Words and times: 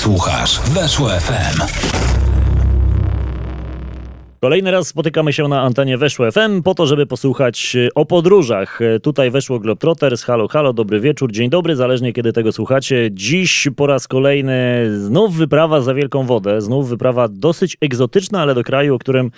Słuchasz 0.00 0.60
Weszło 0.60 1.08
FM. 1.08 1.60
Kolejny 4.40 4.70
raz 4.70 4.88
spotykamy 4.88 5.32
się 5.32 5.48
na 5.48 5.62
antenie 5.62 5.98
Weszło 5.98 6.32
FM 6.32 6.62
po 6.62 6.74
to, 6.74 6.86
żeby 6.86 7.06
posłuchać 7.06 7.76
e, 7.76 7.88
o 7.94 8.06
podróżach. 8.06 8.80
E, 8.82 9.00
Tutaj 9.00 9.30
Weszło 9.30 9.58
Globetrotters. 9.58 10.24
Halo, 10.24 10.48
halo, 10.48 10.72
dobry 10.72 11.00
wieczór, 11.00 11.32
dzień 11.32 11.50
dobry, 11.50 11.76
zależnie 11.76 12.12
kiedy 12.12 12.32
tego 12.32 12.52
słuchacie. 12.52 13.08
Dziś 13.12 13.68
po 13.76 13.86
raz 13.86 14.08
kolejny 14.08 14.86
znów 14.98 15.34
wyprawa 15.34 15.80
za 15.80 15.94
wielką 15.94 16.26
wodę. 16.26 16.60
Znów 16.60 16.88
wyprawa 16.88 17.28
dosyć 17.28 17.76
egzotyczna, 17.80 18.42
ale 18.42 18.54
do 18.54 18.62
kraju, 18.62 18.94
o 18.94 18.98
którym 18.98 19.30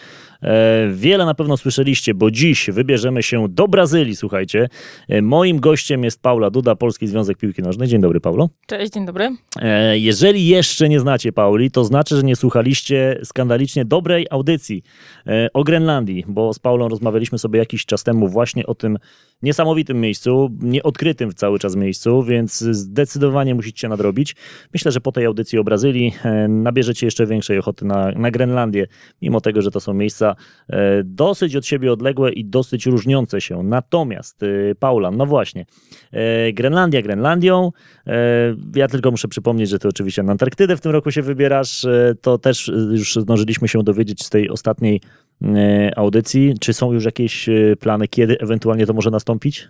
wiele 0.91 1.27
na 1.27 1.35
pewno 1.35 1.57
słyszeliście, 1.57 2.15
bo 2.15 2.31
dziś 2.31 2.71
wybierzemy 2.71 3.23
się 3.23 3.49
do 3.49 3.69
Brazylii, 3.69 4.17
słuchajcie. 4.17 4.69
E, 5.09 5.23
moim 5.23 5.61
gościem 5.61 6.05
jest 6.05 6.23
Paula 6.23 6.51
Duda, 6.51 6.77
Polski 6.77 7.07
Związek 7.07 7.39
Piłki 7.39 7.63
Nożnej. 7.63 7.89
Dzień 7.89 8.01
dobry, 8.01 8.21
Paulo. 8.21 8.49
Cześć, 8.67 8.93
dzień 8.93 9.07
dobry. 9.07 9.29
E, 9.63 9.99
Jeżeli 9.99 10.47
jeszcze 10.47 10.89
nie 10.89 11.01
znacie 11.01 11.33
Pauli, 11.33 11.71
to 11.71 11.85
znaczy, 11.85 12.17
że 12.17 12.23
nie 12.23 12.37
słuchaliście 12.37 13.21
skandalicznie 13.25 13.85
dobrej 13.85 14.27
audycji 14.31 14.83
e, 15.27 15.49
o 15.55 15.65
Grenlandii, 15.65 16.25
bo 16.29 16.53
z 16.53 16.59
Paulą 16.59 16.89
rozmawialiśmy 16.89 17.39
sobie 17.39 17.59
jakiś 17.59 17.87
czas 17.87 18.05
temu 18.05 18.29
właśnie 18.29 18.67
o 18.67 18.75
tym 18.75 18.99
niesamowitym 19.43 20.01
miejscu, 20.01 20.51
nieodkrytym 20.61 21.35
cały 21.35 21.59
czas 21.59 21.77
miejscu, 21.77 22.23
więc 22.23 22.59
zdecydowanie 22.59 23.55
musicie 23.55 23.81
się 23.81 23.89
nadrobić. 23.89 24.37
Myślę, 24.75 24.93
że 24.93 25.01
po 25.01 25.13
tej 25.13 25.27
audycji 25.27 25.59
o 25.59 25.65
Brazylii 25.65 26.15
e, 26.25 26.49
nabierzecie 26.49 27.07
jeszcze 27.07 27.27
większej 27.27 27.59
ochoty 27.59 27.85
na, 27.85 28.11
na 28.11 28.31
Grenlandię, 28.31 28.87
mimo 29.23 29.41
tego, 29.41 29.63
że 29.63 29.71
to 29.71 29.81
są 29.81 29.95
miejsca 29.95 30.37
e, 30.69 31.03
dosyć 31.05 31.57
od 31.57 31.67
siebie 31.67 31.93
odległe 31.93 32.33
i 32.33 32.45
dosyć 32.45 32.87
różniące 32.87 33.41
się. 33.41 33.63
Natomiast, 33.63 34.43
e, 34.43 34.47
Paula, 34.75 35.11
no 35.11 35.27
właśnie, 35.27 35.67
Grenlandia 36.53 37.03
Grenlandią, 37.03 37.73
Ja 38.75 38.89
tylko 38.89 39.11
muszę 39.11 39.29
przypomnieć, 39.29 39.69
że 39.69 39.79
ty 39.79 39.89
oczywiście 39.89 40.23
na 40.23 40.33
Antarktydę 40.33 40.77
w 40.77 40.81
tym 40.81 40.93
roku 40.93 41.11
się 41.11 41.23
wybierasz. 41.23 41.87
To 42.21 42.39
też 42.39 42.69
już 42.93 43.15
zdążyliśmy 43.15 43.69
się 43.69 43.83
dowiedzieć 43.83 44.25
z 44.25 44.31
tej 44.31 44.51
ostatniej 44.51 45.01
audycji. 45.97 46.55
Czy 46.61 46.73
są 46.73 46.93
już 46.93 47.05
jakieś 47.05 47.49
e, 47.49 47.77
plany, 47.81 48.09
kiedy 48.09 48.39
ewentualnie 48.39 48.87
to 48.87 48.93
może 48.93 49.11
nastąpić? 49.11 49.69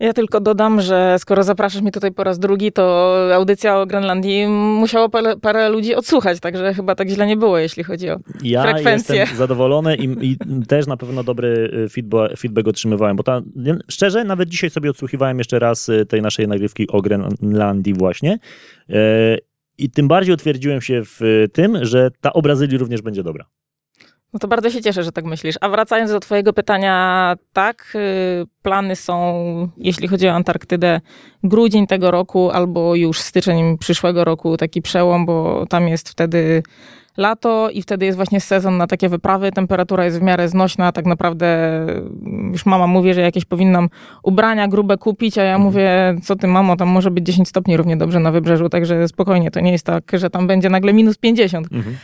Ja 0.00 0.12
tylko 0.12 0.40
dodam, 0.40 0.80
że 0.80 1.16
skoro 1.18 1.42
zapraszasz 1.42 1.82
mnie 1.82 1.92
tutaj 1.92 2.12
po 2.12 2.24
raz 2.24 2.38
drugi, 2.38 2.72
to 2.72 3.14
audycja 3.34 3.80
o 3.80 3.86
Grenlandii 3.86 4.46
musiało 4.48 5.08
parę, 5.08 5.36
parę 5.36 5.68
ludzi 5.68 5.94
odsłuchać, 5.94 6.40
także 6.40 6.74
chyba 6.74 6.94
tak 6.94 7.08
źle 7.08 7.26
nie 7.26 7.36
było, 7.36 7.58
jeśli 7.58 7.84
chodzi 7.84 8.10
o 8.10 8.16
Ja 8.42 8.62
Frekwencje. 8.62 9.16
jestem 9.16 9.38
zadowolony 9.38 9.96
i, 9.96 10.30
i 10.30 10.36
też 10.68 10.86
na 10.86 10.96
pewno 10.96 11.24
dobry 11.24 11.70
e, 11.84 11.88
feedback, 11.88 12.38
feedback 12.38 12.68
otrzymywałem, 12.68 13.16
bo 13.16 13.22
ta, 13.22 13.42
szczerze, 13.88 14.24
nawet 14.24 14.48
dzisiaj 14.48 14.70
sobie 14.70 14.90
odsłuchiwałem 14.90 15.38
jeszcze 15.38 15.58
raz 15.58 15.88
e, 15.88 16.06
tej 16.06 16.22
naszej 16.22 16.48
nagrywki 16.48 16.88
o 16.88 17.02
Grenlandii 17.02 17.94
właśnie 17.94 18.38
E, 18.90 19.38
i 19.78 19.90
tym 19.90 20.08
bardziej 20.08 20.34
utwierdziłem 20.34 20.80
się 20.80 21.02
w 21.04 21.20
e, 21.22 21.48
tym, 21.48 21.84
że 21.84 22.10
ta 22.20 22.32
o 22.32 22.42
Brazylii 22.42 22.78
również 22.78 23.02
będzie 23.02 23.22
dobra. 23.22 23.44
No 24.34 24.40
to 24.40 24.48
bardzo 24.48 24.70
się 24.70 24.82
cieszę, 24.82 25.02
że 25.02 25.12
tak 25.12 25.24
myślisz. 25.24 25.56
A 25.60 25.68
wracając 25.68 26.10
do 26.10 26.20
twojego 26.20 26.52
pytania, 26.52 27.36
tak, 27.52 27.92
y, 27.94 28.46
plany 28.62 28.96
są, 28.96 29.68
jeśli 29.76 30.08
chodzi 30.08 30.28
o 30.28 30.32
Antarktydę, 30.32 31.00
grudzień 31.44 31.86
tego 31.86 32.10
roku 32.10 32.50
albo 32.50 32.94
już 32.94 33.20
styczeń 33.20 33.78
przyszłego 33.78 34.24
roku, 34.24 34.56
taki 34.56 34.82
przełom, 34.82 35.26
bo 35.26 35.66
tam 35.66 35.88
jest 35.88 36.08
wtedy 36.08 36.62
lato 37.16 37.70
i 37.70 37.82
wtedy 37.82 38.06
jest 38.06 38.16
właśnie 38.16 38.40
sezon 38.40 38.76
na 38.76 38.86
takie 38.86 39.08
wyprawy. 39.08 39.52
Temperatura 39.52 40.04
jest 40.04 40.18
w 40.18 40.22
miarę 40.22 40.48
znośna. 40.48 40.92
Tak 40.92 41.06
naprawdę 41.06 41.46
y, 41.88 42.02
już 42.52 42.66
mama 42.66 42.86
mówi, 42.86 43.14
że 43.14 43.20
jakieś 43.20 43.44
powinnam 43.44 43.88
ubrania 44.22 44.68
grube 44.68 44.98
kupić, 44.98 45.38
a 45.38 45.42
ja 45.42 45.58
mówię, 45.58 46.16
co 46.22 46.36
ty 46.36 46.46
mamo, 46.46 46.76
tam 46.76 46.88
może 46.88 47.10
być 47.10 47.26
10 47.26 47.48
stopni 47.48 47.76
równie 47.76 47.96
dobrze 47.96 48.20
na 48.20 48.32
wybrzeżu, 48.32 48.68
także 48.68 49.08
spokojnie, 49.08 49.50
to 49.50 49.60
nie 49.60 49.72
jest 49.72 49.86
tak, 49.86 50.04
że 50.12 50.30
tam 50.30 50.46
będzie 50.46 50.70
nagle 50.70 50.92
minus 50.92 51.18
50. 51.18 51.72
Mhm. 51.72 51.96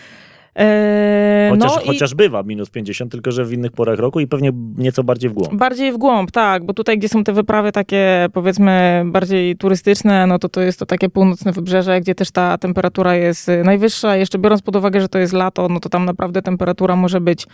Eee, 0.60 1.50
Chociaż, 1.50 1.76
no 1.76 1.82
i- 1.82 1.86
chociaż 1.86 2.14
bywa 2.14 2.42
minus 2.42 2.70
50, 2.70 3.12
tylko 3.12 3.32
że 3.32 3.44
w 3.44 3.52
innych 3.52 3.72
porach 3.72 3.98
roku 3.98 4.20
i 4.20 4.26
pewnie 4.26 4.50
nieco 4.76 5.04
bardziej 5.04 5.30
w 5.30 5.32
głąb. 5.32 5.54
Bardziej 5.54 5.92
w 5.92 5.96
głąb, 5.98 6.30
tak, 6.30 6.64
bo 6.64 6.74
tutaj, 6.74 6.98
gdzie 6.98 7.08
są 7.08 7.24
te 7.24 7.32
wyprawy 7.32 7.72
takie, 7.72 8.28
powiedzmy, 8.32 9.02
bardziej 9.06 9.56
turystyczne, 9.56 10.26
no 10.26 10.38
to 10.38 10.48
to 10.48 10.60
jest 10.60 10.78
to 10.78 10.86
takie 10.86 11.08
północne 11.08 11.52
wybrzeże, 11.52 12.00
gdzie 12.00 12.14
też 12.14 12.30
ta 12.30 12.58
temperatura 12.58 13.14
jest 13.16 13.48
y, 13.48 13.64
najwyższa. 13.64 14.16
Jeszcze 14.16 14.38
biorąc 14.38 14.62
pod 14.62 14.76
uwagę, 14.76 15.00
że 15.00 15.08
to 15.08 15.18
jest 15.18 15.32
lato, 15.32 15.68
no 15.68 15.80
to 15.80 15.88
tam 15.88 16.04
naprawdę 16.04 16.42
temperatura 16.42 16.96
może 16.96 17.20
być, 17.20 17.46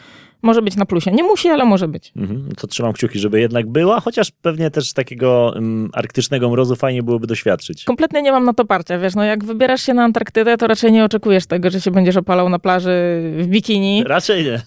może 0.42 0.62
być 0.62 0.76
na 0.76 0.86
plusie. 0.86 1.12
Nie 1.12 1.22
musi, 1.22 1.48
ale 1.48 1.64
może 1.64 1.88
być. 1.88 2.12
Mhm. 2.16 2.48
To 2.60 2.66
trzymam 2.66 2.92
kciuki, 2.92 3.18
żeby 3.18 3.40
jednak 3.40 3.66
była, 3.66 4.00
chociaż 4.00 4.30
pewnie 4.42 4.70
też 4.70 4.92
takiego 4.92 5.56
mm, 5.56 5.90
arktycznego 5.92 6.50
mrozu 6.50 6.76
fajnie 6.76 7.02
byłoby 7.02 7.26
doświadczyć. 7.26 7.84
Kompletnie 7.84 8.22
nie 8.22 8.32
mam 8.32 8.44
na 8.44 8.52
to 8.52 8.64
parcia, 8.64 8.98
wiesz, 8.98 9.14
no 9.14 9.24
jak 9.24 9.44
wybierasz 9.44 9.82
się 9.82 9.94
na 9.94 10.04
Antarktydę, 10.04 10.56
to 10.56 10.66
raczej 10.66 10.92
nie 10.92 11.04
oczekujesz 11.04 11.46
tego, 11.46 11.70
że 11.70 11.80
się 11.80 11.90
będziesz 11.90 12.16
opalał 12.16 12.48
na 12.48 12.58
plaży 12.58 12.95
w 13.38 13.46
bikini, 13.46 14.04
Raczej 14.06 14.44
nie. 14.44 14.62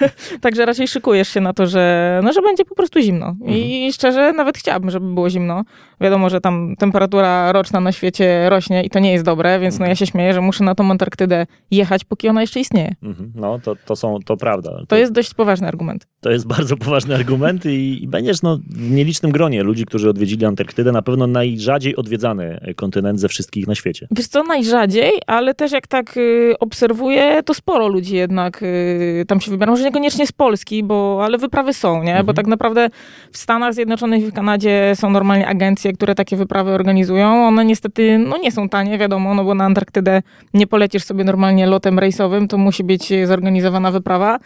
także 0.40 0.66
raczej 0.66 0.88
szykujesz 0.88 1.28
się 1.28 1.40
na 1.40 1.52
to, 1.52 1.66
że, 1.66 2.20
no, 2.24 2.32
że 2.32 2.42
będzie 2.42 2.64
po 2.64 2.74
prostu 2.74 3.00
zimno. 3.00 3.36
I 3.46 3.90
szczerze, 3.92 4.32
nawet 4.32 4.58
chciałabym, 4.58 4.90
żeby 4.90 5.14
było 5.14 5.30
zimno. 5.30 5.64
Wiadomo, 6.00 6.30
że 6.30 6.40
tam 6.40 6.74
temperatura 6.78 7.52
roczna 7.52 7.80
na 7.80 7.92
świecie 7.92 8.50
rośnie 8.50 8.82
i 8.82 8.90
to 8.90 8.98
nie 8.98 9.12
jest 9.12 9.24
dobre, 9.24 9.60
więc 9.60 9.78
no 9.78 9.86
ja 9.86 9.94
się 9.94 10.06
śmieję, 10.06 10.34
że 10.34 10.40
muszę 10.40 10.64
na 10.64 10.74
tą 10.74 10.90
Antarktydę 10.90 11.46
jechać, 11.70 12.04
póki 12.04 12.28
ona 12.28 12.40
jeszcze 12.40 12.60
istnieje. 12.60 12.94
Mhm. 13.02 13.32
No, 13.34 13.58
to, 13.58 13.76
to, 13.84 13.96
są, 13.96 14.18
to 14.24 14.36
prawda. 14.36 14.80
To 14.88 14.96
jest 14.96 15.12
dość 15.12 15.34
poważny 15.34 15.68
argument. 15.68 16.06
To 16.20 16.30
jest 16.30 16.46
bardzo 16.46 16.76
poważny 16.76 17.14
argument 17.14 17.66
i, 17.66 18.02
i 18.02 18.08
będziesz 18.08 18.42
no, 18.42 18.58
w 18.70 18.90
nielicznym 18.90 19.32
gronie 19.32 19.62
ludzi, 19.62 19.86
którzy 19.86 20.10
odwiedzili 20.10 20.44
Antarktydę, 20.44 20.92
na 20.92 21.02
pewno 21.02 21.26
najrzadziej 21.26 21.96
odwiedzany 21.96 22.60
kontynent 22.76 23.20
ze 23.20 23.28
wszystkich 23.28 23.66
na 23.66 23.74
świecie. 23.74 24.08
Wiesz 24.10 24.26
co, 24.26 24.42
najrzadziej, 24.42 25.12
ale 25.26 25.54
też 25.54 25.72
jak 25.72 25.86
tak 25.86 26.16
y, 26.16 26.54
obserwuję, 26.60 27.42
to 27.42 27.54
sporo 27.54 27.88
ludzi 27.88 28.16
jednak 28.16 28.62
y, 28.62 29.24
tam 29.28 29.40
się 29.40 29.50
wybiera. 29.50 29.70
Może 29.72 29.84
niekoniecznie 29.88 30.26
z 30.26 30.32
Polski, 30.32 30.82
bo, 30.82 31.20
ale 31.24 31.38
wyprawy 31.38 31.72
są, 31.72 32.02
nie? 32.02 32.24
Bo 32.24 32.34
tak 32.34 32.46
naprawdę 32.46 32.88
w 33.32 33.38
Stanach 33.38 33.74
Zjednoczonych 33.74 34.22
i 34.22 34.26
w 34.26 34.32
Kanadzie 34.32 34.92
są 34.94 35.10
normalnie 35.10 35.48
agencje, 35.48 35.92
które 35.92 36.14
takie 36.14 36.36
wyprawy 36.36 36.70
organizują. 36.70 37.46
One 37.46 37.64
niestety 37.64 38.18
no, 38.18 38.38
nie 38.38 38.52
są 38.52 38.68
tanie, 38.68 38.98
wiadomo, 38.98 39.34
no 39.34 39.44
bo 39.44 39.54
na 39.54 39.64
Antarktydę 39.64 40.22
nie 40.54 40.66
polecisz 40.66 41.04
sobie 41.04 41.24
normalnie 41.24 41.66
lotem 41.66 41.98
rejsowym, 41.98 42.48
to 42.48 42.58
musi 42.58 42.84
być 42.84 43.12
zorganizowana 43.24 43.90
wyprawa. 43.90 44.38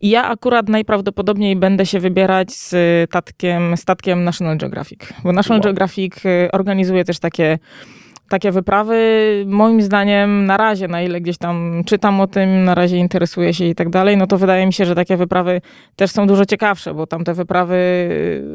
I 0.00 0.10
ja 0.10 0.28
akurat 0.28 0.68
najprawdopodobniej 0.68 1.56
będę 1.56 1.86
się 1.86 2.00
wybierać 2.00 2.52
z 2.52 2.74
statkiem, 3.10 3.76
statkiem 3.76 4.24
National 4.24 4.58
Geographic. 4.58 5.00
Bo 5.24 5.32
National 5.32 5.58
Wow. 5.58 5.64
Geographic 5.64 6.24
y, 6.24 6.48
organizuje 6.52 7.04
też 7.04 7.18
takie 7.18 7.58
takie 8.28 8.52
wyprawy, 8.52 8.98
moim 9.46 9.82
zdaniem, 9.82 10.46
na 10.46 10.56
razie, 10.56 10.88
na 10.88 11.02
ile 11.02 11.20
gdzieś 11.20 11.38
tam 11.38 11.82
czytam 11.86 12.20
o 12.20 12.26
tym, 12.26 12.64
na 12.64 12.74
razie 12.74 12.96
interesuję 12.96 13.54
się 13.54 13.64
i 13.64 13.74
tak 13.74 13.90
dalej, 13.90 14.16
no 14.16 14.26
to 14.26 14.38
wydaje 14.38 14.66
mi 14.66 14.72
się, 14.72 14.84
że 14.84 14.94
takie 14.94 15.16
wyprawy 15.16 15.60
też 15.96 16.10
są 16.10 16.26
dużo 16.26 16.46
ciekawsze, 16.46 16.94
bo 16.94 17.06
tam 17.06 17.24
te 17.24 17.34
wyprawy, 17.34 17.78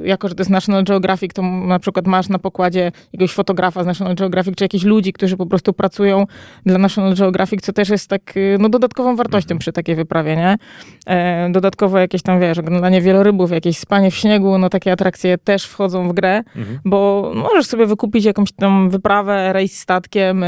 jako 0.03 0.27
że 0.27 0.35
to 0.35 0.41
jest 0.41 0.51
National 0.51 0.83
Geographic, 0.83 1.33
to 1.33 1.41
na 1.41 1.79
przykład 1.79 2.07
masz 2.07 2.29
na 2.29 2.39
pokładzie 2.39 2.91
jakiegoś 3.13 3.33
fotografa 3.33 3.83
z 3.83 3.85
National 3.85 4.15
Geographic, 4.15 4.55
czy 4.55 4.63
jakichś 4.63 4.83
ludzi, 4.83 5.13
którzy 5.13 5.37
po 5.37 5.45
prostu 5.45 5.73
pracują 5.73 6.25
dla 6.65 6.77
National 6.77 7.15
Geographic, 7.15 7.61
co 7.61 7.73
też 7.73 7.89
jest 7.89 8.09
tak, 8.09 8.33
no, 8.59 8.69
dodatkową 8.69 9.15
wartością 9.15 9.57
przy 9.57 9.71
takiej 9.71 9.95
wyprawie, 9.95 10.35
nie? 10.35 10.57
E, 11.05 11.49
dodatkowo 11.51 11.97
jakieś 11.99 12.21
tam, 12.21 12.39
wiesz, 12.39 12.57
oglądanie 12.57 13.01
wielorybów, 13.01 13.51
jakieś 13.51 13.77
spanie 13.77 14.11
w 14.11 14.15
śniegu, 14.15 14.57
no 14.57 14.69
takie 14.69 14.91
atrakcje 14.91 15.37
też 15.37 15.65
wchodzą 15.65 16.07
w 16.07 16.13
grę, 16.13 16.43
bo 16.85 17.31
możesz 17.35 17.65
sobie 17.65 17.85
wykupić 17.85 18.25
jakąś 18.25 18.51
tam 18.51 18.89
wyprawę, 18.89 19.53
rejs 19.63 19.79
statkiem 19.79 20.43
e, 20.43 20.47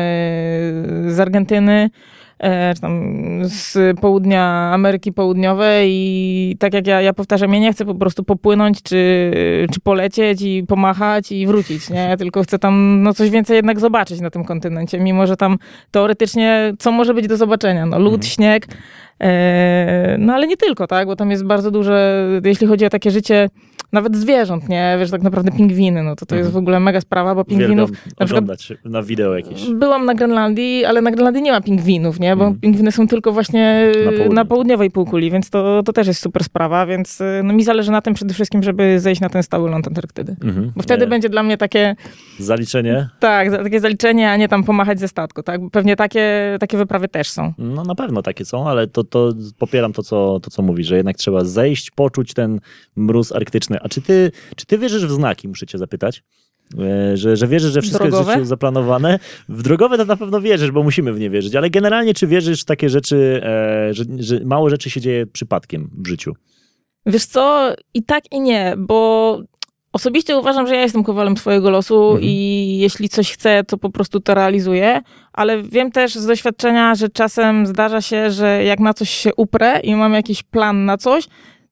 z 1.08 1.20
Argentyny, 1.20 1.90
e, 2.40 2.74
czy 2.74 2.82
tam 2.82 3.20
z 3.44 4.00
południa 4.00 4.72
Ameryki 4.74 5.14
Południowej 5.14 5.90
i 5.92 6.58
tak 6.60 6.74
jak 6.74 6.88
ja, 6.88 7.02
ja 7.02 7.14
powtarzam, 7.14 7.54
ja 7.54 7.60
nie 7.60 7.74
chcę 7.74 7.86
po 7.86 7.96
prostu 7.96 8.24
popłynąć, 8.24 8.82
czy, 8.82 9.32
czy 9.74 9.80
polecieć 9.80 10.42
i 10.42 10.64
pomachać 10.68 11.32
i 11.32 11.48
wrócić, 11.48 11.90
nie? 11.90 12.00
Ja 12.00 12.18
tylko 12.18 12.44
chcę 12.44 12.60
tam 12.60 13.04
no, 13.04 13.14
coś 13.14 13.30
więcej 13.30 13.56
jednak 13.56 13.80
zobaczyć 13.80 14.22
na 14.22 14.30
tym 14.30 14.44
kontynencie, 14.44 15.00
mimo 15.00 15.28
że 15.28 15.38
tam 15.38 15.58
teoretycznie 15.92 16.74
co 16.80 16.92
może 16.92 17.14
być 17.14 17.28
do 17.28 17.38
zobaczenia? 17.38 17.86
No 17.86 18.00
lód, 18.00 18.26
śnieg, 18.26 18.68
e, 19.22 20.16
no 20.20 20.34
ale 20.34 20.48
nie 20.48 20.58
tylko, 20.58 20.88
tak? 20.88 21.08
Bo 21.08 21.16
tam 21.16 21.32
jest 21.32 21.46
bardzo 21.46 21.72
duże, 21.72 22.28
jeśli 22.44 22.68
chodzi 22.68 22.86
o 22.86 22.90
takie 22.90 23.12
życie 23.12 23.50
nawet 23.92 24.16
zwierząt, 24.16 24.70
nie? 24.70 24.96
Wiesz, 25.00 25.12
tak 25.12 25.22
naprawdę 25.22 25.52
pingwiny, 25.52 26.04
no 26.04 26.16
to 26.16 26.26
to 26.26 26.36
jest 26.36 26.52
w 26.52 26.58
ogóle 26.58 26.80
mega 26.80 27.02
sprawa, 27.02 27.36
bo 27.36 27.46
pingwinów... 27.46 27.90
Uwielbiam 27.90 28.46
na 28.48 28.56
przykład 28.56 28.86
na 28.86 29.04
wideo 29.04 29.36
jakieś. 29.38 29.70
Byłam 29.74 30.06
na 30.06 30.14
Grenlandii, 30.16 30.86
ale 30.86 31.02
na 31.02 31.12
Grenlandii 31.12 31.42
nie 31.42 31.52
ma 31.52 31.62
pingwinów, 31.62 32.20
nie? 32.20 32.36
Bo 32.36 32.44
Mhm. 32.44 32.60
pingwiny 32.62 32.92
są 32.92 33.08
tylko 33.08 33.32
właśnie 33.32 33.92
Na 34.28 34.34
na, 34.34 34.46
południowej 34.46 34.92
półkuli, 34.92 35.32
więc 35.32 35.50
to, 35.50 35.84
to 35.84 35.94
też 35.94 36.08
jest 36.08 36.22
super 36.22 36.44
sprawa, 36.44 36.86
więc 36.86 37.22
y, 37.22 37.42
no, 37.44 37.54
mi 37.54 37.64
zależy 37.64 37.92
na 37.92 38.02
tym 38.02 38.14
przede 38.14 38.34
wszystkim, 38.34 38.64
żeby 38.64 39.00
zejść 39.00 39.22
na 39.22 39.30
ten 39.30 39.44
stały 39.44 39.70
ląd 39.70 39.88
Antarktydy. 39.88 40.36
Mhm. 40.44 40.72
Bo 40.76 40.84
wtedy 40.84 41.06
E, 41.06 41.08
będzie 41.08 41.30
dla 41.30 41.44
mnie 41.44 41.58
takie, 41.58 41.96
Zaliczenie? 42.40 43.10
tak, 43.20 43.52
takie 43.64 43.80
zaliczenie, 43.80 44.32
a 44.32 44.38
nie 44.38 44.48
tam 44.48 44.64
pomachać 44.64 45.00
ze 45.00 45.08
statku, 45.08 45.44
tak? 45.44 45.62
Bo 45.62 45.70
pewnie 45.70 45.96
takie, 45.96 46.58
takie 46.60 46.78
wyprawy 46.78 47.08
też 47.08 47.30
są. 47.30 47.54
No 47.58 47.84
na 47.84 47.96
pewno 47.96 48.22
takie 48.22 48.46
są, 48.46 48.70
ale 48.70 48.88
to, 48.88 49.04
to 49.04 49.34
popieram 49.60 49.94
to 49.94 50.04
co, 50.04 50.40
to, 50.40 50.50
co 50.52 50.62
mówisz, 50.62 50.88
że 50.88 50.98
jednak 50.98 51.16
trzeba 51.18 51.44
zejść, 51.44 51.92
poczuć 51.92 52.34
ten 52.34 52.60
mróz 52.96 53.32
arktyczny. 53.32 53.80
A 53.86 53.90
czy 53.90 54.02
ty, 54.02 54.32
czy 54.56 54.66
ty 54.66 54.78
wierzysz 54.78 55.06
w 55.06 55.12
znaki, 55.12 55.48
muszę 55.48 55.66
cię 55.66 55.78
zapytać? 55.78 56.24
E, 56.80 57.18
Że, 57.18 57.38
że 57.38 57.48
wierzysz, 57.48 57.74
że 57.74 57.82
wszystko 57.82 58.04
jest 58.06 58.16
w 58.16 58.20
Drogowe? 58.20 58.34
życiu 58.34 58.46
zaplanowane. 58.46 59.20
W 59.50 59.62
drogowe 59.64 59.98
to 59.98 60.06
na 60.06 60.18
pewno 60.18 60.42
wierzysz, 60.42 60.72
bo 60.72 60.84
musimy 60.84 61.14
w 61.14 61.20
nie 61.20 61.30
wierzyć, 61.30 61.56
ale 61.56 61.70
generalnie 61.70 62.14
czy 62.14 62.28
wierzysz 62.28 62.62
w 62.62 62.66
takie 62.66 62.90
rzeczy, 62.90 63.42
e, 63.44 63.94
że, 63.94 64.04
że 64.20 64.40
mało 64.46 64.70
rzeczy 64.70 64.90
się 64.90 65.02
dzieje 65.02 65.26
przypadkiem 65.28 65.90
w 65.98 66.08
życiu? 66.08 66.34
Wiesz 67.06 67.26
co, 67.26 67.74
i 67.94 68.04
tak 68.04 68.24
i 68.32 68.40
nie, 68.42 68.74
bo 68.78 69.40
osobiście 69.94 70.38
uważam, 70.38 70.68
że 70.68 70.76
ja 70.76 70.82
jestem 70.82 71.04
kowalem 71.04 71.38
swojego 71.38 71.70
losu 71.70 72.04
Mhm. 72.04 72.22
i 72.24 72.78
jeśli 72.82 73.10
coś 73.10 73.32
chcę, 73.32 73.64
to 73.64 73.78
po 73.78 73.90
prostu 73.90 74.20
to 74.20 74.34
realizuję, 74.34 75.02
ale 75.34 75.64
wiem 75.64 75.92
też 75.92 76.16
z 76.16 76.26
doświadczenia, 76.26 76.96
że 76.96 77.10
czasem 77.10 77.66
zdarza 77.66 78.02
się, 78.02 78.32
że 78.32 78.64
jak 78.64 78.80
na 78.80 78.94
coś 78.94 79.10
się 79.10 79.36
uprę 79.36 79.80
i 79.80 79.96
mam 79.96 80.14
jakiś 80.14 80.44
plan 80.44 80.86
na 80.86 80.98
coś, 80.98 81.28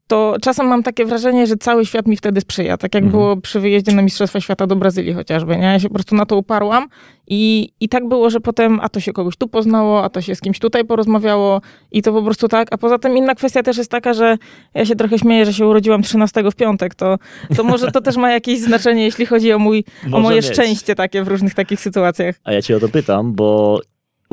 to 0.08 0.36
czasem 0.42 0.68
mam 0.68 0.84
takie 0.84 1.06
wrażenie, 1.06 1.48
że 1.48 1.56
cały 1.58 1.86
świat 1.86 2.08
mi 2.08 2.18
wtedy 2.18 2.42
sprzyja. 2.42 2.78
Tak 2.78 2.96
jak 2.96 3.04
Mhm. 3.04 3.12
było 3.22 3.38
przy 3.38 3.60
wyjeździe 3.60 3.92
na 3.92 4.02
Mistrzostwa 4.02 4.40
Świata 4.42 4.68
do 4.68 4.76
Brazylii 4.76 5.14
chociażby. 5.14 5.58
Nie? 5.58 5.64
Ja 5.64 5.80
się 5.80 5.88
po 5.88 5.94
prostu 5.94 6.16
na 6.16 6.26
to 6.26 6.38
uparłam 6.38 6.88
i, 7.28 7.70
i 7.80 7.90
tak 7.90 8.08
było, 8.08 8.30
że 8.30 8.40
potem 8.40 8.80
a 8.82 8.90
to 8.90 9.00
się 9.00 9.14
kogoś 9.14 9.36
tu 9.38 9.48
poznało, 9.48 10.04
a 10.04 10.10
to 10.10 10.22
się 10.22 10.36
z 10.36 10.42
kimś 10.42 10.60
tutaj 10.60 10.86
porozmawiało 10.86 11.62
i 11.92 12.02
to 12.02 12.14
po 12.14 12.22
prostu 12.24 12.48
tak. 12.48 12.68
A 12.72 12.78
poza 12.78 13.00
tym 13.00 13.18
inna 13.18 13.36
kwestia 13.36 13.64
też 13.64 13.78
jest 13.78 13.92
taka, 13.92 14.14
że 14.14 14.38
ja 14.74 14.86
się 14.86 14.96
trochę 14.96 15.20
śmieję, 15.20 15.46
że 15.46 15.54
się 15.54 15.68
urodziłam 15.68 16.02
13 16.04 16.44
w 16.52 16.56
piątek. 16.56 16.96
To, 16.96 17.18
to 17.58 17.64
może 17.64 17.92
to 17.92 18.02
też 18.02 18.18
ma 18.18 18.32
jakieś 18.32 18.60
znaczenie, 18.60 19.04
jeśli 19.04 19.26
chodzi 19.26 19.54
o, 19.54 19.60
mój, 19.60 19.84
o 20.12 20.20
moje 20.20 20.36
mieć. 20.36 20.46
szczęście 20.46 20.96
takie 20.96 21.24
w 21.24 21.28
różnych 21.28 21.54
takich 21.54 21.80
sytuacjach. 21.80 22.36
A 22.44 22.52
ja 22.54 22.62
cię 22.62 22.78
o 22.78 22.80
to 22.80 22.90
pytam, 22.90 23.34
bo 23.34 23.80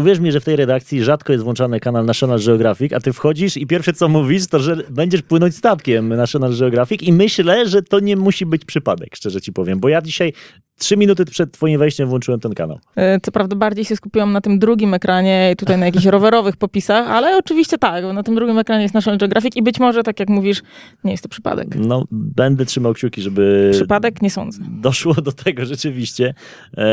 uwierz 0.00 0.20
mi, 0.20 0.32
że 0.32 0.41
w 0.41 0.44
tej 0.44 0.56
redakcji 0.56 1.05
rzadko 1.05 1.32
jest 1.32 1.44
włączany 1.44 1.81
kanał 1.81 2.05
National 2.05 2.41
Geographic, 2.47 2.93
a 2.93 3.00
ty 3.00 3.12
wchodzisz 3.12 3.56
i 3.56 3.67
pierwsze 3.67 3.93
co 3.93 4.08
mówisz, 4.08 4.47
to 4.47 4.58
że 4.58 4.76
będziesz 4.91 5.23
płynąć 5.23 5.56
statkiem 5.56 6.08
National 6.08 6.56
Geographic 6.58 7.02
i 7.02 7.12
myślę, 7.12 7.69
że 7.69 7.82
to 7.82 8.00
nie 8.00 8.17
musi 8.17 8.47
być 8.47 8.64
przypadek, 8.64 9.17
szczerze 9.17 9.41
ci 9.41 9.52
powiem, 9.52 9.81
bo 9.81 9.88
ja 9.88 10.02
dzisiaj 10.02 10.32
trzy 10.80 10.96
minuty 10.96 11.24
przed 11.24 11.52
twoim 11.52 11.78
wejściem 11.78 12.08
włączyłem 12.08 12.40
ten 12.40 12.54
kanał. 12.54 12.78
E, 12.96 13.20
Co 13.20 13.32
prawda 13.32 13.56
bardziej 13.56 13.84
się 13.84 13.96
skupiłam 13.96 14.32
na 14.32 14.40
tym 14.40 14.58
drugim 14.58 14.94
ekranie 14.94 15.50
i 15.52 15.56
tutaj 15.56 15.78
na 15.78 15.86
jakichś 15.86 16.04
rowerowych 16.16 16.56
popisach, 16.56 17.08
ale 17.08 17.36
oczywiście 17.38 17.78
tak, 17.78 18.02
bo 18.04 18.12
na 18.12 18.22
tym 18.22 18.34
drugim 18.34 18.58
ekranie 18.58 18.82
jest 18.82 18.94
National 18.94 19.18
Geographic 19.18 19.56
i 19.56 19.62
być 19.62 19.80
może, 19.80 20.02
tak 20.02 20.20
jak 20.20 20.28
mówisz, 20.28 20.62
nie 21.04 21.10
jest 21.10 21.22
to 21.22 21.28
przypadek. 21.28 21.68
No, 21.76 22.04
będę 22.10 22.64
trzymał 22.64 22.94
kciuki, 22.94 23.22
żeby 23.22 23.70
Przypadek? 23.72 24.22
Nie 24.22 24.30
sądzę. 24.30 24.62
doszło 24.70 25.14
do 25.14 25.32
tego 25.32 25.64
rzeczywiście. 25.64 26.34
E, 26.76 26.84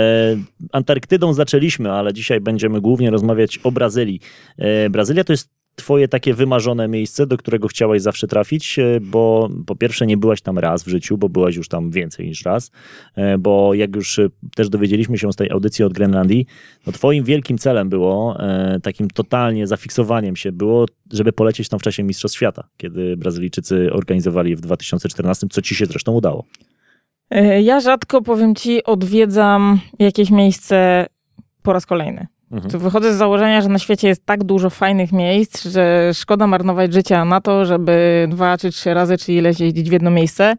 Antarktydą 0.72 1.34
zaczęliśmy, 1.34 1.92
ale 1.92 2.14
dzisiaj 2.14 2.42
będziemy 2.42 2.82
głównie 2.82 3.10
rozmawiać 3.12 3.60
o 3.64 3.72
Brazylii. 3.72 4.20
E, 4.58 4.90
Brazylia 4.90 5.24
to 5.24 5.34
jest 5.34 5.50
twoje 5.78 6.08
takie 6.08 6.34
wymarzone 6.34 6.88
miejsce, 6.88 7.28
do 7.28 7.38
którego 7.38 7.68
chciałaś 7.68 8.02
zawsze 8.02 8.28
trafić, 8.28 8.80
e, 8.80 9.00
bo 9.02 9.50
po 9.66 9.76
pierwsze 9.76 10.08
nie 10.08 10.18
byłaś 10.18 10.42
tam 10.42 10.60
raz 10.60 10.84
w 10.84 10.88
życiu, 10.88 11.18
bo 11.18 11.30
byłaś 11.30 11.56
już 11.56 11.68
tam 11.68 11.92
więcej 11.92 12.28
niż 12.28 12.46
raz, 12.46 12.72
e, 13.16 13.38
bo 13.38 13.74
jak 13.74 13.96
już 13.96 14.20
e, 14.20 14.30
też 14.56 14.70
dowiedzieliśmy 14.70 15.18
się 15.18 15.34
z 15.34 15.36
tej 15.36 15.52
audycji 15.52 15.86
od 15.86 15.94
Grenlandii, 15.94 16.46
no 16.88 16.94
twoim 16.94 17.24
wielkim 17.24 17.58
celem 17.58 17.90
było, 17.90 18.38
takim 18.84 19.10
totalnie 19.10 19.68
zafiksowaniem 19.68 20.36
się 20.36 20.52
było, 20.52 20.86
żeby 21.12 21.34
polecieć 21.34 21.70
tam 21.70 21.80
w 21.80 21.84
czasie 21.84 22.04
Mistrzostw 22.04 22.38
Świata, 22.38 22.68
kiedy 22.78 23.18
Brazylijczycy 23.18 23.90
organizowali 23.94 24.56
w 24.56 24.62
2014, 24.62 25.48
co 25.52 25.62
ci 25.62 25.76
się 25.76 25.86
zresztą 25.86 26.12
udało. 26.12 26.44
Ja 27.64 27.80
rzadko, 27.80 28.22
powiem 28.22 28.56
ci, 28.56 28.84
odwiedzam 28.84 29.80
jakieś 30.00 30.32
miejsce 30.32 31.06
po 31.64 31.74
raz 31.74 31.86
kolejny. 31.86 32.28
Mhm. 32.52 32.84
Wychodzę 32.84 33.14
z 33.14 33.18
założenia, 33.18 33.62
że 33.62 33.70
na 33.70 33.80
świecie 33.80 34.08
jest 34.08 34.26
tak 34.26 34.44
dużo 34.44 34.70
fajnych 34.70 35.12
miejsc, 35.12 35.64
że 35.64 36.12
szkoda 36.14 36.48
marnować 36.48 36.94
życia 36.94 37.26
na 37.26 37.42
to, 37.42 37.66
żeby 37.66 38.28
dwa 38.32 38.58
czy 38.58 38.72
trzy 38.72 38.94
razy, 38.94 39.18
czy 39.18 39.34
ileś 39.34 39.60
jeździć 39.60 39.90
w 39.90 39.94
jedno 39.94 40.12
miejsce. 40.12 40.56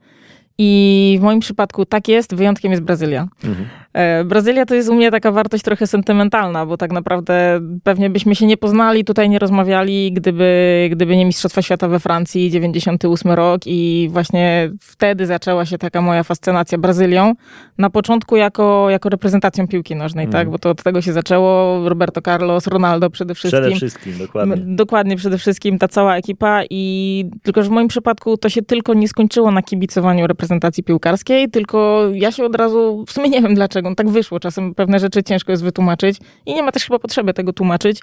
I 0.58 1.16
w 1.20 1.22
moim 1.22 1.40
przypadku 1.40 1.84
tak 1.84 2.08
jest, 2.08 2.34
wyjątkiem 2.34 2.70
jest 2.70 2.82
Brazylia. 2.82 3.28
Mhm. 3.44 3.68
E, 3.98 4.24
Brazylia 4.24 4.66
to 4.66 4.74
jest 4.74 4.88
u 4.88 4.94
mnie 4.94 5.10
taka 5.10 5.32
wartość 5.32 5.64
trochę 5.64 5.86
sentymentalna, 5.86 6.66
bo 6.66 6.76
tak 6.76 6.92
naprawdę 6.92 7.60
pewnie 7.84 8.10
byśmy 8.10 8.34
się 8.34 8.46
nie 8.46 8.56
poznali, 8.56 9.04
tutaj 9.04 9.28
nie 9.28 9.38
rozmawiali, 9.38 10.12
gdyby, 10.12 10.88
gdyby 10.92 11.16
nie 11.16 11.24
Mistrzostwa 11.24 11.62
Świata 11.62 11.88
we 11.88 12.00
Francji, 12.00 12.50
98 12.50 13.32
rok 13.32 13.60
i 13.66 14.08
właśnie 14.12 14.70
wtedy 14.80 15.26
zaczęła 15.26 15.66
się 15.66 15.78
taka 15.78 16.00
moja 16.02 16.22
fascynacja 16.22 16.78
Brazylią. 16.78 17.34
Na 17.78 17.90
początku 17.90 18.36
jako, 18.36 18.90
jako 18.90 19.08
reprezentacją 19.08 19.68
piłki 19.68 19.96
nożnej, 19.96 20.24
Mhm. 20.26 20.42
tak, 20.44 20.50
bo 20.52 20.58
to 20.58 20.70
od 20.70 20.82
tego 20.82 21.02
się 21.02 21.12
zaczęło, 21.12 21.88
Roberto 21.88 22.20
Carlos, 22.22 22.66
Ronaldo 22.66 23.10
przede 23.10 23.34
wszystkim. 23.34 23.60
Przede 23.62 23.76
wszystkim, 23.76 24.18
dokładnie. 24.18 24.56
Dokładnie, 24.56 25.16
przede 25.16 25.38
wszystkim 25.38 25.78
ta 25.78 25.88
cała 25.88 26.16
ekipa 26.16 26.60
i 26.70 27.24
tylko, 27.42 27.62
że 27.62 27.68
w 27.68 27.72
moim 27.72 27.88
przypadku 27.88 28.36
to 28.36 28.48
się 28.48 28.62
tylko 28.62 28.94
nie 28.94 29.08
skończyło 29.08 29.50
na 29.50 29.62
kibicowaniu 29.62 30.26
reprezentacji 30.26 30.84
piłkarskiej, 30.84 31.48
tylko 31.50 32.02
ja 32.14 32.32
się 32.32 32.44
od 32.44 32.54
razu, 32.56 33.04
w 33.06 33.12
sumie 33.12 33.28
nie 33.28 33.42
wiem 33.42 33.54
dlaczego, 33.54 33.87
tak 33.94 34.08
wyszło, 34.08 34.40
czasem 34.40 34.74
pewne 34.74 34.98
rzeczy 34.98 35.22
ciężko 35.22 35.52
jest 35.52 35.64
wytłumaczyć 35.64 36.16
i 36.46 36.54
nie 36.54 36.62
ma 36.62 36.72
też 36.72 36.84
chyba 36.84 36.98
potrzeby 36.98 37.34
tego 37.34 37.52
tłumaczyć. 37.52 38.00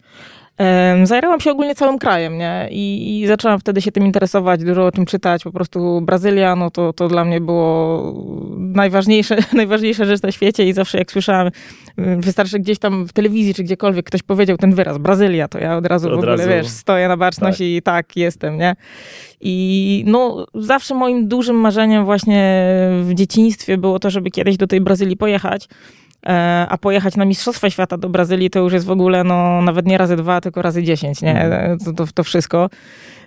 Zajrałam 1.04 1.40
się 1.40 1.52
ogólnie 1.52 1.76
całym 1.76 2.00
krajem, 2.00 2.38
nie? 2.38 2.68
I, 2.72 3.20
I 3.22 3.28
zaczęłam 3.28 3.60
wtedy 3.60 3.82
się 3.82 3.92
tym 3.92 4.06
interesować, 4.06 4.64
dużo 4.64 4.86
o 4.86 4.92
tym 4.92 5.06
czytać. 5.06 5.44
Po 5.44 5.52
prostu 5.52 6.02
Brazylia, 6.02 6.56
no 6.56 6.72
to, 6.72 6.94
to 6.94 7.08
dla 7.08 7.26
mnie 7.26 7.42
było 7.42 8.14
najważniejsze, 8.58 9.38
najważniejsza 9.54 10.06
rzecz 10.06 10.22
na 10.22 10.32
świecie 10.32 10.68
i 10.68 10.74
zawsze 10.74 10.98
jak 10.98 11.12
słyszałam, 11.12 11.52
ym, 12.00 12.22
wystarczy 12.22 12.60
gdzieś 12.60 12.80
tam 12.80 13.08
w 13.08 13.14
telewizji 13.14 13.54
czy 13.54 13.64
gdziekolwiek 13.64 14.06
ktoś 14.06 14.24
powiedział 14.24 14.58
ten 14.58 14.76
wyraz 14.76 14.98
Brazylia, 14.98 15.48
to 15.48 15.60
ja 15.60 15.78
od 15.78 15.86
razu 15.86 16.08
Od 16.08 16.16
w 16.16 16.18
ogóle, 16.18 16.32
razu- 16.32 16.50
wiesz, 16.50 16.68
stoję 16.68 17.08
na 17.08 17.18
baczność 17.18 17.58
tak. 17.58 17.68
i 17.68 17.82
tak, 17.82 18.18
jestem, 18.18 18.58
nie? 18.58 18.76
I 19.42 20.04
no, 20.08 20.46
zawsze 20.54 20.96
moim 20.96 21.28
dużym 21.28 21.56
marzeniem 21.56 22.06
właśnie 22.06 22.68
w 23.02 23.12
dzieciństwie 23.14 23.78
było 23.78 24.00
to, 24.00 24.10
żeby 24.10 24.32
kiedyś 24.32 24.58
do 24.58 24.68
tej 24.68 24.82
Brazylii 24.82 25.18
pojechać. 25.18 25.68
E, 26.26 26.66
A 26.70 26.78
pojechać 26.78 27.16
na 27.16 27.26
Mistrzostwa 27.26 27.70
Świata 27.70 27.98
do 27.98 28.10
Brazylii 28.10 28.50
to 28.50 28.60
już 28.60 28.74
jest 28.74 28.86
w 28.86 28.92
ogóle, 28.92 29.24
no, 29.24 29.62
nawet 29.62 29.86
nie 29.86 29.98
razy 29.98 30.16
dwa, 30.16 30.42
tylko 30.42 30.62
razy 30.62 30.84
dziesięć, 30.84 31.22
nie? 31.22 31.42
Mhm. 31.42 31.80
To, 31.80 31.94
to, 31.94 32.06
to 32.14 32.24
wszystko. 32.24 32.70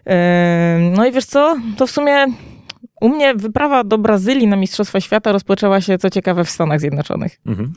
E, 0.06 0.78
No 0.96 1.06
i 1.06 1.12
wiesz 1.12 1.24
co? 1.24 1.56
To 1.76 1.86
w 1.86 1.90
sumie 1.90 2.26
u 3.00 3.08
mnie 3.08 3.34
wyprawa 3.34 3.84
do 3.84 3.98
Brazylii 3.98 4.46
na 4.46 4.56
Mistrzostwa 4.56 5.00
Świata 5.00 5.32
rozpoczęła 5.32 5.80
się, 5.80 5.98
co 5.98 6.10
ciekawe, 6.10 6.44
w 6.44 6.50
Stanach 6.50 6.80
Zjednoczonych. 6.80 7.40
Mhm. 7.46 7.72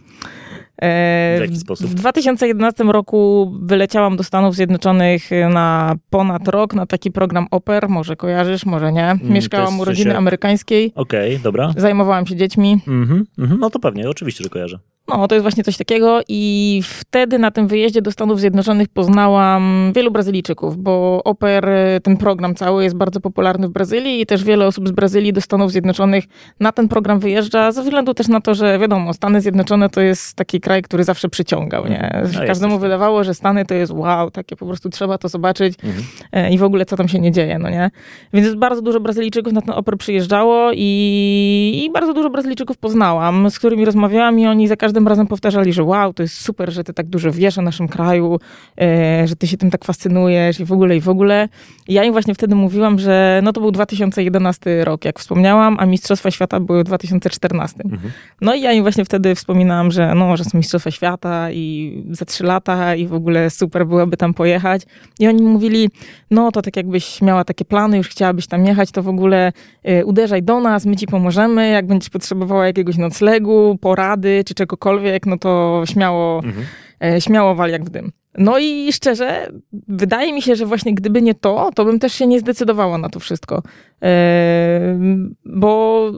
E, 0.82 1.38
W 1.38 1.42
jaki 1.42 1.58
sposób? 1.58 1.88
W 1.88 1.94
2011 1.94 2.84
roku 2.84 3.52
wyleciałam 3.62 4.18
do 4.18 4.24
Stanów 4.24 4.56
Zjednoczonych 4.56 5.30
na 5.54 5.96
ponad 6.10 6.48
rok 6.48 6.74
na 6.74 6.86
taki 6.86 7.12
program 7.12 7.48
Oper, 7.52 7.90
może 7.90 8.16
kojarzysz, 8.16 8.66
może 8.66 8.92
nie. 8.92 9.06
Mm, 9.06 9.20
Mieszkałam 9.34 9.80
u 9.80 9.86
rodziny 9.86 10.18
amerykańskiej, 10.18 10.92
Okej, 10.96 11.40
dobra. 11.40 11.74
zajmowałam 11.78 12.26
się 12.28 12.36
dziećmi. 12.36 12.82
Mhm, 12.88 13.26
mhm. 13.40 13.60
No 13.60 13.70
to 13.70 13.80
pewnie, 13.80 14.10
oczywiście, 14.10 14.44
że 14.44 14.50
kojarzę. 14.50 14.80
No, 15.18 15.28
to 15.28 15.36
jest 15.36 15.44
właśnie 15.44 15.64
coś 15.64 15.78
takiego 15.78 16.22
i 16.28 16.82
wtedy 16.84 17.40
na 17.40 17.52
tym 17.52 17.68
wyjeździe 17.68 18.02
do 18.02 18.12
Stanów 18.12 18.40
Zjednoczonych 18.40 18.88
poznałam 18.88 19.92
wielu 19.96 20.12
Brazylijczyków, 20.12 20.78
bo 20.78 21.22
Oper, 21.24 21.70
ten 22.04 22.18
program 22.18 22.56
cały 22.56 22.84
jest 22.84 22.96
bardzo 22.96 23.20
popularny 23.20 23.68
w 23.68 23.72
Brazylii 23.72 24.22
i 24.22 24.26
też 24.26 24.44
wiele 24.44 24.68
osób 24.68 24.88
z 24.88 24.92
Brazylii 24.92 25.34
do 25.34 25.42
Stanów 25.42 25.72
Zjednoczonych 25.72 26.24
na 26.60 26.72
ten 26.72 26.88
program 26.88 27.20
wyjeżdża, 27.20 27.72
ze 27.72 27.84
względu 27.84 28.14
też 28.14 28.28
na 28.28 28.42
to, 28.42 28.54
że 28.54 28.80
wiadomo, 28.80 29.14
Stany 29.14 29.42
Zjednoczone 29.42 29.90
to 29.90 30.02
jest 30.02 30.36
taki 30.36 30.60
kraj, 30.62 30.82
który 30.82 31.04
zawsze 31.04 31.30
przyciągał, 31.30 31.88
nie? 31.88 32.12
No, 32.14 32.20
jest 32.20 32.38
Każdemu 32.48 32.80
wydawało, 32.80 33.24
że 33.24 33.34
Stany 33.34 33.66
to 33.66 33.74
jest 33.74 33.92
wow, 33.92 34.32
takie 34.32 34.56
po 34.56 34.66
prostu 34.66 34.90
trzeba 34.90 35.18
to 35.18 35.30
zobaczyć 35.30 35.76
Mhm. 35.84 36.04
e, 36.32 36.54
i 36.54 36.58
w 36.58 36.64
ogóle 36.64 36.86
co 36.86 36.98
tam 36.98 37.08
się 37.08 37.20
nie 37.20 37.32
dzieje, 37.32 37.60
no 37.60 37.70
nie? 37.70 37.92
Więc 38.34 38.56
bardzo 38.56 38.82
dużo 38.82 39.00
Brazylijczyków 39.00 39.54
na 39.54 39.62
ten 39.62 39.76
Oper 39.76 39.98
przyjeżdżało 39.98 40.72
i, 40.74 41.82
i 41.86 41.92
bardzo 41.92 42.14
dużo 42.14 42.30
Brazylijczyków 42.30 42.78
poznałam, 42.78 43.50
z 43.50 43.60
którymi 43.60 43.86
rozmawiałam 43.86 44.40
i 44.40 44.48
oni 44.48 44.68
za 44.68 44.76
każdym 44.76 45.01
razem 45.08 45.28
powtarzali, 45.28 45.74
że 45.74 45.84
wow, 45.84 46.14
to 46.14 46.24
jest 46.24 46.42
super, 46.42 46.72
że 46.72 46.84
ty 46.84 46.94
tak 46.94 47.08
dużo 47.08 47.32
wiesz 47.32 47.58
o 47.58 47.62
naszym 47.62 47.88
kraju, 47.88 48.40
e, 48.82 49.28
że 49.28 49.36
ty 49.36 49.48
się 49.48 49.58
tym 49.58 49.72
tak 49.72 49.86
fascynujesz 49.86 50.60
i 50.60 50.66
w 50.66 50.72
ogóle, 50.72 50.98
i 50.98 51.02
w 51.02 51.10
ogóle. 51.10 51.50
I 51.88 51.94
ja 51.94 52.04
im 52.04 52.12
właśnie 52.12 52.36
wtedy 52.36 52.56
mówiłam, 52.56 53.00
że 53.00 53.42
no 53.44 53.54
to 53.54 53.62
był 53.62 53.72
2011 53.72 54.84
rok, 54.84 55.06
jak 55.06 55.20
wspomniałam, 55.20 55.78
a 55.80 55.86
Mistrzostwa 55.86 56.32
Świata 56.32 56.60
były 56.60 56.84
w 56.84 56.84
2014. 56.84 57.84
Mhm. 57.84 58.12
No 58.42 58.56
i 58.56 58.62
ja 58.62 58.72
im 58.72 58.84
właśnie 58.84 59.06
wtedy 59.06 59.36
wspominałam, 59.36 59.92
że 59.92 60.16
no, 60.16 60.38
że 60.38 60.44
są 60.44 60.58
Mistrzostwa 60.58 60.92
Świata 60.92 61.52
i 61.52 62.04
za 62.12 62.26
trzy 62.26 62.44
lata 62.44 62.96
i 62.96 63.08
w 63.08 63.14
ogóle 63.14 63.50
super 63.50 63.88
byłoby 63.88 64.18
tam 64.18 64.34
pojechać. 64.34 64.82
I 65.20 65.28
oni 65.28 65.42
mówili, 65.42 65.90
no 66.32 66.52
to 66.52 66.62
tak 66.62 66.78
jakbyś 66.78 67.22
miała 67.22 67.44
takie 67.44 67.66
plany, 67.66 67.98
już 67.98 68.08
chciałabyś 68.08 68.48
tam 68.48 68.66
jechać, 68.66 68.92
to 68.92 69.04
w 69.04 69.08
ogóle 69.08 69.52
y, 69.90 70.06
uderzaj 70.06 70.44
do 70.44 70.60
nas, 70.60 70.86
my 70.86 70.96
ci 70.96 71.08
pomożemy, 71.08 71.70
jak 71.70 71.88
będziesz 71.88 72.10
potrzebowała 72.10 72.68
jakiegoś 72.68 72.98
noclegu, 72.98 73.78
porady 73.82 74.44
czy 74.46 74.54
czegokolwiek, 74.82 75.26
no 75.26 75.38
to 75.38 75.84
śmiało, 75.86 76.42
Mhm. 76.44 76.66
e, 77.04 77.22
śmiało 77.22 77.56
wal 77.56 77.70
jak 77.72 77.84
w 77.86 77.90
dym. 77.90 78.12
No 78.38 78.60
i 78.60 78.94
szczerze, 78.94 79.52
wydaje 79.88 80.34
mi 80.34 80.42
się, 80.42 80.56
że 80.56 80.66
właśnie 80.66 80.94
gdyby 80.96 81.22
nie 81.22 81.34
to, 81.36 81.70
to 81.76 81.86
bym 81.86 82.00
też 82.00 82.14
się 82.14 82.28
nie 82.28 82.40
zdecydowała 82.40 82.98
na 82.98 83.10
to 83.10 83.20
wszystko. 83.20 83.64
E, 84.04 85.00
bo 85.46 86.12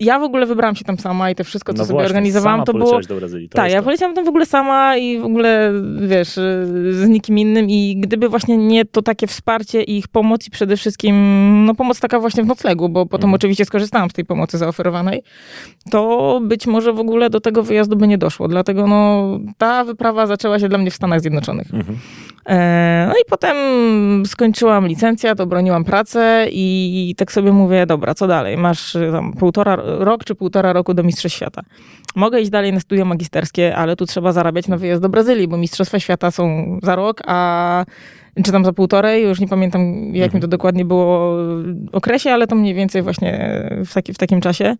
ja 0.00 0.18
w 0.18 0.22
ogóle 0.22 0.46
wybrałam 0.46 0.76
się 0.76 0.84
tam 0.84 0.98
sama 0.98 1.30
i 1.30 1.34
to 1.34 1.44
wszystko, 1.44 1.72
co 1.72 1.78
no 1.78 1.84
sobie 1.84 1.94
właśnie, 1.94 2.06
organizowałam, 2.06 2.64
to 2.64 2.72
było... 2.72 3.00
do 3.00 3.16
Brazylii. 3.16 3.48
Tak, 3.48 3.72
ja 3.72 3.82
poleciałam 3.82 4.14
tam 4.14 4.24
w 4.24 4.28
ogóle 4.28 4.46
sama 4.46 4.96
i 4.96 5.18
w 5.18 5.24
ogóle, 5.24 5.72
wiesz, 6.00 6.28
z 6.90 7.08
nikim 7.08 7.38
innym 7.38 7.70
i 7.70 7.96
gdyby 8.00 8.28
właśnie 8.28 8.56
nie 8.56 8.84
to 8.84 9.02
takie 9.02 9.26
wsparcie 9.26 9.82
i 9.82 9.98
ich 9.98 10.08
pomoc 10.08 10.46
i 10.46 10.50
przede 10.50 10.76
wszystkim, 10.76 11.14
no 11.64 11.74
pomoc 11.74 12.00
taka 12.00 12.20
właśnie 12.20 12.42
w 12.42 12.46
noclegu, 12.46 12.88
bo 12.88 13.06
potem 13.06 13.28
Mhm. 13.28 13.34
oczywiście 13.34 13.64
skorzystałam 13.64 14.10
z 14.10 14.12
tej 14.12 14.24
pomocy 14.24 14.58
zaoferowanej, 14.58 15.22
to 15.90 16.40
być 16.42 16.66
może 16.66 16.92
w 16.92 17.00
ogóle 17.00 17.30
do 17.30 17.40
tego 17.40 17.62
wyjazdu 17.62 17.96
by 17.96 18.08
nie 18.08 18.18
doszło. 18.18 18.48
Dlatego 18.48 18.86
no, 18.86 19.28
ta 19.58 19.84
wyprawa 19.84 20.26
zaczęła 20.26 20.58
się 20.58 20.68
dla 20.68 20.78
mnie 20.78 20.90
w 20.90 20.94
Stanach 20.94 21.20
Zjednoczonych. 21.20 21.74
Mhm. 21.74 21.98
E, 22.46 23.06
No 23.08 23.14
i 23.14 23.24
potem 23.30 23.56
skończyłam 24.26 24.86
licencjat, 24.86 25.40
obroniłam 25.40 25.84
pracę 25.84 26.46
i 26.52 27.14
tak 27.16 27.32
sobie 27.32 27.52
mówię, 27.52 27.86
dobra, 27.86 28.14
co 28.14 28.26
dalej? 28.26 28.56
Masz 28.56 28.94
y, 28.94 29.08
tam 29.12 29.32
półtora 29.32 29.76
rok 29.98 30.24
czy 30.24 30.34
półtora 30.34 30.72
roku 30.72 30.94
do 30.94 31.02
Mistrzostw 31.02 31.36
Świata. 31.36 31.62
Mogę 32.16 32.40
iść 32.40 32.50
dalej 32.50 32.72
na 32.72 32.80
studia 32.80 33.04
magisterskie, 33.04 33.76
ale 33.76 33.96
tu 33.96 34.06
trzeba 34.06 34.32
zarabiać 34.32 34.68
na 34.68 34.76
wyjazd 34.76 35.02
do 35.02 35.08
Brazylii, 35.08 35.48
bo 35.48 35.56
Mistrzostwa 35.56 35.98
Świata 36.00 36.30
są 36.30 36.78
za 36.82 36.96
rok, 36.96 37.22
a 37.26 37.84
czy 38.44 38.52
tam 38.52 38.64
za 38.64 38.72
półtorej, 38.72 39.24
już 39.24 39.40
nie 39.40 39.48
pamiętam 39.48 40.14
jak 40.14 40.34
mi 40.34 40.40
to 40.40 40.48
dokładnie 40.48 40.84
było 40.84 41.36
okresie, 41.92 42.30
ale 42.30 42.46
to 42.46 42.54
mniej 42.56 42.74
więcej 42.74 43.02
właśnie 43.02 43.60
w, 43.86 43.94
taki, 43.94 44.12
w 44.12 44.18
takim 44.18 44.40
czasie. 44.40 44.76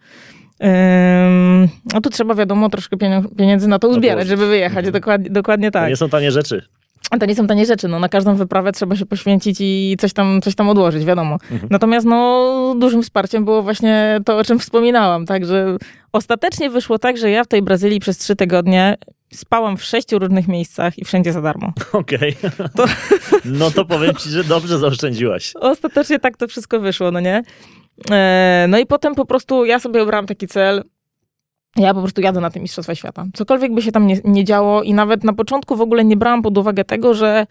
Ym, 0.64 1.68
a 1.94 2.00
tu 2.00 2.10
trzeba, 2.10 2.34
wiadomo, 2.34 2.68
troszkę 2.68 2.96
pieniędzy 3.36 3.68
na 3.68 3.78
to 3.78 3.88
uzbierać, 3.88 4.14
położyć. 4.14 4.28
żeby 4.28 4.46
wyjechać. 4.46 4.86
Mhm. 4.86 4.92
Dokładnie, 4.92 5.30
dokładnie 5.30 5.70
To 5.70 5.78
tak. 5.78 5.88
nie 5.88 5.96
są 5.96 6.08
tanie 6.08 6.30
rzeczy. 6.30 6.62
To 7.20 7.26
nie 7.26 7.34
są 7.34 7.46
tanie 7.46 7.66
rzeczy, 7.66 7.88
no 7.88 7.98
na 7.98 8.08
każdą 8.08 8.34
wyprawę 8.36 8.72
trzeba 8.72 8.96
się 8.96 9.06
poświęcić 9.06 9.56
i 9.60 9.96
coś 10.00 10.12
tam, 10.12 10.40
coś 10.42 10.54
tam 10.54 10.68
odłożyć, 10.68 11.04
wiadomo. 11.04 11.34
Mhm. 11.50 11.68
Natomiast 11.70 12.06
no 12.06 12.74
dużym 12.78 13.02
wsparciem 13.02 13.44
było 13.44 13.62
właśnie 13.62 14.20
to, 14.24 14.38
o 14.38 14.44
czym 14.44 14.58
wspominałam, 14.58 15.26
także 15.26 15.76
ostatecznie 16.12 16.70
wyszło 16.70 16.98
tak, 16.98 17.16
że 17.18 17.30
ja 17.30 17.44
w 17.44 17.46
tej 17.46 17.62
Brazylii 17.62 18.00
przez 18.00 18.18
trzy 18.18 18.36
tygodnie 18.36 18.96
spałam 19.34 19.76
w 19.76 19.84
sześciu 19.84 20.18
różnych 20.18 20.48
miejscach 20.48 20.98
i 20.98 21.04
wszędzie 21.04 21.32
za 21.32 21.42
darmo. 21.42 21.72
Okej. 21.92 22.36
To- 22.76 22.84
No 23.44 23.70
to 23.70 23.84
powiem 23.84 24.14
ci, 24.14 24.28
że 24.30 24.44
dobrze 24.44 24.78
zaoszczędziłaś. 24.78 25.52
Ostatecznie 25.60 26.18
tak 26.18 26.36
to 26.36 26.48
wszystko 26.48 26.80
wyszło, 26.80 27.10
no 27.10 27.20
nie? 27.20 27.42
E, 28.10 28.66
No 28.68 28.78
i 28.78 28.86
potem 28.86 29.14
po 29.14 29.24
prostu 29.26 29.64
ja 29.64 29.78
sobie 29.78 30.02
obrałam 30.02 30.26
taki 30.26 30.46
cel, 30.46 30.82
ja 31.82 31.94
po 31.94 32.00
prostu 32.00 32.20
jadę 32.20 32.40
na 32.40 32.50
te 32.50 32.60
Mistrzostwa 32.60 32.94
Świata. 32.94 33.26
Cokolwiek 33.34 33.74
by 33.74 33.82
się 33.82 33.92
tam 33.92 34.06
nie, 34.06 34.20
nie 34.24 34.44
działo 34.44 34.82
i 34.82 34.94
nawet 34.94 35.24
na 35.24 35.32
początku 35.32 35.76
w 35.76 35.80
ogóle 35.80 36.04
nie 36.04 36.16
brałam 36.16 36.42
pod 36.42 36.58
uwagę 36.58 36.84
tego, 36.84 37.14
że, 37.14 37.46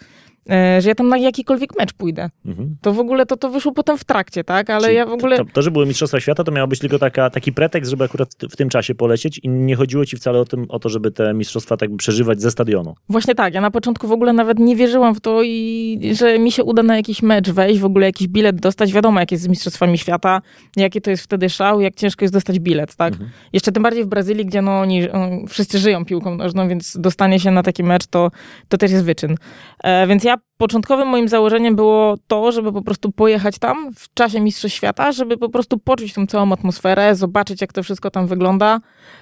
że 0.80 0.90
ja 0.90 0.96
tam 0.96 1.10
na 1.10 1.18
jakikolwiek 1.18 1.78
mecz 1.80 1.94
pójdę. 1.94 2.30
Mhm. 2.46 2.76
To 2.82 2.94
w 2.94 3.00
ogóle 3.00 3.26
to, 3.26 3.38
to 3.38 3.50
wyszło 3.50 3.72
potem 3.72 3.98
w 3.98 4.04
trakcie, 4.04 4.44
tak? 4.44 4.70
Ale 4.70 4.84
Czyli 4.84 4.96
ja 4.96 5.06
w 5.06 5.14
ogóle... 5.14 5.38
To, 5.38 5.46
to, 5.54 5.62
że 5.62 5.72
były 5.72 5.86
Mistrzostwa 5.86 6.20
Świata, 6.20 6.44
to 6.44 6.52
miało 6.52 6.68
być 6.68 6.80
tylko 6.80 7.00
taka, 7.00 7.30
taki 7.30 7.54
pretekst, 7.54 7.92
żeby 7.92 8.04
akurat 8.04 8.30
w 8.52 8.56
tym 8.56 8.70
czasie 8.70 8.96
polecieć 8.96 9.40
i 9.44 9.50
nie 9.50 9.76
chodziło 9.76 10.06
ci 10.06 10.18
wcale 10.18 10.40
o, 10.40 10.46
tym, 10.46 10.66
o 10.70 10.80
to, 10.80 10.90
żeby 10.90 11.12
te 11.12 11.34
mistrzostwa 11.34 11.78
tak 11.78 11.90
przeżywać 11.98 12.42
ze 12.42 12.52
stadionu. 12.52 12.96
Właśnie 13.10 13.36
tak, 13.36 13.54
ja 13.54 13.62
na 13.62 13.72
początku 13.72 14.08
w 14.08 14.12
ogóle 14.12 14.34
nawet 14.34 14.60
nie 14.60 14.76
wierzyłam 14.76 15.16
w 15.16 15.22
to 15.22 15.44
i 15.44 16.00
że 16.14 16.40
mi 16.40 16.52
się 16.52 16.64
uda 16.64 16.84
na 16.84 16.96
jakiś 16.96 17.22
mecz 17.22 17.50
wejść, 17.50 17.80
w 17.80 17.86
ogóle 17.86 18.06
jakiś 18.06 18.28
bilet 18.28 18.60
dostać. 18.60 18.94
Wiadomo, 18.94 19.20
jak 19.20 19.32
jest 19.32 19.44
z 19.44 19.48
Mistrzostwami 19.48 19.98
Świata, 19.98 20.42
jakie 20.76 21.02
to 21.02 21.10
jest 21.10 21.24
wtedy 21.24 21.50
szał, 21.50 21.82
jak 21.82 21.96
ciężko 21.96 22.26
jest 22.26 22.34
dostać 22.34 22.60
bilet, 22.60 22.96
tak? 22.96 23.14
Mhm. 23.14 23.30
Jeszcze 23.54 23.72
tym 23.72 23.84
bardziej 23.84 24.04
w 24.04 24.08
Brazylii, 24.08 24.46
gdzie 24.46 24.62
no 24.62 24.80
oni 24.80 25.10
um, 25.10 25.48
wszyscy 25.48 25.80
żyją 25.80 26.06
piłką 26.06 26.36
nożną, 26.36 26.68
więc 26.68 26.98
dostanie 27.00 27.40
się 27.40 27.52
na 27.52 27.64
taki 27.64 27.84
mecz 27.84 28.08
to, 28.08 28.32
to 28.68 28.78
też 28.78 28.92
jest 28.92 29.06
wyczyn. 29.06 29.36
E, 29.84 30.08
więc 30.08 30.24
ja 30.24 30.37
początkowym 30.58 31.08
moim 31.08 31.28
założeniem 31.28 31.76
było 31.76 32.16
to, 32.28 32.52
żeby 32.52 32.74
po 32.74 32.82
prostu 32.82 33.12
pojechać 33.12 33.60
tam 33.60 33.94
w 33.96 34.14
czasie 34.14 34.40
Mistrzostw 34.40 34.78
Świata, 34.78 35.12
żeby 35.12 35.38
po 35.38 35.50
prostu 35.50 35.78
poczuć 35.78 36.14
tą 36.14 36.28
całą 36.28 36.52
atmosferę, 36.54 37.16
zobaczyć 37.16 37.62
jak 37.62 37.74
to 37.74 37.84
wszystko 37.84 38.12
tam 38.12 38.28
wygląda, 38.28 38.80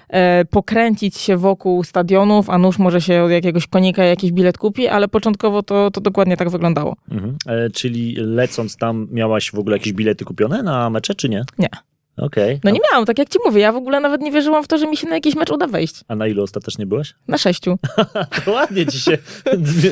e, 0.08 0.44
pokręcić 0.44 1.16
się 1.16 1.36
wokół 1.36 1.84
stadionów, 1.84 2.50
a 2.50 2.58
nuż 2.58 2.78
może 2.78 3.00
się 3.00 3.22
od 3.22 3.30
jakiegoś 3.30 3.66
konika 3.66 4.04
jakiś 4.04 4.32
bilet 4.32 4.58
kupi, 4.58 4.88
ale 4.88 5.08
początkowo 5.08 5.62
to, 5.62 5.90
to 5.90 6.00
dokładnie 6.00 6.36
tak 6.36 6.50
wyglądało. 6.50 6.96
Mhm. 7.10 7.36
E, 7.46 7.70
czyli 7.70 8.14
lecąc 8.18 8.76
tam 8.76 9.08
miałaś 9.10 9.50
w 9.50 9.58
ogóle 9.58 9.76
jakieś 9.76 9.92
bilety 9.92 10.24
kupione 10.24 10.62
na 10.62 10.90
mecze, 10.90 11.14
czy 11.14 11.28
nie? 11.28 11.44
Nie. 11.58 11.68
Okej. 12.18 12.60
No 12.64 12.70
nie 12.70 12.80
miałam, 12.90 13.06
tak 13.06 13.18
jak 13.18 13.28
ci 13.28 13.38
mówię, 13.46 13.60
ja 13.60 13.72
w 13.72 13.76
ogóle 13.76 14.00
nawet 14.00 14.20
nie 14.20 14.32
wierzyłam 14.32 14.64
w 14.64 14.68
to, 14.68 14.78
że 14.78 14.86
mi 14.86 14.96
się 14.96 15.08
na 15.08 15.14
jakiś 15.14 15.36
mecz 15.36 15.50
uda 15.50 15.66
wejść. 15.66 16.00
A 16.08 16.16
na 16.16 16.26
ilu 16.26 16.42
ostatecznie 16.42 16.86
byłaś? 16.86 17.14
Na 17.28 17.38
sześciu. 17.38 17.78
To 18.44 18.52
ładnie 18.52 18.86
ci 18.86 19.00
się 19.00 19.18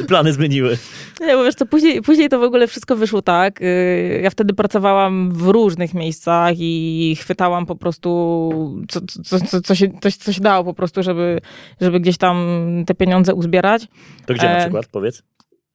plany 0.08 0.32
zmieniły. 0.32 0.78
Nie, 1.20 1.34
bo 1.36 1.44
wiesz 1.44 1.54
co, 1.54 1.66
później, 1.66 2.02
później 2.02 2.28
to 2.28 2.38
w 2.38 2.42
ogóle 2.42 2.66
wszystko 2.66 2.96
wyszło 2.96 3.22
tak. 3.22 3.60
yy, 3.60 4.20
Ja 4.22 4.30
wtedy 4.30 4.54
pracowałam 4.54 5.30
w 5.32 5.48
różnych 5.48 5.94
miejscach 5.94 6.54
i 6.58 7.16
chwytałam 7.20 7.66
po 7.66 7.76
prostu, 7.76 8.84
co, 8.88 9.00
co, 9.00 9.40
co, 9.40 9.60
co, 9.60 9.74
się, 9.74 9.88
co, 10.02 10.08
co 10.10 10.32
się 10.32 10.40
dało 10.40 10.64
po 10.64 10.74
prostu, 10.74 11.02
żeby, 11.02 11.40
żeby 11.80 12.00
gdzieś 12.00 12.16
tam 12.18 12.46
te 12.86 12.94
pieniądze 12.94 13.34
uzbierać. 13.34 13.86
To 14.26 14.34
gdzie 14.34 14.46
na 14.46 14.56
E, 14.56 14.60
przykład, 14.60 14.86
powiedz? 14.86 15.22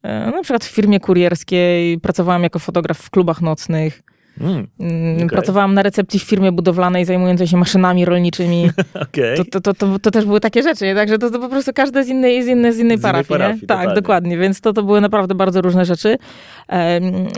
E, 0.04 0.32
Na 0.32 0.42
przykład 0.44 0.66
w 0.66 0.70
firmie 0.70 1.00
kurierskiej, 1.00 2.00
pracowałam 2.00 2.44
jako 2.44 2.60
fotograf 2.60 2.98
w 3.00 3.10
klubach 3.10 3.42
nocnych, 3.42 4.02
Mm, 4.42 4.68
Mm, 4.80 5.16
Okej. 5.16 5.30
pracowałam 5.30 5.74
na 5.74 5.84
recepcji 5.84 6.20
w 6.20 6.24
firmie 6.24 6.52
budowlanej 6.52 7.06
zajmującej 7.06 7.48
się 7.48 7.58
maszynami 7.58 8.06
rolniczymi. 8.06 8.70
Okej. 9.10 9.38
To, 9.38 9.46
to, 9.46 9.62
to, 9.62 9.74
to, 9.74 10.00
to 10.00 10.12
też 10.12 10.26
były 10.26 10.40
takie 10.40 10.64
rzeczy, 10.64 10.86
nie? 10.86 10.96
Także 10.96 11.18
to, 11.18 11.30
to 11.30 11.40
po 11.40 11.50
prostu 11.50 11.72
każde 11.76 12.04
z 12.04 12.08
innej, 12.08 12.44
z 12.44 12.48
innej, 12.48 12.74
z 12.74 12.80
innej 12.80 12.98
Z 12.98 13.02
parafii, 13.02 13.28
parafii? 13.40 13.60
Tak, 13.68 13.78
totalnie. 13.80 13.96
dokładnie, 14.02 14.38
więc 14.38 14.62
to, 14.62 14.74
to 14.74 14.84
były 14.84 15.02
naprawdę 15.02 15.36
bardzo 15.36 15.62
różne 15.62 15.86
rzeczy. 15.86 16.18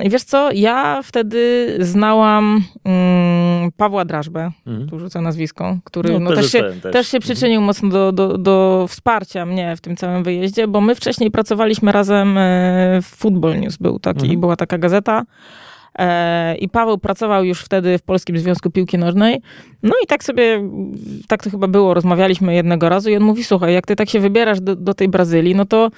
I 0.04 0.10
wiesz 0.10 0.24
co, 0.24 0.50
ja 0.52 1.02
wtedy 1.04 1.68
znałam 1.80 2.64
mm, 2.86 3.72
Pawła 3.78 4.06
Drażbę, 4.06 4.52
Mhm. 4.68 4.90
tu 4.90 5.00
rzucę 5.00 5.22
nazwisko, 5.22 5.78
który 5.84 6.14
No, 6.14 6.20
no, 6.20 6.36
też, 6.36 6.52
się, 6.52 6.64
też. 6.82 6.94
też 6.94 7.08
się 7.08 7.20
przyczynił 7.20 7.62
mocno 7.62 7.90
do, 7.90 8.12
do, 8.12 8.38
do 8.38 8.86
wsparcia 8.90 9.46
mnie 9.46 9.76
w 9.76 9.82
tym 9.82 9.96
całym 9.96 10.24
wyjeździe, 10.24 10.68
bo 10.68 10.82
my 10.82 10.96
wcześniej 10.96 11.32
pracowaliśmy 11.32 11.92
razem 11.92 12.38
e, 12.38 12.42
w 13.02 13.06
Football 13.06 13.60
News, 13.60 13.78
był 13.78 14.00
taki, 14.00 14.22
Mhm. 14.22 14.40
była 14.40 14.56
taka 14.56 14.78
gazeta. 14.78 15.24
E, 16.00 16.56
I 16.56 16.70
Paweł 16.70 16.98
pracował 16.98 17.44
już 17.44 17.62
wtedy 17.62 17.98
w 17.98 18.02
Polskim 18.02 18.38
Związku 18.38 18.72
Piłki 18.72 18.98
Nożnej. 18.98 19.42
No 19.84 19.94
i 20.04 20.08
tak 20.08 20.24
sobie, 20.24 20.70
tak 21.28 21.44
to 21.44 21.50
chyba 21.50 21.68
było, 21.68 21.94
rozmawialiśmy 21.94 22.56
jednego 22.56 22.90
razu 22.90 23.10
i 23.10 23.16
on 23.16 23.24
mówi, 23.24 23.44
słuchaj, 23.44 23.74
jak 23.74 23.88
ty 23.88 23.96
tak 23.96 24.10
się 24.10 24.20
wybierasz 24.20 24.62
do, 24.62 24.76
do 24.76 24.94
tej 24.94 25.10
Brazylii, 25.10 25.56
no 25.56 25.66
to 25.66 25.92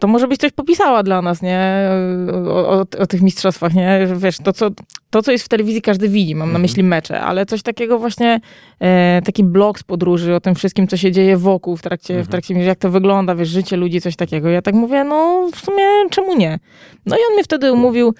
to 0.00 0.08
może 0.08 0.28
byś 0.28 0.38
coś 0.38 0.52
popisała 0.52 1.02
dla 1.02 1.22
nas, 1.22 1.42
nie? 1.42 1.88
O, 2.48 2.68
o, 2.68 2.80
o 2.98 3.06
tych 3.06 3.22
mistrzostwach, 3.22 3.74
nie? 3.74 4.06
Wiesz, 4.16 4.36
to 4.38 4.52
co, 4.52 4.70
to, 5.10 5.22
co 5.22 5.32
jest 5.32 5.44
w 5.44 5.48
telewizji, 5.48 5.82
każdy 5.82 6.08
widzi, 6.08 6.34
mam 6.34 6.48
na 6.48 6.50
Mhm. 6.50 6.62
myśli 6.62 6.82
mecze, 6.82 7.20
ale 7.20 7.46
coś 7.46 7.62
takiego 7.62 7.98
właśnie, 7.98 8.40
e, 8.80 9.22
taki 9.24 9.44
blog 9.44 9.78
z 9.78 9.82
podróży, 9.82 10.34
o 10.34 10.40
tym 10.40 10.54
wszystkim, 10.54 10.88
co 10.88 10.96
się 10.96 11.12
dzieje 11.12 11.36
wokół 11.36 11.76
w 11.76 11.82
trakcie, 11.82 12.14
w 12.14 12.16
Mhm. 12.16 12.30
trakcie, 12.30 12.54
jak 12.54 12.78
to 12.78 12.90
wygląda, 12.90 13.34
wiesz, 13.34 13.48
życie 13.48 13.76
ludzi, 13.76 14.00
coś 14.00 14.16
takiego. 14.16 14.48
Ja 14.48 14.62
tak 14.62 14.74
mówię, 14.74 15.04
no 15.04 15.48
w 15.54 15.60
sumie 15.60 15.84
czemu 16.10 16.34
nie? 16.36 16.58
No 17.06 17.16
i 17.16 17.18
on 17.28 17.34
mnie 17.34 17.44
wtedy 17.44 17.72
umówił 17.72 18.14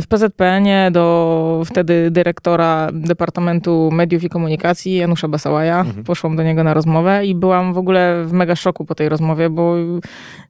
w 0.00 0.04
PZPN-ie 0.08 0.90
do 0.90 1.62
wtedy 1.66 2.10
dyrektora 2.10 2.88
Departamentu 2.92 3.90
Mediów 3.92 4.24
i 4.24 4.28
Komunikacji, 4.28 4.96
Janusza 4.96 5.28
Basałaja. 5.28 5.80
Mhm. 5.80 6.04
Poszłam 6.04 6.36
do 6.36 6.42
niego 6.42 6.64
na 6.64 6.74
rozmowę 6.74 7.26
i 7.26 7.34
byłam 7.34 7.72
w 7.72 7.78
ogóle 7.78 8.24
w 8.24 8.32
mega 8.32 8.56
szoku 8.56 8.84
po 8.84 8.94
tej 8.94 9.08
rozmowie, 9.08 9.50
bo 9.50 9.74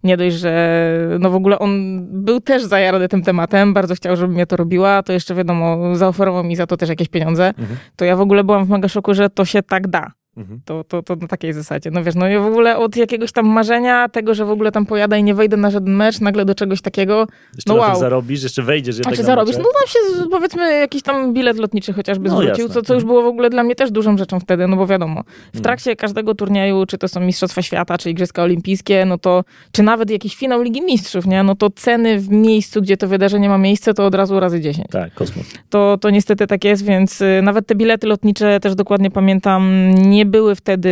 nie 0.04 0.16
dość, 0.16 0.36
że 0.36 0.78
no 1.18 1.30
w 1.30 1.34
ogóle 1.34 1.58
on 1.58 2.00
był 2.22 2.40
też 2.40 2.64
zajarany 2.64 3.08
tym 3.08 3.22
tematem, 3.22 3.74
bardzo 3.74 3.94
chciał, 3.94 4.16
żebym 4.16 4.38
ja 4.38 4.46
to 4.46 4.56
robiła, 4.56 5.02
to 5.02 5.12
jeszcze 5.12 5.34
wiadomo, 5.34 5.96
zaoferował 5.96 6.44
mi 6.44 6.56
za 6.56 6.66
to 6.66 6.76
też 6.76 6.88
jakieś 6.88 7.08
pieniądze. 7.08 7.48
Mhm. 7.48 7.78
To 7.96 8.04
ja 8.04 8.16
w 8.16 8.20
ogóle 8.20 8.44
byłam 8.44 8.64
w 8.64 8.68
mega 8.68 8.88
szoku, 8.88 9.14
że 9.14 9.30
to 9.30 9.44
się 9.44 9.62
tak 9.62 9.88
da. 9.88 10.12
Mhm. 10.38 10.60
To, 10.64 10.84
to, 10.84 11.02
to 11.02 11.16
na 11.16 11.26
takiej 11.28 11.52
zasadzie. 11.52 11.90
No 11.90 12.04
wiesz, 12.04 12.14
no 12.14 12.28
ja 12.28 12.40
w 12.40 12.46
ogóle 12.46 12.76
od 12.76 12.96
jakiegoś 12.96 13.32
tam 13.32 13.46
marzenia, 13.46 14.08
tego, 14.08 14.34
że 14.34 14.44
w 14.44 14.50
ogóle 14.50 14.72
tam 14.72 14.86
pojadę 14.86 15.18
i 15.18 15.22
nie 15.24 15.34
wejdę 15.34 15.56
na 15.56 15.70
żaden 15.70 15.94
mecz, 15.94 16.20
nagle 16.20 16.44
do 16.44 16.54
czegoś 16.54 16.80
takiego. 16.80 17.26
Jeszcze 17.54 17.72
No 17.72 17.78
wow. 17.80 17.96
zarobisz, 18.00 18.42
jeszcze 18.42 18.62
wejdziesz 18.62 18.96
jednak 18.96 19.14
Znaczy 19.14 19.22
na 19.22 19.26
zarobisz, 19.34 19.56
no 19.56 19.62
tam 19.64 19.88
się 19.88 20.28
powiedzmy 20.30 20.78
jakiś 20.78 21.02
tam 21.02 21.34
bilet 21.34 21.58
lotniczy 21.58 21.92
chociażby 21.92 22.28
No, 22.28 22.34
zwrócił, 22.36 22.64
jasne. 22.64 22.74
co, 22.74 22.82
co 22.82 22.94
już 22.94 23.04
było 23.04 23.22
w 23.22 23.26
ogóle 23.26 23.50
dla 23.50 23.62
mnie 23.62 23.74
też 23.74 23.90
dużą 23.90 24.18
rzeczą 24.18 24.40
wtedy, 24.40 24.66
no 24.68 24.76
bo 24.76 24.86
wiadomo, 24.86 25.22
w 25.22 25.46
Mhm. 25.46 25.62
trakcie 25.62 25.96
każdego 25.96 26.34
turnieju, 26.34 26.86
czy 26.86 26.98
to 26.98 27.08
są 27.08 27.20
Mistrzostwa 27.20 27.62
Świata, 27.62 27.98
czy 27.98 28.10
Igrzyska 28.10 28.42
Olimpijskie, 28.42 29.04
no 29.04 29.18
to, 29.18 29.44
czy 29.72 29.82
nawet 29.82 30.10
jakiś 30.10 30.36
finał 30.36 30.62
Ligi 30.62 30.82
Mistrzów, 30.82 31.26
nie, 31.26 31.42
no 31.42 31.54
to 31.54 31.70
ceny 31.70 32.18
w 32.18 32.28
miejscu, 32.30 32.82
gdzie 32.82 32.96
to 32.96 33.08
wydarzenie 33.08 33.48
ma 33.48 33.58
miejsce, 33.58 33.94
to 33.94 34.06
od 34.06 34.14
razu 34.14 34.40
razy 34.40 34.60
10 34.60 34.86
Tak, 34.90 35.14
kosmos. 35.14 35.46
to, 35.70 35.98
to 36.00 36.10
niestety 36.10 36.46
tak 36.46 36.64
jest, 36.64 36.84
więc 36.84 37.20
y, 37.20 37.40
nawet 37.42 37.66
te 37.66 37.74
bilety 37.74 38.06
lotnicze 38.06 38.60
też 38.60 38.74
dokładnie 38.74 39.10
pamiętam, 39.10 39.90
nie 39.94 40.26
były 40.28 40.54
wtedy 40.54 40.90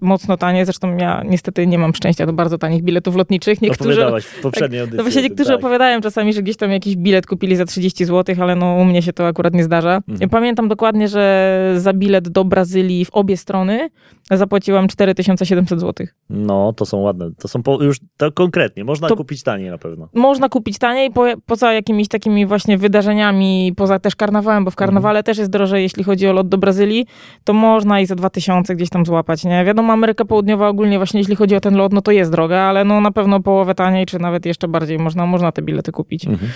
mocno 0.00 0.36
tanie, 0.36 0.64
zresztą 0.64 0.96
ja 0.96 1.22
niestety 1.26 1.66
nie 1.66 1.78
mam 1.78 1.94
szczęścia 1.94 2.26
do 2.26 2.32
bardzo 2.32 2.58
tanich 2.58 2.82
biletów 2.82 3.16
lotniczych. 3.16 3.62
Niektórzy, 3.62 4.06
w 4.20 4.40
poprzedniej 4.42 4.80
audycji. 4.80 4.96
no 4.96 5.02
właśnie 5.02 5.22
niektórzy 5.22 5.50
tak. 5.50 5.58
opowiadają 5.58 6.00
czasami, 6.00 6.32
że 6.32 6.42
gdzieś 6.42 6.56
tam 6.56 6.70
jakiś 6.70 6.96
bilet 6.96 7.26
kupili 7.26 7.56
za 7.56 7.64
30 7.64 8.04
zł, 8.04 8.36
ale 8.40 8.56
no 8.56 8.74
u 8.74 8.84
mnie 8.84 9.02
się 9.02 9.12
to 9.12 9.26
akurat 9.26 9.54
nie 9.54 9.64
zdarza. 9.64 10.00
Mhm. 10.08 10.30
Pamiętam 10.30 10.68
dokładnie, 10.68 11.08
że 11.08 11.74
za 11.76 11.92
bilet 11.92 12.28
do 12.28 12.44
Brazylii 12.44 13.04
w 13.04 13.10
obie 13.10 13.36
strony 13.36 13.90
zapłaciłam 14.30 14.88
4700 14.88 15.80
zł. 15.80 16.06
No, 16.30 16.72
to 16.72 16.86
są 16.86 16.98
ładne. 16.98 17.30
To 17.38 17.48
są 17.48 17.62
po, 17.62 17.82
już 17.82 17.96
to 18.16 18.32
konkretnie. 18.32 18.84
Można 18.84 19.08
To- 19.08 19.16
kupić 19.16 19.42
taniej 19.42 19.70
na 19.70 19.78
pewno. 19.78 20.08
Można 20.14 20.48
kupić 20.48 20.78
taniej, 20.78 21.10
po, 21.10 21.26
poza 21.46 21.72
jakimiś 21.72 22.08
takimi 22.08 22.46
właśnie 22.46 22.78
wydarzeniami, 22.78 23.72
poza 23.76 23.98
też 23.98 24.16
karnawałem, 24.16 24.64
bo 24.64 24.70
w 24.70 24.76
karnawale 24.76 25.22
też 25.22 25.38
jest 25.38 25.50
drożej, 25.50 25.82
jeśli 25.82 26.04
chodzi 26.04 26.28
o 26.28 26.32
lot 26.32 26.48
do 26.48 26.58
Brazylii, 26.58 27.06
to 27.44 27.52
można 27.52 28.00
i 28.00 28.06
za 28.06 28.14
2000 28.18 28.74
gdzieś 28.76 28.88
tam 28.90 29.06
złapać, 29.06 29.44
nie? 29.44 29.64
Wiadomo, 29.64 29.92
Ameryka 29.92 30.24
Południowa 30.24 30.68
ogólnie 30.68 30.98
właśnie, 30.98 31.20
jeśli 31.20 31.36
chodzi 31.36 31.56
o 31.56 31.60
ten 31.60 31.76
lot, 31.76 31.92
no 31.92 32.02
to 32.02 32.12
jest 32.12 32.30
droga, 32.32 32.60
ale 32.60 32.84
no 32.84 33.00
na 33.00 33.10
pewno 33.10 33.40
połowę 33.40 33.74
taniej, 33.74 34.06
czy 34.06 34.18
nawet 34.18 34.46
jeszcze 34.46 34.68
bardziej 34.68 34.98
można, 34.98 35.26
można 35.26 35.52
te 35.52 35.62
bilety 35.62 35.92
kupić. 35.92 36.26
Mhm. 36.26 36.50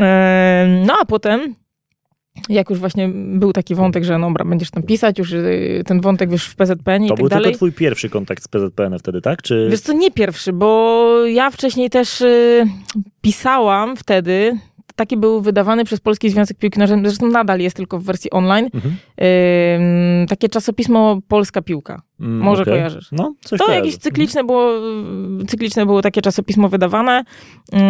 Em, 0.00 0.86
No 0.86 0.94
a 1.02 1.04
potem, 1.04 1.54
jak 2.48 2.70
już 2.70 2.78
właśnie 2.78 3.08
był 3.14 3.52
taki 3.52 3.74
wątek, 3.74 4.04
że 4.04 4.18
no 4.18 4.26
dobra, 4.26 4.44
będziesz 4.44 4.70
tam 4.70 4.82
pisać, 4.82 5.18
już 5.18 5.32
y, 5.32 5.82
ten 5.86 6.00
wątek 6.00 6.30
wiesz 6.30 6.46
w 6.46 6.56
PZPN 6.56 7.04
i 7.04 7.08
To 7.08 7.14
tak 7.14 7.20
był 7.20 7.28
dalej. 7.28 7.44
tylko 7.44 7.56
twój 7.56 7.72
pierwszy 7.72 8.10
kontakt 8.10 8.42
z 8.44 8.48
PZPN 8.48 8.98
wtedy, 8.98 9.20
tak? 9.20 9.42
Czy... 9.42 9.68
Wiesz 9.70 9.80
co, 9.80 9.92
nie 9.92 10.10
pierwszy, 10.10 10.52
bo 10.52 11.06
ja 11.26 11.50
wcześniej 11.50 11.90
też 11.90 12.20
y, 12.20 12.66
pisałam 13.20 13.96
wtedy, 13.96 14.58
taki 14.96 15.16
był 15.16 15.40
wydawany 15.40 15.84
przez 15.84 16.00
Polski 16.00 16.30
Związek 16.30 16.58
Piłki 16.58 16.78
Nożnej, 16.78 17.00
zresztą 17.04 17.28
nadal 17.30 17.60
jest 17.60 17.76
tylko 17.76 17.98
w 17.98 18.04
wersji 18.04 18.30
online, 18.30 18.68
Mhm. 18.74 18.94
ym, 20.20 20.26
takie 20.26 20.48
czasopismo 20.48 21.18
Polska 21.28 21.62
Piłka. 21.62 22.02
Mm, 22.20 22.38
może 22.38 22.62
okej. 22.62 22.74
kojarzysz. 22.74 23.08
No, 23.12 23.34
coś 23.44 23.58
To 23.58 23.64
kojarzę. 23.66 23.86
jakieś 23.86 23.98
cykliczne 24.00 24.44
było, 24.44 24.70
cykliczne 25.48 25.86
było 25.86 26.02
takie 26.02 26.22
czasopismo 26.22 26.68
wydawane 26.68 27.24
ym, 27.74 27.80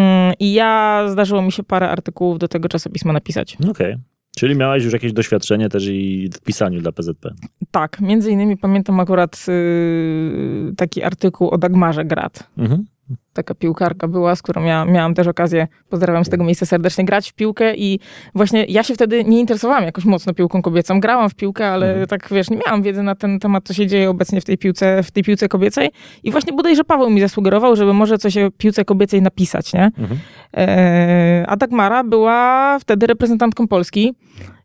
i 0.41 0.53
ja 0.53 1.05
zdarzyło 1.09 1.43
mi 1.43 1.53
się 1.53 1.63
parę 1.63 1.91
artykułów 1.91 2.39
do 2.39 2.49
tego 2.49 2.69
czasopisma 2.69 3.13
napisać. 3.13 3.53
Mhm. 3.55 3.71
Okej. 3.71 3.97
Czyli 4.37 4.57
miałaś 4.57 4.85
już 4.85 4.93
jakieś 4.93 5.13
doświadczenie 5.13 5.69
też 5.69 5.87
i 5.89 6.31
w 6.35 6.41
pisaniu 6.41 6.81
dla 6.81 6.93
PZP. 6.93 7.31
Tak, 7.71 8.01
między 8.01 8.31
innymi 8.31 8.57
pamiętam 8.57 9.01
akurat 9.01 9.47
y, 9.49 10.73
taki 10.77 11.03
artykuł 11.03 11.49
o 11.51 11.59
Dagmarze 11.59 12.05
Grat. 12.05 12.51
Mhm. 12.59 12.85
Taka 13.33 13.55
piłkarka 13.55 14.09
była, 14.09 14.37
z 14.37 14.43
którą 14.43 14.65
ja 14.65 14.85
miałam 14.85 15.15
też 15.15 15.27
okazję, 15.27 15.69
pozdrawiam 15.89 16.25
z 16.25 16.29
tego 16.29 16.45
miejsca 16.45 16.67
serdecznie, 16.67 17.05
grać 17.05 17.31
w 17.31 17.35
piłkę 17.35 17.77
i 17.77 18.01
właśnie 18.35 18.65
ja 18.69 18.83
się 18.83 18.95
wtedy 18.95 19.25
nie 19.25 19.41
interesowałam 19.41 19.85
jakoś 19.85 20.05
mocno 20.05 20.35
piłką 20.35 20.63
kobiecą. 20.63 21.01
Grałam 21.01 21.31
w 21.31 21.35
piłkę, 21.35 21.69
ale 21.71 21.89
Mhm. 21.89 22.07
tak 22.07 22.29
wiesz, 22.31 22.51
nie 22.51 22.57
miałam 22.67 22.83
wiedzy 22.83 23.03
na 23.03 23.15
ten 23.15 23.39
temat, 23.41 23.65
co 23.65 23.75
się 23.75 23.87
dzieje 23.87 24.11
obecnie 24.11 24.41
w 24.41 24.45
tej 24.45 24.59
piłce, 24.59 25.03
w 25.03 25.11
tej 25.11 25.23
piłce 25.23 25.49
kobiecej 25.49 25.91
i 26.23 26.31
właśnie 26.31 26.53
bodajże 26.53 26.85
Paweł 26.85 27.11
mi 27.11 27.21
zasugerował, 27.21 27.77
żeby 27.77 27.93
może 27.93 28.19
coś 28.19 28.37
o 28.39 28.51
piłce 28.51 28.85
kobiecej 28.85 29.23
napisać, 29.23 29.73
nie? 29.73 29.85
Mhm. 29.99 30.21
E, 30.57 31.45
a 31.49 31.57
Dagmara 31.57 32.05
była 32.05 32.79
wtedy 32.79 33.07
reprezentantką 33.07 33.69
Polski. 33.69 34.15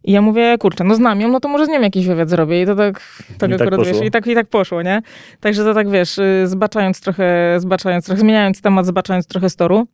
I 0.04 0.12
ja 0.12 0.22
mówię, 0.22 0.58
kurczę, 0.58 0.84
no 0.84 0.96
znam 0.96 1.22
ją, 1.22 1.30
no 1.30 1.40
to 1.40 1.50
może 1.50 1.66
z 1.66 1.70
nią 1.70 1.82
jakiś 1.82 2.08
wywiad 2.08 2.30
zrobię. 2.30 2.62
I 2.62 2.66
to 2.66 2.76
tak, 2.76 3.24
tak 3.38 3.50
I 3.50 3.54
tak 3.54 3.62
akurat, 3.62 3.80
wiesz, 3.80 3.90
poszło. 3.90 4.06
i 4.06 4.12
tak, 4.12 4.28
i 4.28 4.36
tak 4.36 4.48
poszło, 4.48 4.82
nie? 4.82 5.02
Także 5.40 5.64
to 5.64 5.74
tak, 5.74 5.90
wiesz, 5.90 6.18
y, 6.18 6.44
zbaczając 6.48 7.02
trochę, 7.02 7.56
zbaczając 7.60 8.06
trochę, 8.06 8.22
zmieniając 8.22 8.62
temat, 8.62 8.86
zbaczając 8.86 9.28
trochę 9.28 9.50
z 9.50 9.56
toru. 9.56 9.88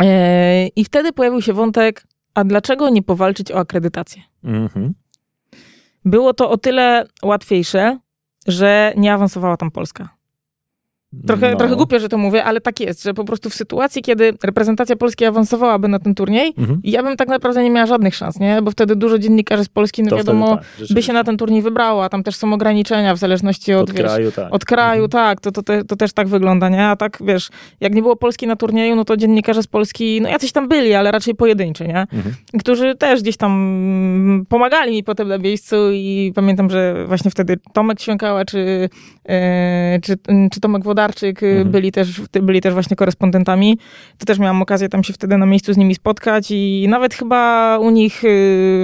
E, 0.00 0.66
I 0.66 0.84
wtedy 0.84 1.12
pojawił 1.12 1.42
się 1.42 1.52
wątek, 1.52 2.06
a 2.34 2.44
dlaczego 2.44 2.88
nie 2.88 3.02
powalczyć 3.02 3.52
o 3.52 3.58
akredytację? 3.58 4.22
Mhm. 4.44 4.94
Było 6.04 6.34
to 6.34 6.50
o 6.50 6.56
tyle 6.56 7.06
łatwiejsze, 7.22 7.98
że 8.46 8.92
nie 8.96 9.12
awansowała 9.12 9.56
tam 9.56 9.70
Polska. 9.70 10.08
Trochę, 11.26 11.50
No. 11.50 11.56
trochę 11.56 11.76
głupio, 11.76 11.98
że 11.98 12.08
to 12.08 12.18
mówię, 12.18 12.44
ale 12.44 12.60
tak 12.60 12.80
jest, 12.80 13.02
że 13.04 13.14
po 13.14 13.24
prostu 13.24 13.50
w 13.50 13.54
sytuacji, 13.54 14.02
kiedy 14.02 14.32
reprezentacja 14.44 14.96
Polski 14.96 15.24
awansowałaby 15.24 15.88
na 15.88 15.98
ten 15.98 16.14
turniej, 16.14 16.54
Mhm. 16.58 16.80
ja 16.84 17.02
bym 17.02 17.16
tak 17.16 17.28
naprawdę 17.28 17.62
nie 17.62 17.70
miała 17.70 17.86
żadnych 17.86 18.14
szans, 18.14 18.40
nie? 18.40 18.62
Bo 18.62 18.70
wtedy 18.70 18.96
dużo 18.96 19.18
dziennikarzy 19.18 19.64
z 19.64 19.68
Polski, 19.68 20.02
no 20.02 20.10
To 20.10 20.16
wiadomo, 20.16 20.56
tak, 20.56 20.64
by 20.94 21.02
się 21.02 21.12
na 21.12 21.24
ten 21.24 21.36
turniej 21.36 21.62
wybrało, 21.62 22.04
a 22.04 22.08
tam 22.08 22.22
też 22.22 22.36
są 22.36 22.52
ograniczenia 22.52 23.14
w 23.14 23.18
zależności 23.18 23.74
od, 23.74 23.82
od 23.90 23.96
wiesz, 23.96 24.06
kraju, 24.06 24.32
tak. 24.32 24.54
od 24.54 24.64
kraju, 24.64 25.04
Mhm. 25.04 25.10
tak, 25.10 25.40
to, 25.40 25.52
to, 25.52 25.62
te- 25.62 25.84
to 25.84 25.96
też 25.96 26.12
tak 26.12 26.28
wygląda, 26.28 26.68
nie? 26.68 26.86
A 26.86 26.96
tak, 26.96 27.18
wiesz, 27.20 27.48
jak 27.80 27.94
nie 27.94 28.02
było 28.02 28.16
Polski 28.16 28.46
na 28.46 28.56
turnieju, 28.56 28.96
no 28.96 29.04
to 29.04 29.16
dziennikarze 29.16 29.62
z 29.62 29.66
Polski, 29.66 30.20
no 30.20 30.28
jacyś 30.28 30.52
tam 30.52 30.68
byli, 30.68 30.94
ale 30.94 31.10
raczej 31.10 31.34
pojedynczy, 31.34 31.84
nie? 31.88 31.98
Mhm. 32.12 32.34
Którzy 32.60 32.94
też 32.94 33.22
gdzieś 33.22 33.36
tam 33.36 34.44
pomagali 34.48 34.92
mi 34.92 35.04
potem 35.04 35.28
na 35.28 35.38
miejscu 35.38 35.76
i 35.92 36.32
pamiętam, 36.34 36.70
że 36.70 37.04
właśnie 37.06 37.30
wtedy 37.30 37.56
Tomek 37.72 38.00
Świękała 38.00 38.44
czy, 38.44 38.88
e, 39.28 39.98
czy, 40.02 40.16
czy 40.52 40.60
Tomek 40.60 40.84
Wodarczyk 40.84 40.99
e, 41.42 41.46
Mhm. 41.46 41.70
byli, 41.70 41.92
też, 41.92 42.20
byli 42.42 42.60
też 42.60 42.74
właśnie 42.74 42.96
korespondentami. 42.96 43.78
To 44.18 44.26
też 44.26 44.38
miałam 44.38 44.62
okazję 44.62 44.88
tam 44.88 45.04
się 45.04 45.12
wtedy 45.12 45.38
na 45.38 45.46
miejscu 45.46 45.72
z 45.72 45.76
nimi 45.76 45.94
spotkać 45.94 46.46
i 46.50 46.86
nawet 46.88 47.14
chyba 47.14 47.78
u 47.78 47.90
nich 47.90 48.24
e, 48.24 48.28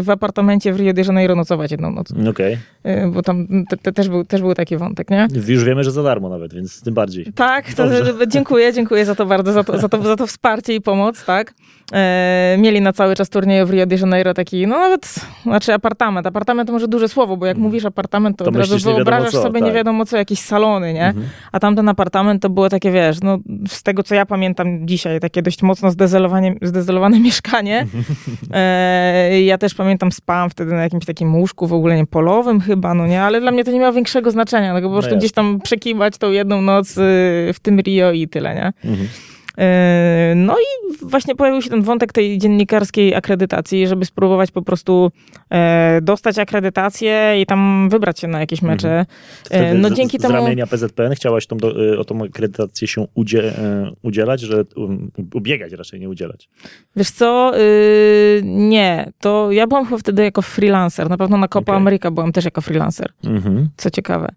w 0.03 0.11
apartamencie 0.11 0.73
w 0.73 0.77
Rio 0.77 0.93
de 0.93 1.03
Janeiro 1.03 1.35
nocować 1.35 1.71
jedną 1.71 1.91
noc, 1.91 2.09
Okej. 2.31 2.59
E, 2.83 3.09
bo 3.09 3.23
tam 3.23 3.47
te, 3.71 3.77
te, 3.77 3.93
też, 3.93 4.09
był, 4.09 4.25
też 4.25 4.41
był 4.41 4.55
taki 4.55 4.77
wątek, 4.77 5.11
nie? 5.11 5.27
Już 5.49 5.65
wiemy, 5.65 5.85
że 5.85 5.91
za 5.91 6.03
darmo 6.03 6.29
nawet, 6.29 6.55
więc 6.55 6.83
tym 6.83 6.95
bardziej. 6.95 7.33
Tak, 7.35 7.75
to, 7.75 7.85
dziękuję, 8.27 8.73
dziękuję 8.73 9.05
za 9.05 9.15
to 9.15 9.27
bardzo, 9.27 9.53
za 9.53 9.65
to, 9.65 9.79
za 9.79 9.89
to, 9.89 10.03
za 10.03 10.17
to 10.17 10.27
wsparcie 10.27 10.75
i 10.75 10.81
pomoc, 10.81 11.25
tak. 11.25 11.55
E, 11.93 12.57
mieli 12.59 12.81
na 12.81 12.93
cały 12.93 13.15
czas 13.15 13.29
turnieju 13.29 13.67
w 13.67 13.71
Rio 13.71 13.87
de 13.87 13.97
Janeiro 13.97 14.35
taki, 14.35 14.67
no 14.67 14.79
nawet, 14.79 15.15
znaczy 15.43 15.75
apartament. 15.75 16.27
Apartament 16.27 16.67
to 16.67 16.73
może 16.73 16.89
duże 16.89 17.09
słowo, 17.09 17.37
bo 17.37 17.47
jak 17.47 17.57
Mhm. 17.57 17.69
mówisz 17.69 17.85
apartament, 17.85 18.37
to, 18.39 18.45
To 18.45 18.51
od 18.51 18.57
razu 18.57 18.79
wyobrażasz 18.79 19.31
co, 19.33 19.43
sobie 19.43 19.61
tak. 19.61 19.69
nie 19.69 19.75
wiadomo 19.75 20.07
co, 20.07 20.17
jakieś 20.17 20.39
salony, 20.39 20.93
nie? 20.93 21.07
Mhm. 21.07 21.27
A 21.53 21.61
tamten 21.61 21.89
apartament 21.89 22.06
to 22.41 22.51
było 22.51 22.69
takie, 22.69 22.91
wiesz, 22.91 23.21
no 23.23 23.39
z 23.69 23.83
tego 23.83 24.03
co 24.03 24.15
ja 24.15 24.27
pamiętam 24.27 24.87
dzisiaj, 24.89 25.21
takie 25.21 25.43
dość 25.43 25.63
mocno 25.63 25.91
zdezolowane, 25.91 26.55
zdezolowane 26.63 27.21
mieszkanie. 27.27 27.87
E, 28.53 29.43
ja 29.43 29.59
też 29.59 29.75
pamiętam, 29.75 30.13
spałam 30.13 30.51
wtedy 30.51 30.73
na 30.73 30.83
jakimś 30.83 31.05
takim 31.05 31.37
łóżku, 31.37 31.67
w 31.67 31.73
ogóle 31.73 31.97
nie 31.97 32.07
polowym 32.07 32.61
chyba, 32.61 32.95
no 32.95 33.07
nie, 33.07 33.23
ale 33.23 33.41
dla 33.41 33.51
mnie 33.51 33.65
to 33.65 33.71
nie 33.71 33.81
miało 33.81 33.93
większego 33.93 34.31
znaczenia, 34.31 34.75
no, 34.75 34.81
po 34.81 34.91
prostu 34.91 35.09
jasne. 35.09 35.19
gdzieś 35.19 35.33
tam 35.33 35.61
przekiwać 35.61 36.19
tą 36.19 36.31
jedną 36.31 36.63
noc 36.63 36.91
y, 36.91 36.93
w 37.55 37.57
tym 37.63 37.81
Rio 37.81 38.13
i 38.13 38.29
tyle, 38.29 38.55
nie? 38.55 38.91
Mhm. 38.91 39.09
E, 39.59 40.33
No 40.37 40.57
i 40.59 40.97
właśnie 41.07 41.35
pojawił 41.35 41.63
się 41.63 41.71
ten 41.71 41.83
wątek 41.83 42.13
tej 42.13 42.39
dziennikarskiej 42.39 43.15
akredytacji, 43.15 43.87
żeby 43.87 44.05
spróbować 44.05 44.51
po 44.51 44.63
prostu 44.63 45.11
e, 45.51 46.01
dostać 46.03 46.39
akredytację 46.39 47.41
i 47.41 47.47
tam 47.47 47.89
wybrać 47.91 48.21
się 48.21 48.29
na 48.29 48.41
jakieś 48.41 48.63
mecze. 48.63 48.91
E, 49.01 49.07
Wtedy 49.45 49.79
No 49.79 49.89
z, 49.89 49.93
dzięki 49.93 50.19
z 50.19 50.23
temu... 50.23 50.35
ramienia 50.35 50.67
PZPN 50.67 51.15
chciałaś 51.15 51.47
tą, 51.47 51.57
y, 51.93 51.99
o 51.99 52.05
tą 52.05 52.25
akredytację 52.25 52.89
się 52.89 53.07
udzie, 53.15 53.53
udzielać, 54.03 54.41
że 54.41 54.65
um, 54.77 55.11
ubiegać 55.35 55.73
raczej, 55.73 56.01
nie 56.01 56.09
udzielać. 56.09 56.49
Wiesz 56.97 57.11
co, 57.11 57.53
y, 57.59 58.41
nie, 58.45 59.13
to 59.21 59.53
ja 59.53 59.67
byłam 59.67 59.85
chyba 59.85 59.99
wtedy 59.99 60.23
jako 60.23 60.43
freelancer, 60.43 61.11
na 61.11 61.17
pewno 61.17 61.37
na 61.37 61.49
Copa 61.49 61.73
Okej. 61.73 61.77
America 61.83 62.11
byłam 62.11 62.33
też 62.33 62.45
jako 62.45 62.61
freelancer, 62.61 63.13
Mhm. 63.25 63.69
co 63.77 63.91
ciekawe. 63.91 64.29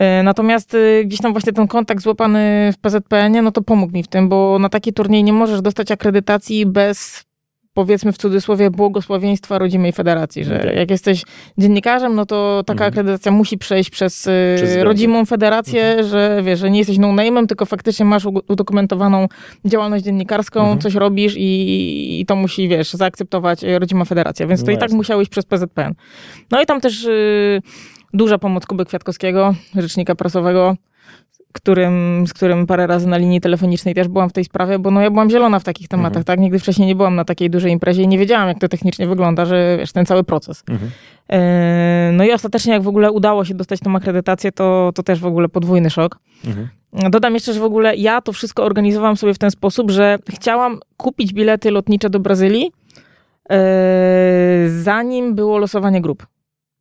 Y, 0.00 0.22
Natomiast 0.22 0.74
y, 0.74 1.02
gdzieś 1.06 1.20
tam 1.20 1.32
właśnie 1.32 1.52
ten 1.52 1.68
kontakt 1.68 2.02
złapany 2.02 2.70
w 2.72 2.78
PZPN-ie, 2.78 3.42
no 3.42 3.52
to 3.52 3.62
pomógł 3.62 3.92
mi 3.92 4.02
w 4.02 4.08
tym, 4.08 4.28
bo 4.28 4.58
na 4.58 4.68
taki 4.68 4.92
turniej 4.92 5.24
nie 5.24 5.32
możesz 5.32 5.62
dostać 5.62 5.90
akredytacji 5.90 6.66
bez 6.66 7.24
powiedzmy 7.74 8.12
w 8.12 8.18
cudzysłowie 8.18 8.70
błogosławieństwa 8.70 9.58
rodzimej 9.58 9.92
federacji, 9.92 10.44
że 10.44 10.60
Okej. 10.60 10.76
jak 10.76 10.90
jesteś 10.90 11.22
dziennikarzem, 11.58 12.14
no 12.14 12.26
to 12.26 12.62
taka 12.66 12.84
Mhm. 12.84 12.92
akredytacja 12.92 13.32
musi 13.32 13.58
przejść 13.58 13.90
przez, 13.90 14.26
y, 14.26 14.52
Przez 14.56 14.76
rodzimą 14.82 15.24
federację, 15.24 16.04
że 16.04 16.40
wiesz, 16.44 16.58
że 16.58 16.70
nie 16.70 16.78
jesteś 16.78 16.98
no-name'em, 16.98 17.46
tylko 17.46 17.66
faktycznie 17.66 18.04
masz 18.04 18.26
udokumentowaną 18.48 19.26
działalność 19.64 20.04
dziennikarską, 20.04 20.60
Mhm. 20.60 20.78
coś 20.80 20.94
robisz 20.94 21.34
i, 21.36 22.20
i 22.20 22.26
to 22.26 22.36
musi, 22.36 22.68
wiesz, 22.68 22.92
zaakceptować 22.92 23.64
y, 23.64 23.78
rodzima 23.78 24.04
federacja, 24.04 24.46
więc 24.46 24.60
to 24.60 24.66
No 24.66 24.72
i 24.72 24.74
tak 24.76 24.82
jasne. 24.82 24.96
musiałeś 24.96 25.28
przez 25.28 25.44
PZPN. 25.46 25.94
No 26.50 26.62
i 26.62 26.66
tam 26.66 26.80
też 26.80 27.04
y, 27.04 27.60
duża 28.14 28.38
pomoc 28.38 28.66
Kuby 28.66 28.84
Kwiatkowskiego, 28.84 29.54
rzecznika 29.76 30.14
prasowego, 30.14 30.76
którym, 31.52 32.24
z 32.26 32.32
którym 32.32 32.66
parę 32.66 32.86
razy 32.86 33.08
na 33.08 33.16
linii 33.16 33.40
telefonicznej 33.40 33.94
też 33.94 34.08
byłam 34.08 34.28
w 34.30 34.32
tej 34.32 34.44
sprawie, 34.44 34.78
bo 34.78 34.90
no 34.90 35.00
ja 35.00 35.10
byłam 35.10 35.30
zielona 35.30 35.58
w 35.58 35.64
takich 35.64 35.88
tematach, 35.88 36.08
Mhm. 36.10 36.24
tak? 36.24 36.40
Nigdy 36.40 36.58
wcześniej 36.58 36.88
nie 36.88 36.94
byłam 36.94 37.14
na 37.16 37.24
takiej 37.24 37.50
dużej 37.50 37.72
imprezie 37.72 38.02
i 38.02 38.08
nie 38.08 38.18
wiedziałam, 38.18 38.48
jak 38.48 38.58
to 38.58 38.68
technicznie 38.68 39.06
wygląda, 39.06 39.44
że 39.44 39.76
wiesz, 39.78 39.92
ten 39.92 40.06
cały 40.06 40.24
proces. 40.24 40.64
Mhm. 40.68 40.90
E, 41.30 42.10
No 42.12 42.24
i 42.24 42.32
ostatecznie, 42.32 42.72
jak 42.72 42.82
w 42.82 42.88
ogóle 42.88 43.12
udało 43.12 43.44
się 43.44 43.54
dostać 43.54 43.80
tą 43.80 43.96
akredytację, 43.96 44.52
to, 44.52 44.90
to 44.94 45.02
też 45.02 45.20
w 45.20 45.26
ogóle 45.26 45.48
podwójny 45.48 45.90
szok. 45.90 46.18
Mhm. 46.46 46.68
Dodam 47.10 47.34
jeszcze, 47.34 47.52
że 47.52 47.60
w 47.60 47.64
ogóle 47.64 47.96
ja 47.96 48.20
to 48.20 48.32
wszystko 48.32 48.64
organizowałam 48.64 49.16
sobie 49.16 49.34
w 49.34 49.38
ten 49.38 49.50
sposób, 49.50 49.90
że 49.90 50.18
chciałam 50.30 50.80
kupić 50.96 51.32
bilety 51.32 51.70
lotnicze 51.70 52.10
do 52.10 52.20
Brazylii, 52.20 52.70
e, 53.50 53.58
zanim 54.68 55.34
było 55.34 55.58
losowanie 55.58 56.00
grup. 56.00 56.26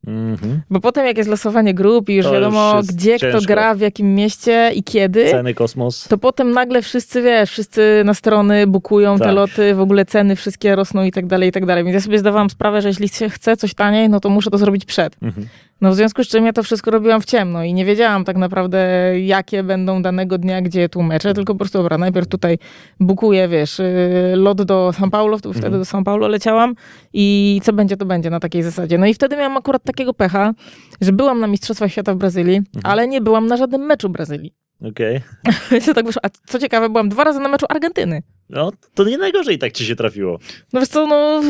Mhm. 0.09 0.61
Bo 0.69 0.79
potem 0.79 1.05
jak 1.05 1.17
jest 1.17 1.29
losowanie 1.29 1.73
grup 1.73 2.09
i 2.09 2.15
już 2.15 2.25
To 2.25 2.31
już 2.33 2.41
wiadomo, 2.41 2.73
jest 2.77 2.95
gdzie 2.95 3.17
kto 3.17 3.31
ciężko. 3.31 3.47
gra, 3.47 3.75
w 3.75 3.79
jakim 3.79 4.15
mieście 4.15 4.71
i 4.75 4.83
kiedy, 4.83 5.29
Ceny, 5.31 5.53
kosmos. 5.53 6.07
to 6.07 6.17
potem 6.17 6.51
nagle 6.51 6.81
wszyscy, 6.81 7.21
wiesz, 7.21 7.51
wszyscy 7.51 8.01
na 8.05 8.13
strony 8.13 8.67
bukują 8.67 9.17
te 9.17 9.23
Tak. 9.23 9.35
loty, 9.35 9.75
w 9.75 9.81
ogóle 9.81 10.05
ceny 10.05 10.35
wszystkie 10.35 10.75
rosną 10.75 11.03
i 11.03 11.11
tak 11.11 11.25
dalej, 11.25 11.49
i 11.49 11.51
tak 11.51 11.65
dalej. 11.65 11.83
Więc 11.83 11.93
ja 11.93 12.01
sobie 12.01 12.19
zdawałam 12.19 12.49
sprawę, 12.49 12.81
że 12.81 12.87
jeśli 12.87 13.09
się 13.09 13.29
chce 13.29 13.57
coś 13.57 13.73
taniej, 13.73 14.09
no 14.09 14.19
to 14.19 14.29
muszę 14.29 14.49
to 14.51 14.57
zrobić 14.57 14.85
przed. 14.85 15.15
Mhm. 15.21 15.47
No 15.81 15.91
w 15.91 15.95
związku 15.95 16.23
z 16.23 16.27
czym 16.27 16.45
ja 16.45 16.53
to 16.53 16.63
wszystko 16.63 16.91
robiłam 16.91 17.21
w 17.21 17.25
ciemno 17.25 17.63
i 17.63 17.73
nie 17.73 17.85
wiedziałam 17.85 18.25
tak 18.25 18.37
naprawdę, 18.37 18.79
jakie 19.21 19.63
będą 19.63 20.01
danego 20.01 20.37
dnia, 20.37 20.61
gdzie 20.61 20.89
tłumecze, 20.89 21.33
tylko 21.33 21.53
po 21.53 21.57
prostu, 21.57 21.77
dobra, 21.77 21.97
najpierw 21.97 22.27
tutaj 22.27 22.57
bukuję, 22.99 23.47
wiesz, 23.47 23.79
y, 23.79 24.33
lot 24.35 24.61
do 24.61 24.91
São 24.99 25.09
Paulo, 25.09 25.37
wtedy 25.37 25.55
Mhm. 25.55 25.73
do 25.73 25.81
São 25.81 26.03
Paulo 26.03 26.27
leciałam 26.27 26.75
i 27.13 27.59
co 27.63 27.73
będzie, 27.73 27.97
to 27.97 28.05
będzie 28.05 28.29
na 28.29 28.39
takiej 28.39 28.63
zasadzie. 28.63 28.97
No 28.97 29.05
i 29.05 29.13
wtedy 29.13 29.35
miałam 29.37 29.57
akurat 29.57 29.83
takiego 29.83 30.13
pecha, 30.13 30.53
że 31.01 31.11
byłam 31.11 31.39
na 31.39 31.47
Mistrzostwach 31.47 31.91
Świata 31.91 32.13
w 32.13 32.17
Brazylii, 32.17 32.57
Mhm. 32.57 32.81
ale 32.83 33.07
nie 33.07 33.21
byłam 33.21 33.47
na 33.47 33.57
żadnym 33.57 33.81
meczu 33.81 34.09
Brazylii. 34.09 34.53
Okej. 34.91 35.21
To 35.85 35.93
tak 35.93 36.05
wyszło. 36.05 36.21
A 36.25 36.29
co 36.47 36.59
ciekawe, 36.59 36.89
byłam 36.89 37.09
dwa 37.09 37.23
razy 37.23 37.39
na 37.39 37.49
meczu 37.49 37.65
Argentyny. 37.69 38.21
No, 38.49 38.71
to 38.93 39.03
nie 39.03 39.17
najgorzej 39.17 39.57
tak 39.59 39.71
ci 39.71 39.85
się 39.85 39.95
trafiło. 39.95 40.39
No 40.73 40.79
wiesz 40.79 40.89
co, 40.89 41.07
no 41.07 41.41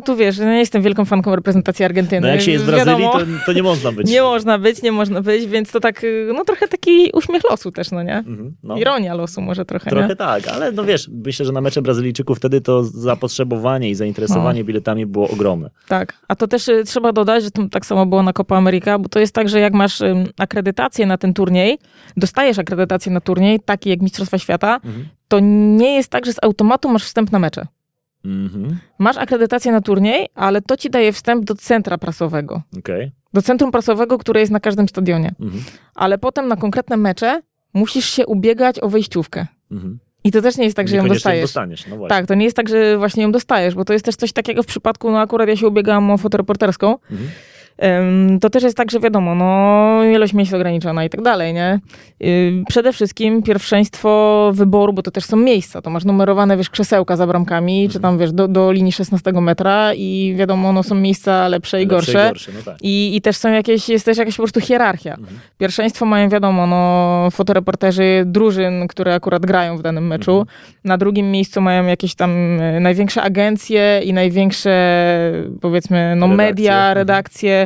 tu 0.00 0.16
wiesz, 0.16 0.38
ja 0.38 0.44
nie 0.44 0.58
jestem 0.58 0.82
wielką 0.82 1.04
fanką 1.04 1.36
reprezentacji 1.36 1.84
Argentyny. 1.84 2.20
No 2.20 2.28
jak 2.28 2.40
się 2.40 2.50
jest 2.50 2.64
w 2.64 2.66
Brazylii, 2.66 3.06
to, 3.12 3.18
to 3.46 3.52
nie 3.52 3.62
można 3.62 3.92
być. 3.92 4.10
Nie 4.16 4.22
można 4.22 4.58
być, 4.58 4.82
nie 4.82 4.92
można 4.92 5.20
być, 5.22 5.46
więc 5.46 5.72
to 5.72 5.80
tak, 5.80 6.02
no 6.34 6.44
trochę 6.44 6.68
taki 6.68 7.10
uśmiech 7.14 7.42
losu 7.50 7.72
też, 7.72 7.90
no 7.90 8.02
nie? 8.02 8.16
Mhm, 8.16 8.56
no. 8.62 8.76
Ironia 8.76 9.14
losu 9.14 9.40
może 9.40 9.64
trochę, 9.64 9.90
Trochę 9.90 10.08
nie? 10.08 10.16
tak, 10.16 10.48
ale 10.48 10.72
no 10.72 10.84
wiesz, 10.84 11.10
myślę, 11.24 11.46
że 11.46 11.52
na 11.52 11.60
mecze 11.60 11.82
Brazylijczyków 11.82 12.36
wtedy 12.38 12.60
to 12.60 12.84
zapotrzebowanie 12.84 13.90
i 13.90 13.94
zainteresowanie 13.94 14.60
No. 14.60 14.66
biletami 14.66 15.06
było 15.06 15.28
ogromne. 15.30 15.70
Tak. 15.88 16.14
A 16.28 16.36
to 16.36 16.46
też 16.46 16.68
y, 16.68 16.82
trzeba 16.84 17.12
dodać, 17.12 17.44
że 17.44 17.50
to 17.50 17.68
tak 17.70 17.86
samo 17.86 18.06
było 18.06 18.22
na 18.22 18.32
Copa 18.32 18.56
America, 18.56 18.98
bo 18.98 19.08
to 19.08 19.20
jest 19.20 19.34
tak, 19.34 19.48
że 19.48 19.60
jak 19.60 19.72
masz 19.74 19.98
akredytację 20.38 21.06
na 21.06 21.18
ten 21.18 21.34
turniej, 21.34 21.78
dostajesz 22.16 22.58
akredytację 22.58 23.12
na 23.12 23.20
turniej, 23.20 23.60
taki 23.60 23.90
jak 23.90 24.00
Mistrzostwa 24.02 24.38
Świata, 24.38 24.80
Mhm. 24.84 25.08
To 25.28 25.40
nie 25.40 25.94
jest 25.96 26.08
tak, 26.10 26.26
że 26.26 26.32
z 26.32 26.38
automatu 26.42 26.88
masz 26.88 27.04
wstęp 27.04 27.32
na 27.32 27.38
mecze. 27.38 27.66
Mhm. 28.24 28.78
Masz 28.98 29.16
akredytację 29.16 29.72
na 29.72 29.80
turniej, 29.80 30.28
ale 30.34 30.62
to 30.62 30.76
ci 30.76 30.90
daje 30.90 31.12
wstęp 31.12 31.44
do 31.44 31.54
centra 31.54 31.98
prasowego. 31.98 32.62
Okej. 32.78 33.10
Do 33.32 33.42
centrum 33.42 33.70
prasowego, 33.72 34.18
które 34.18 34.40
jest 34.40 34.52
na 34.52 34.60
każdym 34.60 34.88
stadionie. 34.88 35.34
Mhm. 35.40 35.62
Ale 35.94 36.18
potem 36.18 36.48
na 36.48 36.56
konkretne 36.56 36.96
mecze 36.96 37.42
musisz 37.74 38.04
się 38.10 38.26
ubiegać 38.26 38.82
o 38.82 38.88
wejściówkę. 38.88 39.46
Mhm. 39.70 39.98
I 40.24 40.30
to 40.32 40.42
też 40.42 40.56
nie 40.56 40.64
jest 40.64 40.76
tak, 40.76 40.88
że 40.88 40.96
ją 40.96 41.08
dostajesz. 41.08 41.42
dostaniesz, 41.42 41.86
no. 41.86 42.06
Tak, 42.06 42.26
to 42.26 42.34
nie 42.34 42.44
jest 42.44 42.56
tak, 42.56 42.68
że 42.68 42.98
właśnie 42.98 43.22
ją 43.22 43.32
dostajesz, 43.32 43.74
bo 43.74 43.84
to 43.84 43.92
jest 43.92 44.04
też 44.04 44.16
coś 44.16 44.32
takiego 44.32 44.62
w 44.62 44.66
przypadku, 44.66 45.10
no 45.10 45.20
akurat 45.20 45.48
ja 45.48 45.56
się 45.56 45.66
ubiegałam 45.68 46.10
o 46.10 46.18
fotoreporterską, 46.18 46.98
Mhm. 47.10 47.30
To 48.40 48.50
też 48.50 48.62
jest 48.62 48.76
tak, 48.76 48.90
że 48.90 49.00
wiadomo, 49.00 49.34
no 49.34 50.04
ilość 50.04 50.32
miejsc 50.32 50.54
ograniczona 50.54 51.04
i 51.04 51.10
tak 51.10 51.22
dalej, 51.22 51.54
nie? 51.54 51.80
Ym, 52.48 52.64
Przede 52.68 52.92
wszystkim 52.92 53.42
pierwszeństwo 53.42 54.50
wyboru, 54.54 54.92
bo 54.92 55.02
to 55.02 55.10
też 55.10 55.24
są 55.24 55.36
miejsca, 55.36 55.82
to 55.82 55.90
masz 55.90 56.04
numerowane, 56.04 56.56
wiesz, 56.56 56.70
krzesełka 56.70 57.16
za 57.16 57.26
bramkami, 57.26 57.76
Mhm. 57.84 57.92
czy 57.92 58.00
tam, 58.00 58.18
wiesz, 58.18 58.32
do, 58.32 58.48
do 58.48 58.72
linii 58.72 58.92
16 58.92 59.32
metra 59.40 59.94
i 59.94 60.34
wiadomo, 60.36 60.72
no 60.72 60.82
są 60.82 60.94
miejsca 60.94 61.48
lepsze 61.48 61.82
i 61.82 61.86
Lepsze 61.86 61.96
gorsze. 61.96 62.26
I 62.26 62.28
gorsze, 62.28 62.52
no 62.56 62.62
tak. 62.64 62.76
I, 62.82 63.16
I 63.16 63.20
też 63.20 63.36
są 63.36 63.52
jakieś, 63.52 63.88
jest 63.88 64.04
też 64.04 64.18
jakaś 64.18 64.36
po 64.36 64.42
prostu 64.42 64.60
hierarchia. 64.60 65.14
Mhm. 65.14 65.38
Pierwszeństwo 65.58 66.06
mają, 66.06 66.28
wiadomo, 66.28 66.66
no, 66.66 67.28
fotoreporterzy 67.30 68.22
drużyn, 68.26 68.88
które 68.88 69.14
akurat 69.14 69.46
grają 69.46 69.76
w 69.78 69.82
danym 69.82 70.06
meczu. 70.06 70.30
Mhm. 70.40 70.46
Na 70.84 70.98
drugim 70.98 71.30
miejscu 71.30 71.60
mają 71.60 71.86
jakieś 71.86 72.14
tam 72.14 72.60
e, 72.60 72.80
największe 72.80 73.22
agencje 73.22 74.00
i 74.04 74.12
największe, 74.12 74.72
powiedzmy, 75.60 76.16
no, 76.16 76.26
Redakcje. 76.26 76.46
media, 76.46 76.74
Mhm. 76.76 76.96
redakcje 76.96 77.65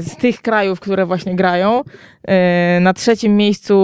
z 0.00 0.16
tych 0.16 0.42
krajów, 0.42 0.80
które 0.80 1.06
właśnie 1.06 1.34
grają. 1.36 1.82
E, 2.28 2.78
Na 2.80 2.92
trzecim 2.94 3.36
miejscu 3.36 3.74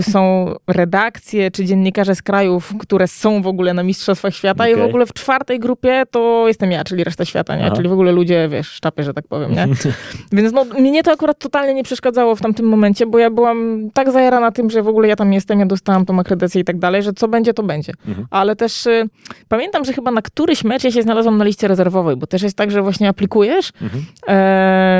są 0.00 0.54
redakcje 0.66 1.50
czy 1.50 1.64
dziennikarze 1.64 2.14
z 2.14 2.22
krajów, 2.22 2.72
które 2.78 3.08
są 3.08 3.42
w 3.42 3.46
ogóle 3.46 3.74
na 3.74 3.82
Mistrzostwach 3.82 4.34
Świata 4.34 4.68
i 4.68 4.74
w 4.74 4.82
ogóle 4.82 5.06
w 5.06 5.12
czwartej 5.12 5.58
grupie 5.58 6.02
to 6.10 6.44
jestem 6.48 6.70
ja, 6.70 6.84
czyli 6.84 7.04
reszta 7.04 7.24
świata, 7.24 7.56
nie? 7.56 7.64
Aha. 7.66 7.76
Czyli 7.76 7.88
w 7.88 7.92
ogóle 7.92 8.12
ludzie, 8.12 8.48
wiesz, 8.48 8.68
sztapy, 8.68 9.02
że 9.02 9.14
tak 9.14 9.28
powiem, 9.28 9.52
nie? 9.52 9.66
Więc 10.32 10.52
no, 10.52 10.64
mnie 10.64 11.02
to 11.02 11.12
akurat 11.12 11.38
totalnie 11.38 11.74
nie 11.74 11.82
przeszkadzało 11.84 12.36
w 12.36 12.40
tamtym 12.40 12.66
momencie, 12.66 13.06
bo 13.06 13.18
ja 13.18 13.30
byłam 13.30 13.88
tak 13.94 14.10
zajarana 14.12 14.52
tym, 14.52 14.70
że 14.70 14.82
w 14.82 14.88
ogóle 14.88 15.08
ja 15.08 15.16
tam 15.16 15.32
jestem, 15.32 15.60
ja 15.60 15.66
dostałam 15.66 16.06
tą 16.06 16.18
akredytację 16.20 16.60
i 16.60 16.64
tak 16.64 16.78
dalej, 16.78 17.02
że 17.02 17.12
co 17.12 17.28
będzie, 17.28 17.54
to 17.54 17.62
będzie. 17.62 17.92
Mhm. 18.08 18.26
Ale 18.30 18.56
też 18.56 18.86
y, 18.86 19.04
pamiętam, 19.48 19.84
że 19.84 19.92
chyba 19.92 20.10
na 20.10 20.22
któryś 20.22 20.64
mecz 20.64 20.84
ja 20.84 20.90
się 20.90 21.02
znalazłam 21.02 21.38
na 21.38 21.44
liście 21.44 21.68
rezerwowej, 21.68 22.16
bo 22.16 22.26
też 22.26 22.42
jest 22.42 22.56
tak, 22.56 22.70
że 22.70 22.82
właśnie 22.82 23.08
aplikujesz 23.08 23.72
Mhm. 23.82 24.04
em, 24.26 24.93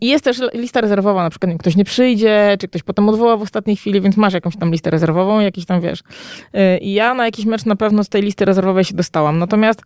i 0.00 0.08
jest 0.08 0.24
też 0.24 0.40
lista 0.54 0.80
rezerwowa, 0.80 1.22
na 1.22 1.30
przykład 1.30 1.58
ktoś 1.58 1.76
nie 1.76 1.84
przyjdzie, 1.84 2.56
czy 2.60 2.68
ktoś 2.68 2.82
potem 2.82 3.08
odwoła 3.08 3.36
w 3.36 3.42
ostatniej 3.42 3.76
chwili, 3.76 4.00
więc 4.00 4.16
masz 4.16 4.34
jakąś 4.34 4.56
tam 4.56 4.70
listę 4.70 4.90
rezerwową, 4.90 5.40
jakiś 5.40 5.66
tam, 5.66 5.80
wiesz. 5.80 6.00
Y, 6.00 6.78
I 6.78 6.92
ja 6.92 7.14
na 7.14 7.24
jakiś 7.24 7.44
mecz 7.44 7.64
na 7.64 7.76
pewno 7.76 8.04
z 8.04 8.08
tej 8.08 8.22
listy 8.22 8.44
rezerwowej 8.44 8.84
się 8.84 8.94
dostałam. 8.94 9.38
Natomiast 9.38 9.82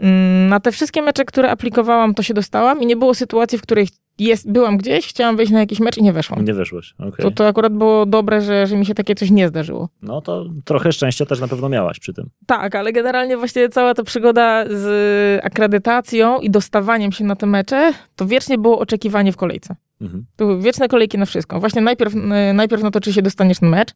mm, 0.00 0.48
na 0.48 0.60
te 0.60 0.72
wszystkie 0.72 1.02
mecze, 1.02 1.24
które 1.24 1.50
aplikowałam, 1.50 2.14
to 2.14 2.22
się 2.22 2.34
dostałam 2.34 2.82
i 2.82 2.86
nie 2.86 2.96
było 2.96 3.14
sytuacji, 3.14 3.58
w 3.58 3.62
której 3.62 3.88
jest, 4.18 4.52
byłam 4.52 4.76
gdzieś, 4.76 5.06
chciałam 5.06 5.36
wejść 5.36 5.52
na 5.52 5.60
jakiś 5.60 5.80
mecz 5.80 5.98
i 5.98 6.02
nie 6.02 6.12
weszłam. 6.12 6.44
Nie 6.44 6.54
weszłeś, 6.54 6.94
okej. 6.98 7.24
To, 7.24 7.30
to 7.30 7.46
akurat 7.46 7.72
było 7.72 8.06
dobre, 8.06 8.40
że, 8.40 8.66
że 8.66 8.76
mi 8.76 8.86
się 8.86 8.94
takie 8.94 9.14
coś 9.14 9.30
nie 9.30 9.48
zdarzyło. 9.48 9.88
No 10.02 10.20
to 10.20 10.44
trochę 10.64 10.92
szczęścia 10.92 11.26
też 11.26 11.40
na 11.40 11.48
pewno 11.48 11.68
miałaś 11.68 11.98
przy 11.98 12.14
tym. 12.14 12.30
Tak, 12.46 12.74
ale 12.74 12.92
generalnie 12.92 13.36
właśnie 13.36 13.68
cała 13.68 13.94
ta 13.94 14.02
przygoda 14.02 14.64
z 14.68 15.44
akredytacją 15.44 16.40
i 16.40 16.50
dostawaniem 16.50 17.12
się 17.12 17.24
na 17.24 17.36
te 17.36 17.46
mecze, 17.46 17.92
to 18.16 18.26
wiecznie 18.26 18.58
było 18.58 18.78
oczekiwanie 18.78 19.32
w 19.32 19.36
kolejce. 19.36 19.76
Mhm. 20.00 20.24
Były 20.38 20.60
wieczne 20.62 20.88
kolejki 20.88 21.18
na 21.18 21.26
wszystko. 21.26 21.60
Właśnie 21.60 21.82
najpierw, 21.82 22.14
y, 22.14 22.52
najpierw 22.54 22.82
na 22.82 22.90
to, 22.90 23.00
czy 23.00 23.12
się 23.12 23.22
dostaniesz 23.22 23.60
na 23.60 23.68
mecz, 23.68 23.90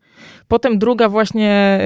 potem 0.48 0.78
druga 0.78 1.08
właśnie, 1.08 1.80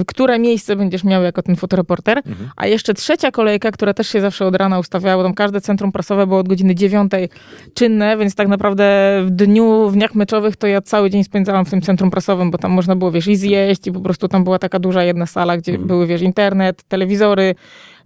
y, 0.00 0.04
które 0.04 0.38
miejsce 0.38 0.76
będziesz 0.76 1.04
miał 1.04 1.22
jako 1.22 1.42
ten 1.42 1.56
fotoreporter, 1.56 2.18
Mhm. 2.18 2.50
a 2.56 2.66
jeszcze 2.66 2.94
trzecia 2.94 3.30
kolejka, 3.30 3.70
która 3.70 3.94
też 3.94 4.08
się 4.08 4.20
zawsze 4.20 4.46
od 4.46 4.54
rana 4.56 4.78
ustawiała, 4.78 5.16
bo 5.16 5.22
tam 5.22 5.34
każde 5.34 5.60
centrum 5.60 5.92
prasowe 5.92 6.26
było 6.26 6.40
od 6.40 6.48
godziny 6.48 6.74
dziewiątej 6.74 7.28
czynne, 7.74 8.16
więc 8.16 8.34
tak 8.34 8.48
naprawdę 8.48 9.18
w 9.24 9.30
dniu, 9.30 9.88
w 9.90 9.92
dniach 9.92 10.14
meczowych 10.14 10.56
to 10.56 10.66
ja 10.66 10.80
cały 10.82 11.10
dzień 11.10 11.24
spędzałam 11.24 11.64
w 11.64 11.70
tym 11.70 11.80
centrum 11.82 12.10
prasowym, 12.10 12.50
bo 12.50 12.58
tam 12.58 12.70
można 12.70 12.96
było, 12.96 13.10
wiesz, 13.12 13.26
i 13.26 13.36
zjeść 13.36 13.86
i 13.86 13.92
po 13.92 14.00
prostu 14.00 14.28
tam 14.28 14.44
była 14.44 14.58
taka 14.58 14.78
duża 14.78 15.04
jedna 15.04 15.26
sala, 15.26 15.56
gdzie 15.56 15.72
Mhm. 15.72 15.88
były, 15.88 16.06
wiesz, 16.06 16.22
internet, 16.22 16.82
telewizory, 16.88 17.54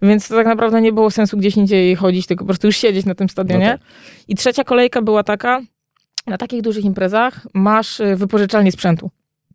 więc 0.02 0.28
to 0.28 0.34
tak 0.34 0.46
naprawdę 0.46 0.80
nie 0.80 0.92
było 0.92 1.10
sensu 1.10 1.36
gdzieś 1.36 1.56
indziej 1.56 1.96
chodzić, 1.96 2.26
tylko 2.26 2.44
po 2.44 2.48
prostu 2.48 2.66
już 2.66 2.76
siedzieć 2.76 3.06
na 3.06 3.14
tym 3.14 3.28
stadionie. 3.28 3.66
No 3.66 3.72
tak. 3.72 3.80
I 4.28 4.34
trzecia 4.34 4.64
kolejka 4.64 5.02
była 5.02 5.11
taka, 5.22 5.60
na 6.26 6.38
takich 6.38 6.62
dużych 6.62 6.84
imprezach 6.84 7.46
masz 7.54 8.00
y, 8.00 8.16
wypożyczalnię 8.16 8.72
sprzętu. 8.72 9.10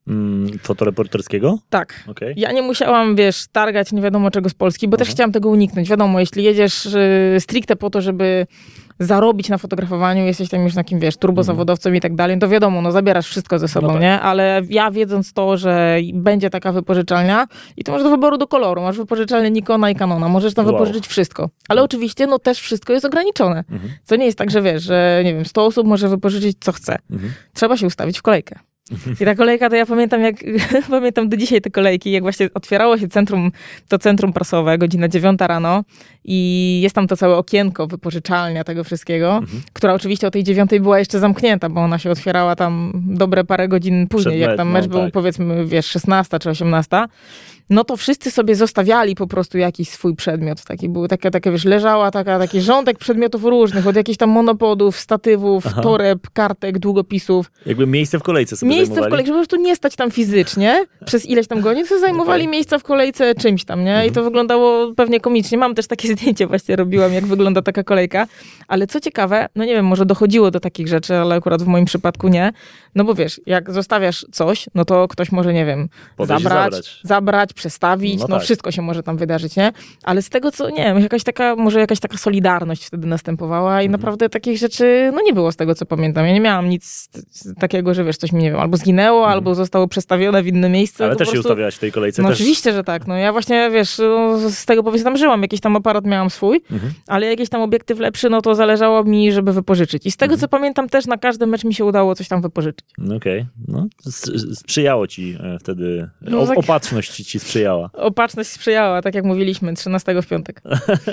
Mm, 0.08 0.60
fotoreporterskiego? 0.60 1.58
Tak. 1.70 2.04
Okej. 2.08 2.34
Ja 2.38 2.52
nie 2.52 2.62
musiałam, 2.62 3.16
wiesz, 3.16 3.46
targać 3.52 3.92
nie 3.92 4.02
wiadomo 4.02 4.32
czego 4.32 4.50
z 4.50 4.54
Polski, 4.54 4.88
bo 4.88 4.98
też 4.98 5.08
Mhm. 5.08 5.16
chciałam 5.16 5.32
tego 5.32 5.50
uniknąć. 5.50 5.90
Wiadomo, 5.90 6.20
jeśli 6.20 6.44
jedziesz 6.44 6.86
y, 6.86 7.36
stricte 7.40 7.76
po 7.76 7.90
to, 7.90 8.02
żeby 8.02 8.48
zarobić 9.00 9.50
na 9.50 9.58
fotografowaniu, 9.58 10.26
jesteś 10.26 10.50
tam 10.50 10.64
już 10.64 10.74
takim, 10.76 11.00
wiesz, 11.00 11.18
turbozawodowcem 11.18 11.96
i 11.96 12.00
tak 12.02 12.16
dalej, 12.16 12.40
to 12.40 12.50
wiadomo, 12.50 12.82
no 12.82 12.92
zabierasz 12.92 13.28
wszystko 13.28 13.60
ze 13.60 13.68
sobą, 13.68 13.88
tak. 13.92 14.02
nie? 14.02 14.20
Ale 14.22 14.62
ja 14.70 14.92
wiedząc 14.92 15.34
to, 15.34 15.58
że 15.58 15.98
będzie 16.14 16.50
taka 16.50 16.72
wypożyczalnia 16.72 17.48
i 17.78 17.84
to 17.84 17.92
masz 17.92 18.04
do 18.04 18.10
wyboru 18.10 18.38
do 18.38 18.48
koloru, 18.48 18.82
masz 18.82 18.98
wypożyczalnię 18.98 19.52
Nikona 19.52 19.90
i 19.90 19.96
Canona, 19.96 20.28
możesz 20.30 20.54
tam 20.54 20.66
Wow. 20.66 20.74
wypożyczyć 20.76 21.08
wszystko. 21.08 21.50
Ale 21.70 21.84
oczywiście, 21.84 22.28
no 22.28 22.40
też 22.40 22.60
wszystko 22.60 22.94
jest 22.94 23.06
ograniczone. 23.06 23.64
Mhm. 23.72 23.92
Co 24.04 24.16
nie 24.16 24.26
jest 24.26 24.38
tak, 24.38 24.52
że 24.52 24.62
wiesz, 24.62 24.84
że 24.84 25.22
nie 25.26 25.34
wiem, 25.34 25.46
100 25.46 25.66
osób 25.66 25.88
może 25.88 26.10
wypożyczyć 26.10 26.58
co 26.60 26.72
chce. 26.72 26.98
Mhm. 27.12 27.32
Trzeba 27.54 27.78
się 27.78 27.88
ustawić 27.88 28.20
w 28.20 28.22
kolejkę. 28.22 28.60
I 29.22 29.26
ta 29.26 29.36
kolejka, 29.36 29.70
to 29.70 29.76
ja 29.76 29.86
pamiętam, 29.86 30.22
jak 30.22 30.36
pamiętam 30.90 31.30
do 31.30 31.38
dzisiaj 31.38 31.62
te 31.62 31.70
kolejki, 31.70 32.12
jak 32.12 32.24
właśnie 32.24 32.50
otwierało 32.54 32.98
się 32.98 33.08
centrum, 33.08 33.52
to 33.88 34.00
centrum 34.00 34.34
prasowe, 34.34 34.78
godzina 34.78 35.08
dziewiąta 35.08 35.48
rano 35.48 35.84
i 36.26 36.80
jest 36.84 36.96
tam 36.96 37.08
to 37.08 37.18
całe 37.18 37.36
okienko, 37.36 37.88
wypożyczalnia 37.88 38.64
tego 38.64 38.84
wszystkiego, 38.84 39.34
Mhm. 39.38 39.62
która 39.74 39.94
oczywiście 39.94 40.28
o 40.28 40.32
tej 40.32 40.44
dziewiątej 40.44 40.80
była 40.80 41.00
jeszcze 41.00 41.20
zamknięta, 41.20 41.70
bo 41.70 41.82
ona 41.82 42.00
się 42.00 42.12
otwierała 42.12 42.56
tam 42.56 42.92
dobre 42.96 43.44
parę 43.44 43.68
godzin 43.68 44.08
później, 44.08 44.32
Przed 44.34 44.42
jak 44.42 44.50
mecz- 44.52 44.58
tam 44.58 44.68
no 44.68 44.74
mecz 44.74 44.88
był 44.88 45.00
tak. 45.00 45.14
powiedzmy, 45.14 45.66
wiesz, 45.66 45.86
16 45.86 46.40
czy 46.40 46.50
18. 46.50 47.06
No 47.70 47.84
to 47.84 47.98
wszyscy 47.98 48.32
sobie 48.32 48.56
zostawiali 48.56 49.16
po 49.16 49.28
prostu 49.28 49.58
jakiś 49.58 49.90
swój 49.90 50.16
przedmiot. 50.16 50.64
Taki 50.64 50.90
był, 50.90 51.08
takie, 51.08 51.32
takie 51.32 51.52
wiesz, 51.52 51.66
leżała 51.66 52.12
taka, 52.12 52.40
taki 52.40 52.62
rządek 52.62 52.98
przedmiotów 52.98 53.44
różnych, 53.44 53.88
od 53.88 53.96
jakichś 53.96 54.18
tam 54.18 54.30
monopodów, 54.30 55.00
statywów, 55.00 55.64
Aha. 55.68 55.82
toreb, 55.82 56.20
kartek, 56.34 56.80
długopisów. 56.80 57.52
Jakby 57.66 57.88
miejsce 57.88 58.20
w 58.20 58.24
kolejce 58.24 58.58
sobie 58.58 58.70
Miejsce 58.70 58.86
w 58.86 58.88
zajmowali. 58.88 59.12
kolejce, 59.12 59.28
żeby 59.28 59.38
po 59.40 59.40
prostu 59.50 59.66
nie 59.66 59.76
stać 59.76 59.96
tam 59.96 60.12
fizycznie 60.12 60.86
przez 61.06 61.26
ileś 61.26 61.48
tam 61.48 61.62
godzin, 61.62 61.88
to 61.88 62.00
zajmowali 62.00 62.48
miejsca 62.48 62.80
w 62.80 62.84
kolejce 62.84 63.36
czymś 63.36 63.66
tam, 63.66 63.80
nie? 63.84 63.92
I 63.92 63.94
Mhm. 63.96 64.14
to 64.14 64.24
wyglądało 64.24 64.94
pewnie 64.94 65.20
komicznie. 65.20 65.58
Mam 65.58 65.76
też 65.76 65.88
takie 65.88 66.08
zdjęcie 66.14 66.48
właśnie 66.48 66.76
robiłam, 66.76 67.14
jak 67.14 67.26
wygląda 67.26 67.62
taka 67.62 67.84
kolejka. 67.84 68.28
Ale 68.68 68.88
co 68.88 69.00
ciekawe, 69.00 69.50
no 69.56 69.66
nie 69.66 69.74
wiem, 69.76 69.86
może 69.86 70.06
dochodziło 70.06 70.52
do 70.52 70.60
takich 70.60 70.88
rzeczy, 70.88 71.16
ale 71.16 71.36
akurat 71.36 71.64
w 71.64 71.68
moim 71.68 71.86
przypadku 71.86 72.28
nie. 72.28 72.54
No 72.96 73.04
bo 73.04 73.16
wiesz, 73.16 73.42
jak 73.46 73.72
zostawiasz 73.72 74.26
coś, 74.32 74.66
no 74.76 74.86
to 74.86 75.08
ktoś 75.08 75.32
może, 75.32 75.54
nie 75.54 75.66
wiem, 75.66 75.90
zabrać, 76.20 76.42
zabrać. 76.44 77.00
zabrać, 77.04 77.54
przestawić, 77.58 78.20
No 78.20 78.26
no, 78.30 78.36
tak. 78.36 78.44
wszystko 78.44 78.72
się 78.72 78.82
może 78.82 79.04
tam 79.04 79.18
wydarzyć, 79.18 79.56
nie? 79.56 79.72
Ale 80.04 80.22
z 80.22 80.30
tego, 80.30 80.52
co, 80.52 80.70
nie 80.70 80.84
wiem, 80.84 81.00
jakaś 81.00 81.24
taka, 81.24 81.56
może 81.56 81.80
jakaś 81.80 82.00
taka 82.00 82.18
solidarność 82.18 82.86
wtedy 82.86 83.08
następowała 83.08 83.82
i 83.82 83.86
Mhm. 83.86 83.92
naprawdę 84.02 84.30
takich 84.30 84.58
rzeczy, 84.58 85.12
no 85.16 85.22
nie 85.22 85.34
było 85.34 85.52
z 85.52 85.56
tego, 85.56 85.76
co 85.76 85.86
pamiętam. 85.86 86.26
Ja 86.26 86.34
nie 86.34 86.42
miałam 86.42 86.70
nic 86.70 87.10
takiego, 87.60 87.94
że 87.94 88.04
wiesz, 88.04 88.18
coś 88.18 88.32
mi, 88.32 88.44
nie 88.44 88.52
wiem, 88.52 88.60
albo 88.60 88.78
zginęło, 88.78 89.28
albo 89.28 89.56
zostało 89.56 89.88
przestawione 89.88 90.44
w 90.44 90.48
inne 90.48 90.70
miejsce. 90.70 91.04
Mhm. 91.04 91.10
Ale 91.10 91.18
też 91.18 91.28
po 91.28 91.32
się 91.32 91.36
prostu- 91.36 91.50
ustawiałaś 91.50 91.76
w 91.76 91.80
tej 91.80 91.92
kolejce. 91.92 92.22
No 92.22 92.30
też... 92.30 92.38
oczywiście, 92.38 92.74
że 92.74 92.84
tak. 92.84 93.08
No 93.08 93.16
ja 93.16 93.32
właśnie, 93.32 93.70
wiesz, 93.74 93.98
no, 93.98 94.38
z 94.50 94.66
tego 94.66 94.84
powiedzmy 94.84 95.04
tam 95.06 95.18
żyłam, 95.18 95.42
jakiś 95.42 95.60
tam 95.60 95.76
aparat 95.76 96.06
miałam 96.06 96.30
swój, 96.30 96.62
Mhm. 96.72 96.94
ale 97.08 97.26
jakiś 97.28 97.50
tam 97.50 97.62
obiektyw 97.62 98.00
lepszy, 98.00 98.30
no 98.30 98.42
to 98.42 98.56
zależało 98.56 99.04
mi, 99.04 99.32
żeby 99.32 99.54
wypożyczyć. 99.54 100.06
I 100.06 100.12
z 100.12 100.18
tego, 100.18 100.34
Mhm. 100.34 100.40
co 100.42 100.48
pamiętam, 100.48 100.90
też 100.90 101.06
na 101.06 101.18
każdy 101.18 101.48
mecz 101.48 101.64
mi 101.64 101.74
się 101.74 101.86
udało 101.86 102.16
coś 102.16 102.28
tam 102.28 102.42
wypożyczyć. 102.42 102.86
No 102.98 103.16
Okej, 103.16 103.46
no 103.68 103.88
s- 104.08 104.32
sprzyjało 104.60 105.08
ci 105.08 105.38
e, 105.44 105.60
wtedy, 105.60 106.10
No 106.22 106.48
tak- 106.48 106.58
opatrzność 106.58 107.12
ci, 107.12 107.26
ci 107.26 107.40
sprzyjała. 107.48 107.90
Opatrzność 107.94 108.50
sprzyjała, 108.50 109.02
tak 109.02 109.16
jak 109.16 109.26
mówiliśmy, 109.26 109.74
13 109.74 110.22
w 110.22 110.28
piątek. 110.28 110.62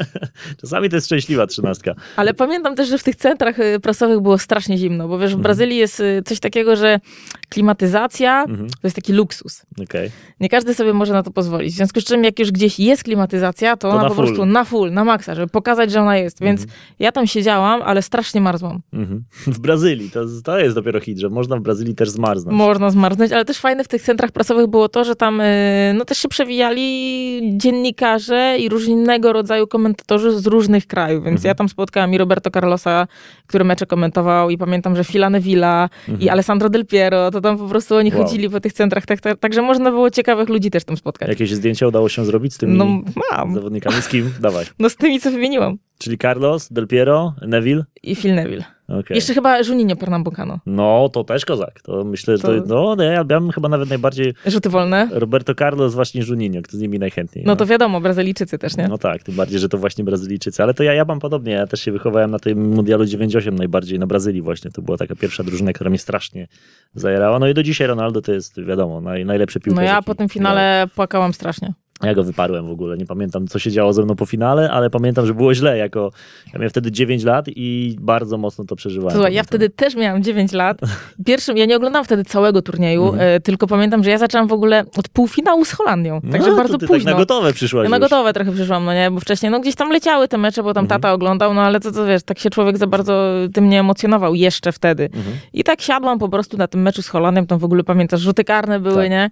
Czasami 0.61 0.89
to 0.91 0.97
jest 0.97 1.07
szczęśliwa 1.07 1.47
trzynastka. 1.47 1.95
Ale 2.17 2.35
pamiętam 2.35 2.75
też, 2.77 2.89
że 2.89 2.99
w 2.99 3.03
tych 3.03 3.17
centrach 3.17 3.59
y, 3.59 3.81
prasowych 3.81 4.21
było 4.21 4.39
strasznie 4.39 4.79
zimno, 4.79 5.09
bo 5.09 5.19
wiesz, 5.19 5.31
w 5.31 5.35
Mhm. 5.35 5.43
Brazylii 5.43 5.77
jest 5.77 6.01
y, 6.01 6.23
coś 6.25 6.41
takiego, 6.41 6.77
że 6.77 7.01
klimatyzacja 7.49 8.43
Mhm. 8.49 8.69
to 8.71 8.79
jest 8.85 8.97
taki 8.97 9.13
luksus. 9.13 9.63
Okej. 9.83 10.11
Nie 10.41 10.49
każdy 10.49 10.75
sobie 10.75 10.93
może 10.93 11.13
na 11.13 11.23
to 11.23 11.31
pozwolić. 11.31 11.73
W 11.73 11.77
związku 11.77 12.01
z 12.01 12.05
czym, 12.05 12.25
jak 12.25 12.39
już 12.39 12.51
gdzieś 12.53 12.79
jest 12.81 13.05
klimatyzacja, 13.05 13.77
to, 13.77 13.89
To 13.89 13.95
ona 13.95 14.03
na 14.03 14.09
po 14.09 14.15
full. 14.15 14.25
prostu 14.27 14.47
na 14.47 14.65
full, 14.65 14.93
na 14.93 15.05
maksa, 15.05 15.35
żeby 15.35 15.49
pokazać, 15.49 15.91
że 15.93 16.01
ona 16.01 16.17
jest. 16.17 16.41
Więc 16.41 16.67
ja 16.99 17.13
tam 17.13 17.27
siedziałam, 17.27 17.83
ale 17.83 18.03
strasznie 18.03 18.41
marzłam. 18.41 18.81
Mhm. 18.93 19.25
W 19.47 19.59
Brazylii, 19.59 20.11
to, 20.11 20.21
to 20.45 20.59
jest 20.59 20.75
dopiero 20.75 21.01
hit, 21.01 21.19
że 21.19 21.29
można 21.29 21.57
w 21.57 21.61
Brazylii 21.61 21.95
też 21.95 22.11
zmarznąć. 22.11 22.59
Można 22.59 22.91
zmarznąć, 22.91 23.33
ale 23.33 23.45
też 23.45 23.59
fajne 23.59 23.85
w 23.85 23.89
tych 23.89 24.03
centrach 24.03 24.33
prasowych 24.33 24.67
było 24.67 24.89
to, 24.89 25.05
że 25.05 25.17
tam 25.17 25.41
y, 25.41 25.95
no, 25.99 26.05
też 26.05 26.19
się 26.25 26.29
przewijali 26.29 27.41
dziennikarze 27.57 28.57
i 28.61 28.69
różnego 28.69 29.33
rodzaju 29.33 29.67
komentatorzy 29.67 30.41
z 30.41 30.47
różnych 30.47 30.87
krajów. 30.87 31.25
Więc 31.25 31.37
Mhm. 31.41 31.49
ja 31.49 31.55
tam 31.55 31.69
spotkałam 31.69 32.15
i 32.15 32.19
Roberto 32.19 32.51
Carlosa, 32.51 33.07
który 33.47 33.65
mecze 33.65 33.87
komentował 33.87 34.51
i 34.51 34.59
pamiętam, 34.59 34.97
że 34.97 35.05
Filane 35.05 35.41
Villa 35.41 35.89
i 36.21 36.29
Alessandro 36.29 36.69
Del 36.71 36.87
Piero, 36.87 37.31
to 37.31 37.41
tam 37.41 37.59
po 37.59 37.69
prostu 37.69 37.95
oni 37.97 38.09
Mhm. 38.09 38.21
Wow. 38.21 38.29
chodzili 38.31 38.51
po 38.51 38.61
tych 38.61 38.73
centrach, 38.73 39.07
tak, 39.07 39.21
tak, 39.21 39.39
także 39.39 39.63
można 39.63 39.91
było 39.91 40.11
ciekawych 40.11 40.49
ludzi 40.49 40.71
też 40.71 40.85
tam 40.85 40.97
spotkać. 40.97 41.29
Jakieś 41.29 41.51
zdjęcia 41.55 41.87
udało 41.87 42.09
się 42.09 42.25
zrobić 42.25 42.55
z 42.55 42.59
tymi 42.59 42.79
No 42.79 42.87
mam. 43.33 43.55
zawodnikami? 43.55 44.03
Z 44.03 44.09
kim? 44.09 44.31
Dawaj. 44.41 44.65
No 44.79 44.89
z 44.91 44.97
tymi, 44.97 45.21
co 45.21 45.31
wymieniłam. 45.31 45.77
Czyli 46.05 46.19
Carlos, 46.19 46.73
Del 46.73 46.87
Piero, 46.87 47.35
Neville? 47.47 47.85
I 48.03 48.17
Phil 48.17 48.35
Neville. 48.35 48.65
Okej. 48.89 49.15
Jeszcze 49.15 49.35
chyba 49.35 49.59
Juninho 49.61 49.97
Pernambucano. 49.97 50.59
No, 50.67 51.09
to 51.13 51.25
też 51.25 51.45
kozak. 51.45 51.83
To 51.83 52.05
myślę, 52.05 52.37
że 52.37 52.43
to, 52.43 52.61
To- 52.61 52.67
no, 52.67 52.95
nie, 53.05 53.05
ja 53.11 53.25
bym 53.25 53.51
chyba 53.51 53.69
nawet 53.69 53.89
najbardziej 53.89 54.35
Rzuty 54.47 54.69
wolne. 54.71 55.09
Roberto 55.13 55.55
Carlos, 55.55 55.95
właśnie 55.95 56.23
Juninho, 56.29 56.63
kto 56.63 56.77
z 56.77 56.81
nimi 56.81 56.99
najchętniej. 56.99 57.45
No 57.45 57.57
to 57.57 57.67
wiadomo, 57.67 58.01
Brazylijczycy 58.01 58.59
też, 58.59 58.77
nie? 58.77 58.89
No 58.89 58.99
tak, 58.99 59.23
tym 59.23 59.35
bardziej, 59.35 59.59
że 59.59 59.69
to 59.69 59.79
właśnie 59.79 60.05
Brazylijczycy. 60.05 60.63
Ale 60.63 60.75
to 60.75 60.83
ja, 60.83 60.95
ja 60.95 61.05
mam 61.05 61.21
podobnie. 61.21 61.53
Ja 61.53 61.67
też 61.67 61.81
się 61.81 61.93
wychowałem 61.93 62.31
na 62.31 62.39
tym 62.39 62.75
Mundialu 62.75 63.05
98 63.05 63.55
najbardziej, 63.55 63.99
na 63.99 64.07
Brazylii 64.07 64.43
właśnie. 64.43 64.71
To 64.71 64.83
była 64.83 64.97
taka 64.99 65.15
pierwsza 65.15 65.43
drużyna, 65.45 65.73
która 65.73 65.91
mnie 65.91 65.99
strasznie 65.99 66.49
zajerała. 66.95 67.39
No 67.39 67.49
i 67.49 67.55
do 67.55 67.63
dzisiaj 67.63 67.87
Ronaldo 67.87 68.23
to 68.23 68.33
jest, 68.33 68.65
wiadomo, 68.65 69.01
naj, 69.01 69.25
najlepszy 69.25 69.61
piłkarz. 69.61 69.85
No 69.85 69.91
ja 69.93 70.03
po 70.03 70.15
tym 70.15 70.29
finale 70.29 70.87
płakałam 70.95 71.33
strasznie. 71.33 71.73
Ja 72.03 72.15
go 72.15 72.25
wyparłem 72.25 72.67
w 72.67 72.71
ogóle. 72.71 72.97
Nie 72.97 73.07
pamiętam, 73.07 73.47
co 73.49 73.59
się 73.59 73.71
działo 73.71 73.93
ze 73.93 74.03
mną 74.03 74.17
po 74.17 74.27
finale, 74.27 74.71
ale 74.71 74.91
pamiętam, 74.91 75.27
że 75.27 75.35
było 75.35 75.55
źle. 75.55 75.79
Jako, 75.79 76.11
ja 76.47 76.53
miałem 76.59 76.71
wtedy 76.71 76.93
9 76.93 77.25
lat 77.25 77.47
i 77.49 77.97
bardzo 78.01 78.39
mocno 78.39 78.65
to 78.65 78.77
przeżywałem. 78.77 79.15
Słuchaj, 79.17 79.35
ja 79.35 79.43
wtedy 79.43 79.71
też 79.71 79.97
miałam 79.97 80.23
9 80.23 80.53
lat. 80.53 80.79
Pierwszym, 81.27 81.57
ja 81.57 81.65
nie 81.67 81.77
oglądałam 81.77 82.05
wtedy 82.05 82.25
całego 82.25 82.63
turnieju, 82.63 83.15
e, 83.19 83.41
tylko 83.41 83.67
pamiętam, 83.67 84.05
że 84.05 84.11
ja 84.11 84.19
zaczęłam 84.19 84.49
w 84.49 84.53
ogóle 84.53 84.85
od 84.97 85.09
półfinału 85.09 85.65
z 85.65 85.73
Holandią. 85.73 86.21
Także 86.33 86.51
no, 86.51 86.57
bardzo 86.57 86.79
ty 86.79 86.87
późno. 86.87 87.05
Tak 87.05 87.15
na 87.15 87.19
gotowe 87.19 87.53
przyszłaś 87.53 87.85
ja 87.85 87.91
na 87.91 87.99
gotowe 87.99 88.33
trochę 88.33 88.53
przyszłam, 88.53 88.85
no 88.85 88.95
nie, 88.95 89.11
bo 89.11 89.21
wcześniej 89.21 89.53
no 89.53 89.61
gdzieś 89.61 89.75
tam 89.75 89.91
leciały 89.91 90.29
te 90.29 90.39
mecze, 90.39 90.63
bo 90.63 90.75
tam 90.75 90.85
Mhm. 90.85 91.01
tata 91.01 91.13
oglądał, 91.15 91.55
no 91.55 91.63
ale 91.63 91.81
to, 91.81 91.93
to 91.93 92.07
wiesz, 92.07 92.23
tak 92.23 92.39
się 92.39 92.51
człowiek 92.51 92.79
za 92.79 92.87
bardzo 92.87 93.33
tym 93.55 93.69
nie 93.69 93.81
emocjonował 93.81 94.35
jeszcze 94.35 94.73
wtedy. 94.73 95.05
Mhm. 95.05 95.37
I 95.53 95.65
tak 95.65 95.81
siadłam 95.81 96.19
po 96.19 96.29
prostu 96.29 96.57
na 96.57 96.67
tym 96.69 96.83
meczu 96.83 97.03
z 97.03 97.09
Holandią, 97.09 97.47
tam 97.47 97.59
w 97.59 97.65
ogóle 97.65 97.85
pamiętasz, 97.85 98.21
rzuty 98.21 98.45
karne 98.45 98.81
były, 98.81 99.03
Tak. 99.03 99.11
nie? 99.11 99.31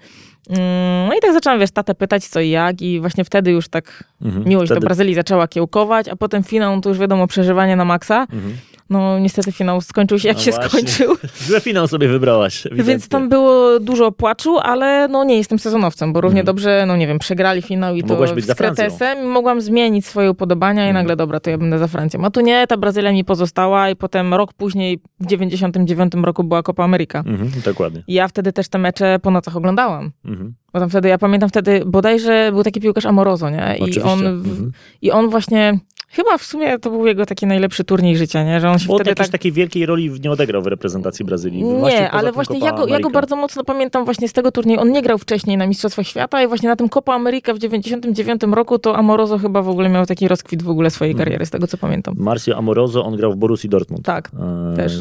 Mm, 0.51 1.09
No 1.09 1.15
i 1.15 1.21
tak 1.21 1.33
zaczęłam, 1.33 1.61
wiesz, 1.61 1.71
tatę 1.71 1.95
pytać 1.95 2.25
co 2.29 2.41
i 2.41 2.51
jak 2.51 2.83
i 2.83 3.01
właśnie 3.01 3.25
wtedy 3.25 3.51
już 3.51 3.69
tak 3.69 4.05
Mhm. 4.23 4.45
miłość 4.49 4.69
Wtedy- 4.69 4.81
do 4.81 4.85
Brazylii 4.87 5.15
zaczęła 5.15 5.49
kiełkować, 5.49 6.09
a 6.09 6.17
potem 6.17 6.43
finał 6.45 6.81
to 6.81 6.89
już 6.89 6.99
wiadomo, 6.99 7.27
przeżywanie 7.27 7.77
na 7.77 7.85
maksa. 7.85 8.21
Mhm. 8.33 8.57
No 8.93 9.19
niestety 9.19 9.53
finał 9.53 9.81
skończył 9.81 10.19
się 10.19 10.29
jak 10.29 10.37
No 10.37 10.43
się 10.43 10.51
właśnie. 10.51 10.69
skończył. 10.71 11.17
Złe 11.49 11.61
finał 11.61 11.89
sobie 11.89 12.09
wybrałaś. 12.09 12.63
Więc 12.65 12.73
ewidentnie. 12.81 13.09
tam 13.09 13.29
było 13.29 13.81
dużo 13.81 14.13
płaczu, 14.13 14.59
ale 14.59 15.09
no 15.09 15.25
nie 15.25 15.37
jestem 15.37 15.59
sezonowcem, 15.59 16.13
bo 16.13 16.21
równie 16.21 16.41
Mhm. 16.41 16.47
dobrze, 16.57 16.85
no 16.87 16.97
nie 16.97 17.07
wiem, 17.07 17.19
przegrali 17.19 17.63
finał 17.63 17.95
i 17.95 18.03
to 18.03 18.09
Mogłaś 18.09 18.33
być 18.33 18.45
z. 18.45 18.55
Kretesem 18.55 19.27
mogłam 19.29 19.61
zmienić 19.61 20.07
swoje 20.07 20.31
upodobania 20.31 20.83
i 20.85 20.89
Mhm. 20.89 20.95
nagle, 21.05 21.17
dobra, 21.17 21.41
to 21.41 21.51
ja 21.51 21.59
będę 21.59 21.79
za 21.79 21.89
Francją. 21.89 22.25
A 22.25 22.31
tu 22.31 22.41
nie, 22.41 22.67
ta 22.67 22.77
Brazylia 22.77 23.13
mi 23.13 23.25
pozostała 23.25 23.91
i 23.91 23.97
potem 23.97 24.35
rok 24.35 24.53
później, 24.53 24.99
w 25.21 25.27
99 25.27 26.13
roku 26.25 26.45
była 26.45 26.63
Copa 26.63 26.85
America. 26.85 27.19
Mhm, 27.19 27.51
dokładnie. 27.65 28.03
I 28.07 28.15
ja 28.15 28.29
wtedy 28.29 28.53
też 28.53 28.69
te 28.69 28.79
mecze 28.79 29.19
po 29.23 29.31
nocach 29.31 29.57
oglądałam. 29.57 30.11
Mhm. 30.25 30.55
Bo 30.73 30.81
tam 30.81 30.91
wtedy, 30.91 31.09
ja 31.09 31.19
pamiętam 31.19 31.49
wtedy, 31.49 31.83
bodajże 31.87 32.51
był 32.53 32.63
taki 32.65 32.81
piłkarz 32.81 33.07
Amorozo, 33.07 33.51
nie? 33.51 33.75
I 33.79 33.81
Oczywiście. 33.83 34.05
on, 34.05 34.19
w, 34.43 34.47
Mhm. 34.51 34.73
I 35.03 35.11
on 35.11 35.29
właśnie, 35.29 35.79
chyba 36.13 36.39
w 36.39 36.43
sumie 36.43 36.79
to 36.79 36.91
był 36.91 37.07
jego 37.07 37.27
taki 37.27 37.47
najlepszy 37.47 37.85
turniej 37.85 38.17
życia, 38.17 38.45
nie? 38.45 38.61
Że 38.61 38.71
on 38.71 38.79
się 38.79 38.87
Bo 38.87 38.95
wtedy 38.95 39.11
jakiejś 39.11 39.27
tak... 39.29 39.33
takiej 39.33 39.53
wielkiej 39.53 39.87
roli 39.87 40.11
nie 40.25 40.31
odegrał 40.31 40.63
w 40.63 40.67
reprezentacji 40.67 41.25
Brazylii. 41.25 41.65
Właśnie 41.65 41.99
Nie, 42.01 42.07
poza 42.07 42.11
ale 42.11 42.33
właśnie 42.33 42.59
ja 42.59 42.73
go, 42.73 42.87
ja 42.87 43.01
go 43.01 43.11
bardzo 43.11 43.37
mocno 43.37 43.65
pamiętam 43.65 44.05
właśnie 44.05 44.29
z 44.29 44.33
tego 44.33 44.53
turnieju. 44.53 44.81
On 44.81 44.93
nie 44.93 45.03
grał 45.03 45.19
wcześniej 45.19 45.57
na 45.57 45.67
Mistrzostwach 45.67 46.07
Świata 46.07 46.43
i 46.43 46.47
właśnie 46.49 46.69
na 46.69 46.77
tym 46.77 46.89
Copa 46.89 47.15
America 47.15 47.55
w 47.55 47.59
99 47.59 48.43
roku 48.53 48.79
to 48.79 48.97
Amorozo 48.97 49.39
chyba 49.39 49.63
w 49.63 49.69
ogóle 49.69 49.89
miał 49.89 50.07
taki 50.07 50.29
rozkwit 50.29 50.63
w 50.63 50.69
ogóle 50.69 50.91
swojej 50.91 51.13
Mhm. 51.13 51.25
kariery, 51.27 51.47
z 51.47 51.51
tego 51.51 51.67
co 51.67 51.79
pamiętam. 51.79 52.15
Marcio 52.19 52.57
Amorozo, 52.57 53.05
on 53.05 53.17
grał 53.17 53.33
w 53.33 53.37
Borussii 53.37 53.69
Dortmund. 53.71 54.05
Tak, 54.05 54.31
E, 54.73 54.77
też. 54.77 54.93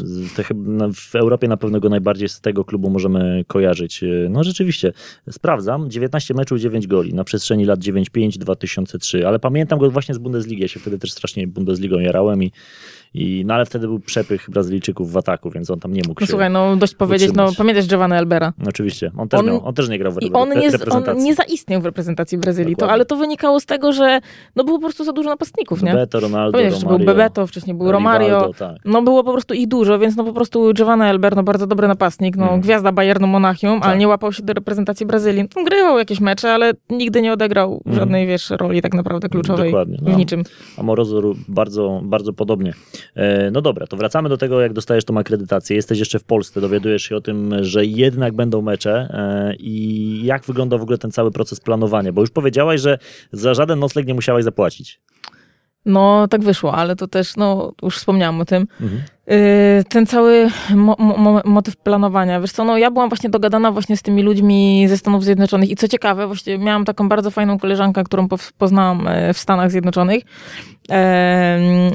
w 0.94 1.14
Europie 1.14 1.48
na 1.48 1.56
pewno 1.56 1.80
go 1.80 1.88
najbardziej 1.88 2.28
z 2.28 2.40
tego 2.40 2.64
klubu 2.64 2.90
możemy 2.90 3.44
kojarzyć. 3.48 4.02
E, 4.02 4.06
No 4.30 4.44
rzeczywiście, 4.44 4.92
sprawdzam, 5.30 5.90
19 5.90 6.34
meczów, 6.34 6.58
9 6.58 6.86
goli 6.86 7.14
na 7.14 7.24
przestrzeni 7.24 7.64
lat 7.64 7.80
95-2003, 7.80 9.24
ale 9.26 9.38
pamiętam 9.38 9.78
go 9.78 9.90
właśnie 9.90 10.14
z 10.14 10.18
Bundesligi, 10.18 10.62
ja 10.62 10.68
się 10.68 10.80
wtedy 10.80 10.98
też 11.02 11.12
strasznie 11.12 11.46
Bundesligą 11.46 11.98
jarałem 11.98 12.42
i, 12.42 12.52
i 13.14 13.44
no 13.46 13.54
ale 13.54 13.66
wtedy 13.66 13.86
był 13.86 14.00
przepych 14.00 14.50
Brazylijczyków 14.50 15.12
w 15.12 15.16
ataku, 15.16 15.50
więc 15.50 15.70
on 15.70 15.80
tam 15.80 15.92
nie 15.92 16.02
mógł 16.08 16.20
No 16.20 16.26
się... 16.26 16.30
słuchaj, 16.30 16.50
no 16.50 16.76
dość 16.76 16.94
powiedzieć, 16.94 17.30
no 17.34 17.48
pamiętasz 17.58 17.86
Giovanni 17.86 18.14
Albera? 18.14 18.52
Oczywiście, 18.68 19.10
on 19.18 19.28
też, 19.28 19.40
On- 19.40 19.46
miał, 19.46 19.66
on 19.66 19.74
też 19.74 19.88
nie 19.88 19.98
grał 19.98 20.12
w 20.12 20.22
I 20.22 20.32
on 20.32 20.48
nie, 20.48 20.54
on 20.66 20.72
reprezentacji. 20.72 21.24
nie 21.24 21.34
zaistniał 21.34 21.80
w 21.80 21.84
reprezentacji 21.84 22.38
Brazylii, 22.38 22.76
to, 22.76 22.90
ale 22.90 23.04
to 23.04 23.16
wynikało 23.16 23.60
z 23.60 23.66
tego, 23.66 23.92
że 23.92 24.20
no 24.56 24.64
było 24.64 24.78
po 24.78 24.82
prostu 24.82 25.04
za 25.04 25.12
dużo 25.12 25.30
napastników, 25.30 25.82
nie? 25.82 25.92
Beto, 25.92 26.20
Ronaldo, 26.20 26.58
Pamiętasz, 26.58 26.80
że 26.80 26.86
był 26.86 26.92
Romario, 26.98 27.06
Bebeto, 27.14 27.46
wcześniej 27.46 27.76
był 27.76 27.92
Romario, 27.92 28.26
Rivaldo, 28.26 28.54
tak. 28.58 28.76
No 28.84 29.02
było 29.02 29.24
po 29.24 29.32
prostu 29.32 29.54
ich 29.54 29.68
dużo, 29.68 29.98
więc 29.98 30.16
no 30.16 30.24
po 30.24 30.32
prostu 30.32 30.72
Giovanni 30.74 31.02
Elber, 31.04 31.36
no 31.36 31.42
bardzo 31.42 31.66
dobry 31.66 31.88
napastnik, 31.88 32.36
no 32.36 32.48
Mm. 32.48 32.60
gwiazda 32.60 32.92
Bayernu 32.92 33.26
Monachium, 33.26 33.80
Tak. 33.80 33.88
ale 33.88 33.98
nie 33.98 34.08
łapał 34.08 34.32
się 34.32 34.42
do 34.42 34.52
reprezentacji 34.52 35.06
Brazylii. 35.06 35.44
No, 35.56 35.64
grywał 35.64 35.98
jakieś 35.98 36.20
mecze, 36.20 36.52
ale 36.52 36.72
nigdy 36.90 37.22
nie 37.22 37.32
odegrał 37.32 37.82
Mm. 37.86 37.98
żadnej, 37.98 38.26
wiesz, 38.26 38.50
roli 38.50 38.82
tak 38.82 38.94
naprawdę 38.94 39.28
kluczowej 39.28 39.70
Dokładnie, 39.70 39.98
no. 40.02 40.10
w 40.14 40.16
niczym. 40.16 40.42
Amorozo 40.78 41.20
ru- 41.20 41.34
bardzo, 41.48 42.00
bardzo 42.04 42.32
podobnie. 42.32 42.72
E, 43.14 43.50
No 43.50 43.60
dobra, 43.60 43.86
to 43.86 43.96
wracamy 43.96 44.28
do 44.28 44.36
tego, 44.36 44.60
jak 44.60 44.72
dostajesz 44.72 45.04
tą 45.04 45.18
akredytację. 45.18 45.76
Jesteś 45.76 45.98
jeszcze 45.98 46.18
w 46.18 46.24
Polsce, 46.24 46.60
dowiadujesz 46.60 47.02
się 47.02 47.16
o 47.16 47.20
tym, 47.20 47.54
że 47.60 47.86
jednak 47.86 48.34
będą 48.34 48.62
mecze 48.62 48.92
e, 48.92 49.54
i 49.58 50.24
jak 50.24 50.44
wygląda 50.44 50.78
w 50.78 50.82
ogóle 50.82 50.98
ten 50.98 51.10
cały 51.10 51.30
proces 51.30 51.60
planowania, 51.60 52.12
bo 52.12 52.20
już 52.20 52.30
powiedziałaś, 52.30 52.80
że 52.80 52.98
za 53.32 53.54
żaden 53.54 53.78
nocleg 53.78 54.06
nie 54.06 54.14
musiałaś 54.14 54.44
zapłacić. 54.44 55.00
No 55.84 56.28
tak 56.28 56.44
wyszło, 56.44 56.74
ale 56.74 56.96
to 56.96 57.08
też, 57.08 57.36
no 57.36 57.72
już 57.82 57.96
wspomniałam 57.96 58.40
o 58.40 58.44
tym. 58.44 58.66
Mhm. 58.80 59.02
Yy, 59.26 59.34
ten 59.88 60.06
cały 60.06 60.48
mo- 60.74 60.96
mo- 60.98 61.42
motyw 61.44 61.76
planowania. 61.76 62.40
Wiesz 62.40 62.52
co, 62.52 62.64
no 62.64 62.78
ja 62.78 62.90
byłam 62.90 63.08
właśnie 63.08 63.30
dogadana 63.30 63.72
właśnie 63.72 63.96
z 63.96 64.02
tymi 64.02 64.22
ludźmi 64.22 64.84
ze 64.88 64.96
Stanów 64.98 65.24
Zjednoczonych 65.24 65.70
i 65.70 65.76
co 65.76 65.88
ciekawe, 65.88 66.26
właśnie 66.26 66.58
miałam 66.58 66.84
taką 66.84 67.08
bardzo 67.08 67.30
fajną 67.30 67.58
koleżankę, 67.58 68.04
którą 68.04 68.28
po- 68.28 68.36
poznałam 68.58 69.08
e, 69.08 69.34
w 69.34 69.38
Stanach 69.38 69.70
Zjednoczonych 69.70 70.22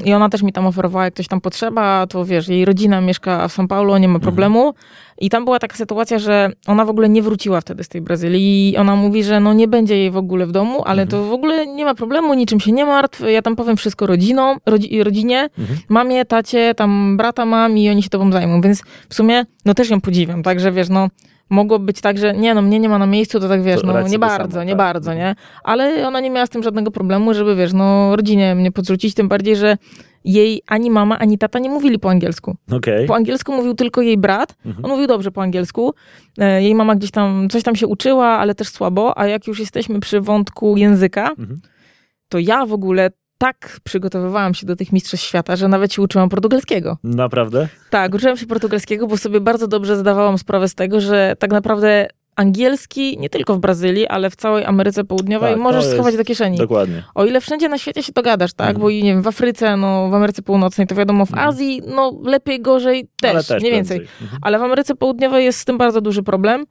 i 0.04 0.12
ona 0.14 0.28
też 0.28 0.42
mi 0.42 0.52
tam 0.52 0.66
oferowała, 0.66 1.04
jak 1.04 1.14
ktoś 1.14 1.28
tam 1.28 1.40
potrzeba, 1.40 2.06
to 2.06 2.24
wiesz, 2.24 2.48
jej 2.48 2.64
rodzina 2.64 3.00
mieszka 3.00 3.48
w 3.48 3.56
São 3.58 3.66
Paulo, 3.66 3.98
nie 3.98 4.08
ma 4.08 4.18
problemu. 4.18 4.74
I 5.20 5.30
tam 5.30 5.44
była 5.44 5.58
taka 5.58 5.76
sytuacja, 5.76 6.18
że 6.18 6.50
ona 6.66 6.84
w 6.84 6.90
ogóle 6.90 7.08
nie 7.08 7.22
wróciła 7.22 7.60
wtedy 7.60 7.84
z 7.84 7.88
tej 7.88 8.00
Brazylii 8.00 8.72
i 8.72 8.76
ona 8.76 8.96
mówi, 8.96 9.24
że 9.24 9.40
no 9.40 9.52
nie 9.52 9.68
będzie 9.68 9.96
jej 9.96 10.10
w 10.10 10.16
ogóle 10.16 10.46
w 10.46 10.52
domu, 10.52 10.82
ale 10.86 11.06
to 11.06 11.24
w 11.24 11.32
ogóle 11.32 11.66
nie 11.66 11.84
ma 11.84 11.94
problemu, 11.94 12.34
niczym 12.34 12.60
się 12.60 12.72
nie 12.72 12.84
martw, 12.84 13.20
ja 13.28 13.42
tam 13.42 13.56
powiem 13.56 13.76
wszystko 13.76 14.06
rodziną, 14.06 14.56
rodzi- 14.66 15.02
rodzinie, 15.04 15.48
Mhm. 15.58 15.78
mamie, 15.88 16.24
tacie, 16.24 16.74
tam 16.74 17.16
brata 17.18 17.44
mam 17.46 17.78
i 17.78 17.90
oni 17.90 18.02
się 18.02 18.08
tobą 18.08 18.32
zajmą, 18.32 18.60
więc 18.60 18.82
w 19.08 19.14
sumie 19.14 19.44
no 19.64 19.74
też 19.74 19.90
ją 19.90 20.00
podziwiam, 20.00 20.42
także 20.42 20.72
wiesz, 20.72 20.88
no 20.88 21.08
mogło 21.50 21.78
być 21.78 22.00
tak, 22.00 22.18
że 22.18 22.34
nie 22.34 22.54
no, 22.54 22.62
mnie 22.62 22.78
nie 22.78 22.88
ma 22.88 22.98
na 22.98 23.06
miejscu, 23.06 23.40
to 23.40 23.48
tak 23.48 23.62
wiesz, 23.62 23.80
To 23.80 23.86
no 23.86 24.08
nie 24.08 24.18
bardzo, 24.18 24.52
sama, 24.52 24.64
nie 24.64 24.70
tak. 24.70 24.78
bardzo, 24.78 25.14
nie? 25.14 25.34
Ale 25.64 26.06
ona 26.08 26.20
nie 26.20 26.30
miała 26.30 26.46
z 26.46 26.50
tym 26.50 26.62
żadnego 26.62 26.90
problemu, 26.90 27.34
żeby 27.34 27.56
wiesz, 27.56 27.72
no 27.72 28.16
rodzinie 28.16 28.54
mnie 28.54 28.72
podrzucić, 28.72 29.14
tym 29.14 29.28
bardziej, 29.28 29.56
że 29.56 29.76
jej 30.24 30.62
ani 30.66 30.90
mama, 30.90 31.18
ani 31.18 31.38
tata 31.38 31.58
nie 31.58 31.70
mówili 31.70 31.98
po 31.98 32.10
angielsku. 32.10 32.56
Okej. 32.72 33.06
Po 33.06 33.14
angielsku 33.16 33.52
mówił 33.52 33.74
tylko 33.74 34.02
jej 34.02 34.18
brat. 34.18 34.54
Mhm. 34.66 34.84
On 34.84 34.90
mówił 34.90 35.06
dobrze 35.06 35.30
po 35.30 35.42
angielsku. 35.42 35.94
E, 36.38 36.62
Jej 36.62 36.74
mama 36.74 36.94
gdzieś 36.96 37.10
tam, 37.10 37.48
coś 37.50 37.62
tam 37.62 37.76
się 37.76 37.86
uczyła, 37.86 38.26
ale 38.26 38.54
też 38.54 38.68
słabo. 38.68 39.18
A 39.18 39.26
jak 39.26 39.46
już 39.46 39.60
jesteśmy 39.60 40.00
przy 40.00 40.20
wątku 40.20 40.76
języka, 40.76 41.28
Mhm. 41.30 41.60
to 42.28 42.38
ja 42.38 42.66
w 42.66 42.72
ogóle 42.72 43.10
tak 43.38 43.80
przygotowywałam 43.84 44.54
się 44.54 44.66
do 44.66 44.76
tych 44.76 44.92
mistrzostw 44.92 45.26
świata, 45.26 45.56
że 45.56 45.68
nawet 45.68 45.92
się 45.92 46.02
uczyłam 46.02 46.28
portugalskiego. 46.28 46.96
Naprawdę? 47.04 47.68
Tak, 47.90 48.14
uczyłam 48.14 48.36
się 48.36 48.46
portugalskiego, 48.46 49.06
bo 49.06 49.16
sobie 49.16 49.40
bardzo 49.40 49.68
dobrze 49.68 49.96
zdawałam 49.96 50.38
sprawę 50.38 50.68
z 50.68 50.74
tego, 50.74 51.00
że 51.00 51.36
tak 51.38 51.50
naprawdę 51.50 52.08
angielski 52.36 53.18
nie 53.18 53.30
tylko 53.30 53.54
w 53.54 53.58
Brazylii, 53.58 54.06
ale 54.06 54.30
w 54.30 54.36
całej 54.36 54.64
Ameryce 54.64 55.04
Południowej 55.04 55.52
Tak, 55.52 55.62
możesz 55.62 55.84
jest- 55.84 55.94
schować 55.96 56.16
do 56.16 56.24
kieszeni. 56.24 56.58
Dokładnie. 56.58 57.02
O 57.14 57.24
ile 57.24 57.40
wszędzie 57.40 57.68
na 57.68 57.78
świecie 57.78 58.02
się 58.02 58.12
dogadasz, 58.12 58.52
tak? 58.52 58.68
Mhm. 58.68 58.82
Bo 58.82 58.90
i 58.90 59.02
nie 59.02 59.12
wiem, 59.12 59.22
w 59.22 59.26
Afryce, 59.26 59.76
no 59.76 60.08
w 60.10 60.14
Ameryce 60.14 60.42
Północnej 60.42 60.86
to 60.86 60.94
wiadomo, 60.94 61.26
w 61.26 61.30
Mhm. 61.30 61.48
Azji, 61.48 61.82
no 61.86 62.12
lepiej, 62.24 62.60
gorzej 62.60 63.08
też, 63.20 63.46
też 63.46 63.62
nie 63.62 63.70
więcej. 63.70 63.98
prędzej. 63.98 64.14
Mhm. 64.22 64.40
Ale 64.42 64.58
w 64.58 64.62
Ameryce 64.62 64.94
Południowej 64.94 65.44
jest 65.44 65.58
z 65.58 65.64
tym 65.64 65.78
bardzo 65.78 66.00
duży 66.00 66.22
problem. 66.22 66.66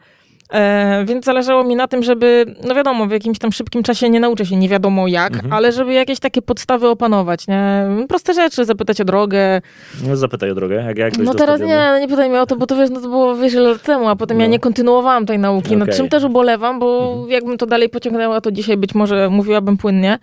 E, 0.53 1.05
więc 1.05 1.25
zależało 1.25 1.63
mi 1.63 1.75
na 1.75 1.87
tym, 1.87 2.03
żeby, 2.03 2.45
no 2.67 2.75
wiadomo, 2.75 3.05
w 3.07 3.11
jakimś 3.11 3.39
tam 3.39 3.51
szybkim 3.51 3.83
czasie 3.83 4.09
nie 4.09 4.19
nauczę 4.19 4.45
się 4.45 4.55
nie 4.55 4.69
wiadomo 4.69 5.07
jak, 5.07 5.33
Mhm. 5.33 5.53
ale 5.53 5.71
żeby 5.71 5.93
jakieś 5.93 6.19
takie 6.19 6.41
podstawy 6.41 6.87
opanować, 6.87 7.47
nie? 7.47 7.85
Proste 8.09 8.33
rzeczy, 8.33 8.65
zapytać 8.65 9.01
o 9.01 9.05
drogę. 9.05 9.61
No, 10.07 10.15
zapytaj 10.15 10.51
o 10.51 10.55
drogę, 10.55 10.75
jak, 10.75 10.97
jak 10.97 11.17
No 11.17 11.33
teraz 11.33 11.61
nie, 11.61 11.75
no 11.75 11.99
nie 11.99 12.07
pytaj 12.07 12.29
mnie 12.29 12.41
o 12.41 12.45
to, 12.45 12.55
bo 12.55 12.65
to 12.65 12.75
wiesz, 12.75 12.89
no 12.89 13.01
to 13.01 13.09
było 13.09 13.35
wiesz 13.35 13.53
ile 13.53 13.61
lat 13.71 13.81
temu, 13.81 14.07
a 14.09 14.15
potem 14.15 14.39
ja 14.39 14.45
No. 14.45 14.51
nie 14.51 14.59
kontynuowałam 14.59 15.25
tej 15.25 15.39
nauki, 15.39 15.77
nad 15.77 15.87
Okej. 15.87 15.97
czym 15.97 16.09
też 16.09 16.23
ubolewam, 16.23 16.79
bo 16.79 17.09
Mhm. 17.11 17.29
jakbym 17.31 17.57
to 17.57 17.65
dalej 17.65 17.89
pociągnęła, 17.89 18.41
to 18.41 18.51
dzisiaj 18.51 18.77
być 18.77 18.95
może 18.95 19.29
mówiłabym 19.29 19.77
płynnie. 19.77 20.19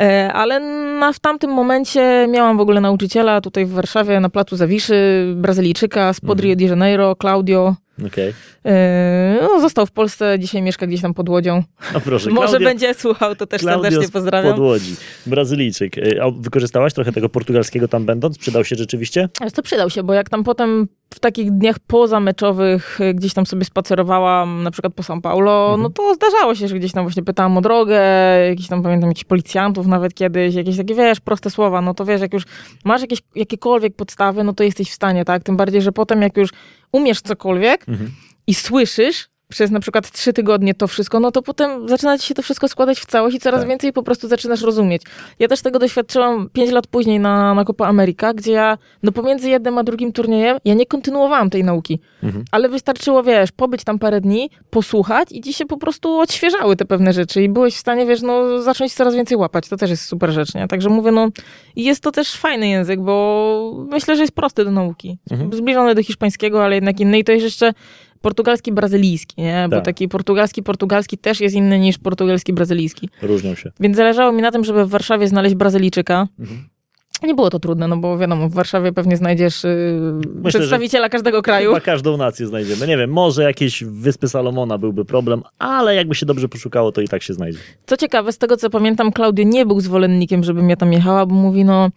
E, 0.00 0.32
Ale 0.32 0.60
na, 0.98 1.12
w 1.12 1.18
tamtym 1.18 1.50
momencie 1.50 2.26
miałam 2.30 2.56
w 2.56 2.60
ogóle 2.60 2.80
nauczyciela 2.80 3.40
tutaj 3.40 3.66
w 3.66 3.72
Warszawie 3.72 4.20
na 4.20 4.28
placu 4.28 4.56
Zawiszy, 4.56 5.26
Brazylijczyka 5.36 6.12
spod 6.12 6.30
Mhm. 6.38 6.44
Rio 6.46 6.56
de 6.56 6.64
Janeiro, 6.64 7.16
Claudio. 7.20 7.74
Okej. 8.06 8.34
E, 8.64 9.38
No, 9.42 9.60
został 9.60 9.86
w 9.86 9.90
Polsce, 9.90 10.38
dzisiaj 10.38 10.62
mieszka 10.62 10.86
gdzieś 10.86 11.00
tam 11.00 11.14
pod 11.14 11.28
Łodzią. 11.28 11.62
No 11.94 12.00
proszę, 12.00 12.30
Może 12.40 12.56
Klaudia- 12.58 12.64
będzie 12.64 12.94
słuchał, 12.94 13.36
to 13.36 13.46
też 13.46 13.60
Klaudio 13.60 13.82
serdecznie 13.90 14.12
pozdrawiam. 14.12 14.52
Podłodzi, 14.52 14.96
Brazylijczyk. 15.26 15.98
E, 15.98 16.22
A 16.22 16.30
wykorzystałaś 16.30 16.94
trochę 16.94 17.12
tego 17.12 17.28
portugalskiego 17.28 17.88
tam 17.88 18.06
będąc? 18.06 18.38
Przydał 18.38 18.64
się 18.64 18.76
rzeczywiście? 18.76 19.28
Ale 19.40 19.50
to 19.50 19.62
przydał 19.62 19.90
się, 19.90 20.02
bo 20.02 20.14
jak 20.14 20.28
tam 20.30 20.44
potem 20.44 20.88
w 21.14 21.20
takich 21.20 21.50
dniach 21.50 21.78
pozameczowych 21.78 23.00
y, 23.00 23.14
gdzieś 23.14 23.34
tam 23.34 23.46
sobie 23.46 23.64
spacerowałam, 23.64 24.62
na 24.62 24.70
przykład 24.70 24.94
po 24.94 25.02
São 25.02 25.20
Paulo, 25.20 25.64
Mhm. 25.64 25.82
no 25.82 25.90
to 25.90 26.14
zdarzało 26.14 26.54
się, 26.54 26.68
że 26.68 26.78
gdzieś 26.78 26.92
tam 26.92 27.04
właśnie 27.04 27.22
pytałam 27.22 27.56
o 27.58 27.60
drogę, 27.60 28.00
jakiś 28.48 28.68
tam 28.68 28.82
pamiętam 28.82 29.10
jakichś 29.10 29.24
policjantów 29.24 29.86
nawet 29.86 30.14
kiedyś, 30.14 30.54
jakieś 30.54 30.76
takie, 30.76 30.94
wiesz, 30.94 31.20
proste 31.20 31.50
słowa, 31.50 31.80
no 31.80 31.94
to 31.94 32.04
wiesz, 32.04 32.20
jak 32.20 32.32
już 32.32 32.42
masz 32.84 33.00
jakieś, 33.00 33.18
jakiekolwiek 33.34 33.96
podstawy, 33.96 34.44
no 34.44 34.52
to 34.52 34.64
jesteś 34.64 34.90
w 34.90 34.94
stanie, 34.94 35.24
tak? 35.24 35.42
Tym 35.42 35.56
bardziej, 35.56 35.82
że 35.82 35.92
potem 35.92 36.22
jak 36.22 36.36
już 36.36 36.50
umiesz 36.92 37.20
cokolwiek 37.20 37.88
Mhm. 37.88 38.10
i 38.46 38.54
słyszysz 38.54 39.29
przez 39.50 39.70
na 39.70 39.80
przykład 39.80 40.10
trzy 40.10 40.32
tygodnie 40.32 40.74
to 40.74 40.86
wszystko, 40.88 41.20
no 41.20 41.30
to 41.30 41.42
potem 41.42 41.88
zaczyna 41.88 42.18
ci 42.18 42.26
się 42.26 42.34
to 42.34 42.42
wszystko 42.42 42.68
składać 42.68 43.00
w 43.00 43.06
całość 43.06 43.36
i 43.36 43.40
coraz 43.40 43.60
Tak. 43.60 43.68
więcej 43.68 43.92
po 43.92 44.02
prostu 44.02 44.28
zaczynasz 44.28 44.62
rozumieć. 44.62 45.02
Ja 45.38 45.48
też 45.48 45.62
tego 45.62 45.78
doświadczyłam 45.78 46.50
pięć 46.52 46.70
lat 46.70 46.86
później 46.86 47.20
na, 47.20 47.54
na 47.54 47.64
Copa 47.64 47.86
America, 47.86 48.34
gdzie 48.34 48.52
ja, 48.52 48.78
no 49.02 49.12
pomiędzy 49.12 49.50
jednym 49.50 49.78
a 49.78 49.82
drugim 49.82 50.12
turniejem, 50.12 50.58
ja 50.64 50.74
nie 50.74 50.86
kontynuowałam 50.86 51.50
tej 51.50 51.64
nauki. 51.64 52.00
Mhm. 52.22 52.44
Ale 52.52 52.68
wystarczyło, 52.68 53.22
wiesz, 53.22 53.52
pobyć 53.52 53.84
tam 53.84 53.98
parę 53.98 54.20
dni, 54.20 54.50
posłuchać 54.70 55.28
i 55.32 55.40
ci 55.40 55.52
się 55.52 55.66
po 55.66 55.76
prostu 55.76 56.18
odświeżały 56.18 56.76
te 56.76 56.84
pewne 56.84 57.12
rzeczy 57.12 57.42
i 57.42 57.48
byłeś 57.48 57.74
w 57.74 57.78
stanie, 57.78 58.06
wiesz, 58.06 58.22
no 58.22 58.62
zacząć 58.62 58.94
coraz 58.94 59.14
więcej 59.14 59.36
łapać. 59.36 59.68
To 59.68 59.76
też 59.76 59.90
jest 59.90 60.04
super 60.04 60.30
rzecz, 60.30 60.54
nie? 60.54 60.68
Także 60.68 60.88
mówię, 60.88 61.12
no 61.12 61.28
jest 61.76 62.02
to 62.02 62.12
też 62.12 62.36
fajny 62.36 62.68
język, 62.68 63.00
bo 63.00 63.86
myślę, 63.90 64.16
że 64.16 64.22
jest 64.22 64.34
prosty 64.34 64.64
do 64.64 64.70
nauki. 64.70 65.18
Mhm. 65.30 65.52
Zbliżony 65.52 65.94
do 65.94 66.02
hiszpańskiego, 66.02 66.64
ale 66.64 66.74
jednak 66.74 67.00
inny 67.00 67.18
i 67.18 67.24
to 67.24 67.32
jest 67.32 67.44
jeszcze 67.44 67.72
portugalski 68.22 68.72
brazylijski, 68.72 69.42
nie? 69.42 69.66
Bo 69.70 69.76
Tak. 69.76 69.84
taki 69.84 70.08
portugalski 70.08 70.62
portugalski 70.62 71.18
też 71.18 71.40
jest 71.40 71.54
inny 71.56 71.78
niż 71.78 71.98
portugalski 71.98 72.52
brazylijski. 72.52 73.08
Różnią 73.22 73.54
się. 73.54 73.70
Więc 73.80 73.96
zależało 73.96 74.32
mi 74.32 74.42
na 74.42 74.50
tym, 74.50 74.64
żeby 74.64 74.84
w 74.84 74.88
Warszawie 74.88 75.28
znaleźć 75.28 75.54
Brazylijczyka. 75.54 76.28
Mhm. 76.38 76.68
Nie 77.22 77.34
było 77.34 77.50
to 77.50 77.58
trudne, 77.58 77.88
no 77.88 77.96
bo 77.96 78.18
wiadomo, 78.18 78.48
w 78.48 78.52
Warszawie 78.54 78.92
pewnie 78.92 79.16
znajdziesz 79.16 79.64
yy, 79.64 79.70
że 80.44 80.48
przedstawiciela 80.58 81.08
każdego 81.08 81.42
kraju. 81.42 81.68
Chyba 81.70 81.80
każdą 81.80 82.16
nację 82.16 82.46
znajdziemy. 82.46 82.86
Nie 82.86 82.96
wiem, 82.96 83.10
może 83.10 83.42
jakieś 83.42 83.84
Wyspy 83.84 84.28
Salomona 84.28 84.78
byłby 84.78 85.04
problem, 85.04 85.42
ale 85.58 85.94
jakby 85.94 86.14
się 86.14 86.26
dobrze 86.26 86.48
poszukało, 86.48 86.92
to 86.92 87.00
i 87.00 87.08
tak 87.08 87.22
się 87.22 87.34
znajdzie. 87.34 87.58
Co 87.86 87.96
ciekawe, 87.96 88.32
z 88.32 88.38
tego 88.38 88.56
co 88.56 88.70
pamiętam, 88.70 89.12
Klaudio 89.12 89.44
nie 89.44 89.66
był 89.66 89.80
zwolennikiem, 89.80 90.44
żebym 90.44 90.70
ja 90.70 90.76
tam 90.76 90.92
jechała, 90.92 91.26
bo 91.26 91.34
mówi, 91.34 91.64
no 91.64 91.90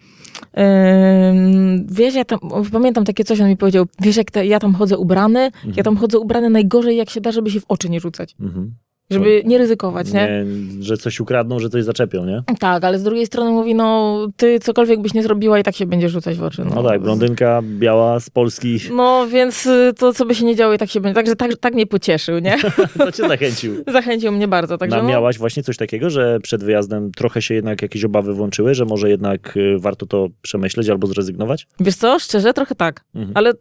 ym, 0.58 1.86
wiesz, 1.90 2.14
ja 2.14 2.24
tam, 2.24 2.38
pamiętam 2.72 3.04
takie 3.04 3.24
coś, 3.24 3.40
on 3.40 3.48
mi 3.48 3.56
powiedział, 3.56 3.84
wiesz, 4.00 4.16
jak 4.16 4.30
te, 4.30 4.46
ja 4.46 4.58
tam 4.60 4.74
chodzę 4.74 4.98
ubrany, 4.98 5.50
ja 5.76 5.82
tam 5.82 5.96
chodzę 5.96 6.18
ubrany 6.18 6.50
najgorzej 6.50 6.96
jak 6.96 7.10
się 7.10 7.20
da, 7.20 7.32
żeby 7.32 7.50
się 7.50 7.60
w 7.60 7.64
oczy 7.68 7.88
nie 7.90 8.00
rzucać, 8.00 8.34
Mhm. 8.40 8.74
Żeby 9.10 9.42
nie 9.44 9.58
ryzykować, 9.58 10.12
nie? 10.12 10.44
Nie, 10.44 10.82
że 10.82 10.96
coś 10.96 11.20
ukradną, 11.20 11.58
że 11.58 11.68
coś 11.68 11.84
zaczepią, 11.84 12.24
nie? 12.24 12.42
Tak, 12.58 12.84
ale 12.84 12.98
z 12.98 13.02
drugiej 13.02 13.26
strony 13.26 13.50
mówi, 13.50 13.74
no 13.74 14.18
ty 14.36 14.58
cokolwiek 14.60 15.00
byś 15.00 15.14
nie 15.14 15.22
zrobiła 15.22 15.58
i 15.58 15.62
tak 15.62 15.76
się 15.76 15.86
będzie 15.86 16.08
rzucać 16.08 16.36
w 16.36 16.42
oczy. 16.42 16.64
No 16.74 16.82
tak, 16.82 17.02
blondynka 17.02 17.60
biała 17.62 18.20
z 18.20 18.30
Polski, 18.30 18.78
No 18.96 19.26
więc 19.26 19.66
y, 19.66 19.92
to, 19.98 20.12
co 20.12 20.26
by 20.26 20.34
się 20.34 20.44
nie 20.44 20.56
działo 20.56 20.74
i 20.74 20.78
tak 20.78 20.90
się 20.90 21.00
będzie, 21.00 21.14
także 21.14 21.36
tak, 21.36 21.56
tak 21.56 21.74
mnie 21.74 21.86
pocieszył, 21.86 22.38
nie? 22.38 22.56
to 22.98 23.12
cię 23.12 23.28
zachęcił. 23.28 23.74
Zachęcił 23.92 24.32
mnie 24.32 24.48
bardzo, 24.48 24.78
także 24.78 24.98
A 24.98 25.02
no, 25.02 25.08
miałaś 25.08 25.38
właśnie 25.38 25.62
coś 25.62 25.76
takiego, 25.76 26.10
że 26.10 26.38
przed 26.42 26.64
wyjazdem 26.64 27.12
trochę 27.12 27.42
się 27.42 27.54
jednak 27.54 27.82
jakieś 27.82 28.04
obawy 28.04 28.34
włączyły, 28.34 28.74
że 28.74 28.84
może 28.84 29.10
jednak 29.10 29.56
y, 29.56 29.78
warto 29.78 30.06
to 30.06 30.28
przemyśleć 30.42 30.88
albo 30.88 31.06
zrezygnować? 31.06 31.66
Wiesz 31.80 31.96
co, 31.96 32.18
szczerze, 32.18 32.52
trochę 32.52 32.74
tak. 32.74 33.04
Mhm. 33.14 33.32
Ale 33.36 33.52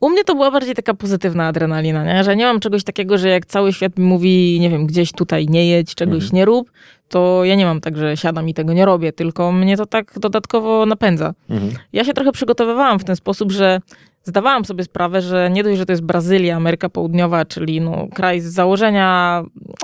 u 0.00 0.10
mnie 0.10 0.24
to 0.24 0.34
była 0.34 0.50
bardziej 0.50 0.74
taka 0.74 0.94
pozytywna 0.94 1.46
adrenalina, 1.46 2.04
nie? 2.04 2.24
że 2.24 2.36
nie 2.36 2.44
mam 2.44 2.60
czegoś 2.60 2.84
takiego, 2.84 3.18
że 3.18 3.28
jak 3.28 3.46
cały 3.46 3.72
świat 3.72 3.98
mi 3.98 4.04
mówi, 4.04 4.58
nie 4.60 4.70
wiem, 4.70 4.86
gdzieś 4.88 5.12
tutaj 5.12 5.46
nie 5.48 5.66
jedź, 5.66 5.94
czegoś 5.94 6.14
Mhm. 6.22 6.30
nie 6.36 6.44
rób, 6.44 6.70
to 7.08 7.44
ja 7.44 7.54
nie 7.54 7.64
mam 7.66 7.80
tak, 7.80 7.96
że 7.96 8.16
siadam 8.16 8.48
i 8.48 8.54
tego 8.54 8.72
nie 8.72 8.84
robię, 8.84 9.12
tylko 9.12 9.52
mnie 9.52 9.76
to 9.76 9.86
tak 9.86 10.12
dodatkowo 10.18 10.86
napędza. 10.86 11.34
Mhm. 11.50 11.72
Ja 11.92 12.04
się 12.04 12.12
trochę 12.12 12.32
przygotowywałam 12.32 12.98
w 12.98 13.04
ten 13.04 13.16
sposób, 13.16 13.52
że 13.52 13.80
zdawałam 14.24 14.64
sobie 14.64 14.84
sprawę, 14.84 15.22
że 15.22 15.50
nie 15.50 15.62
dość, 15.64 15.78
że 15.78 15.86
to 15.86 15.92
jest 15.92 16.02
Brazylia, 16.02 16.56
Ameryka 16.56 16.88
Południowa, 16.88 17.44
czyli 17.44 17.80
no, 17.80 18.06
kraj 18.14 18.40
z 18.40 18.44
założenia, 18.44 19.42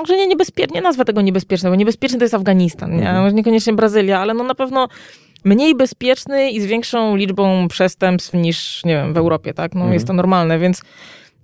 że 0.09 0.17
nie 0.17 0.27
niebezpiecznie, 0.27 0.75
nie 0.75 0.83
nazwę 0.83 1.05
tego 1.05 1.21
niebezpieczne, 1.23 1.71
bo 1.71 1.77
niebezpieczny 1.77 2.19
to 2.19 2.25
jest 2.25 2.35
Afganistan, 2.35 2.91
nie? 2.97 3.11
Mhm. 3.11 3.35
Niekoniecznie 3.37 3.73
Brazylia, 3.73 4.21
ale 4.21 4.35
no 4.35 4.45
na 4.45 4.55
pewno 4.55 4.89
mniej 5.45 5.75
bezpieczny 5.75 6.51
i 6.51 6.61
z 6.61 6.67
większą 6.67 7.17
liczbą 7.17 7.69
przestępstw 7.69 8.35
niż, 8.35 8.85
nie 8.85 8.95
wiem, 8.95 9.15
w 9.15 9.17
Europie, 9.17 9.55
tak? 9.55 9.75
No 9.75 9.81
Mhm. 9.81 9.95
jest 9.95 10.07
to 10.07 10.13
normalne, 10.13 10.59
więc 10.59 10.83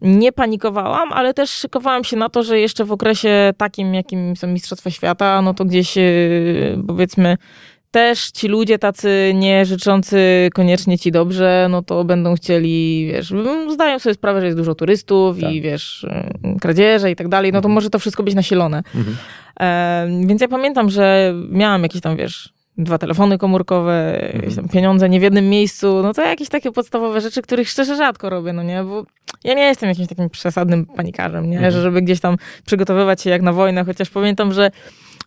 nie 0.03 0.33
panikowałam, 0.33 1.13
ale 1.13 1.35
też 1.35 1.51
szykowałam 1.51 2.05
się 2.05 2.17
na 2.17 2.29
to, 2.29 2.43
że 2.43 2.59
jeszcze 2.61 2.85
w 2.85 2.93
okresie 2.93 3.53
takim, 3.57 3.95
jakim 3.95 4.37
są 4.37 4.47
Mistrzostwa 4.47 4.91
Świata, 4.91 5.43
no 5.43 5.55
to 5.55 5.65
gdzieś 5.65 5.97
yy, 5.97 6.83
powiedzmy 6.89 7.37
też 7.91 8.31
ci 8.31 8.49
ludzie 8.49 8.79
tacy 8.79 9.33
nie 9.35 9.65
życzący 9.67 10.51
koniecznie 10.55 10.99
ci 10.99 11.13
dobrze, 11.13 11.67
no 11.71 11.83
to 11.83 12.05
będą 12.05 12.35
chcieli, 12.35 13.07
wiesz, 13.13 13.33
zdają 13.73 13.99
sobie 13.99 14.15
sprawę, 14.15 14.41
że 14.41 14.47
jest 14.47 14.59
dużo 14.59 14.75
turystów 14.75 15.41
Tak. 15.41 15.53
i 15.53 15.61
wiesz, 15.61 16.07
yy, 16.45 16.57
kradzieże 16.61 17.11
i 17.11 17.17
tak 17.17 17.29
dalej, 17.29 17.53
no 17.53 17.59
to 17.61 17.67
Mhm. 17.69 17.75
może 17.75 17.91
to 17.91 17.99
wszystko 17.99 18.23
być 18.23 18.35
nasilone. 18.35 18.83
Mhm. 18.95 19.17
E, 19.61 20.27
więc 20.27 20.41
ja 20.41 20.49
pamiętam, 20.49 20.91
że 20.91 21.35
miałam 21.51 21.83
jakieś 21.83 22.01
tam, 22.01 22.17
wiesz, 22.17 22.53
dwa 22.85 22.99
telefony 22.99 23.39
komórkowe, 23.39 24.21
tam 24.57 24.69
pieniądze 24.69 25.09
nie 25.09 25.21
w 25.21 25.23
jednym 25.23 25.49
miejscu, 25.49 26.03
no 26.03 26.15
to 26.15 26.23
jakieś 26.23 26.49
takie 26.49 26.73
podstawowe 26.73 27.21
rzeczy, 27.21 27.43
których 27.43 27.69
szczerze 27.69 27.97
rzadko 27.97 28.31
robię, 28.31 28.53
no 28.53 28.63
nie, 28.63 28.85
bo 28.85 29.05
ja 29.45 29.55
nie 29.55 29.63
jestem 29.63 29.89
jakimś 29.89 30.09
takim 30.09 30.31
przesadnym 30.31 30.87
panikarzem, 30.87 31.51
nie, 31.51 31.57
Mhm. 31.57 31.73
że 31.73 31.83
żeby 31.83 32.03
gdzieś 32.03 32.21
tam 32.21 32.37
przygotowywać 32.67 33.23
się 33.23 33.31
jak 33.31 33.43
na 33.43 33.53
wojnę, 33.53 33.85
chociaż 33.85 34.11
pamiętam, 34.11 34.53
że 34.53 34.71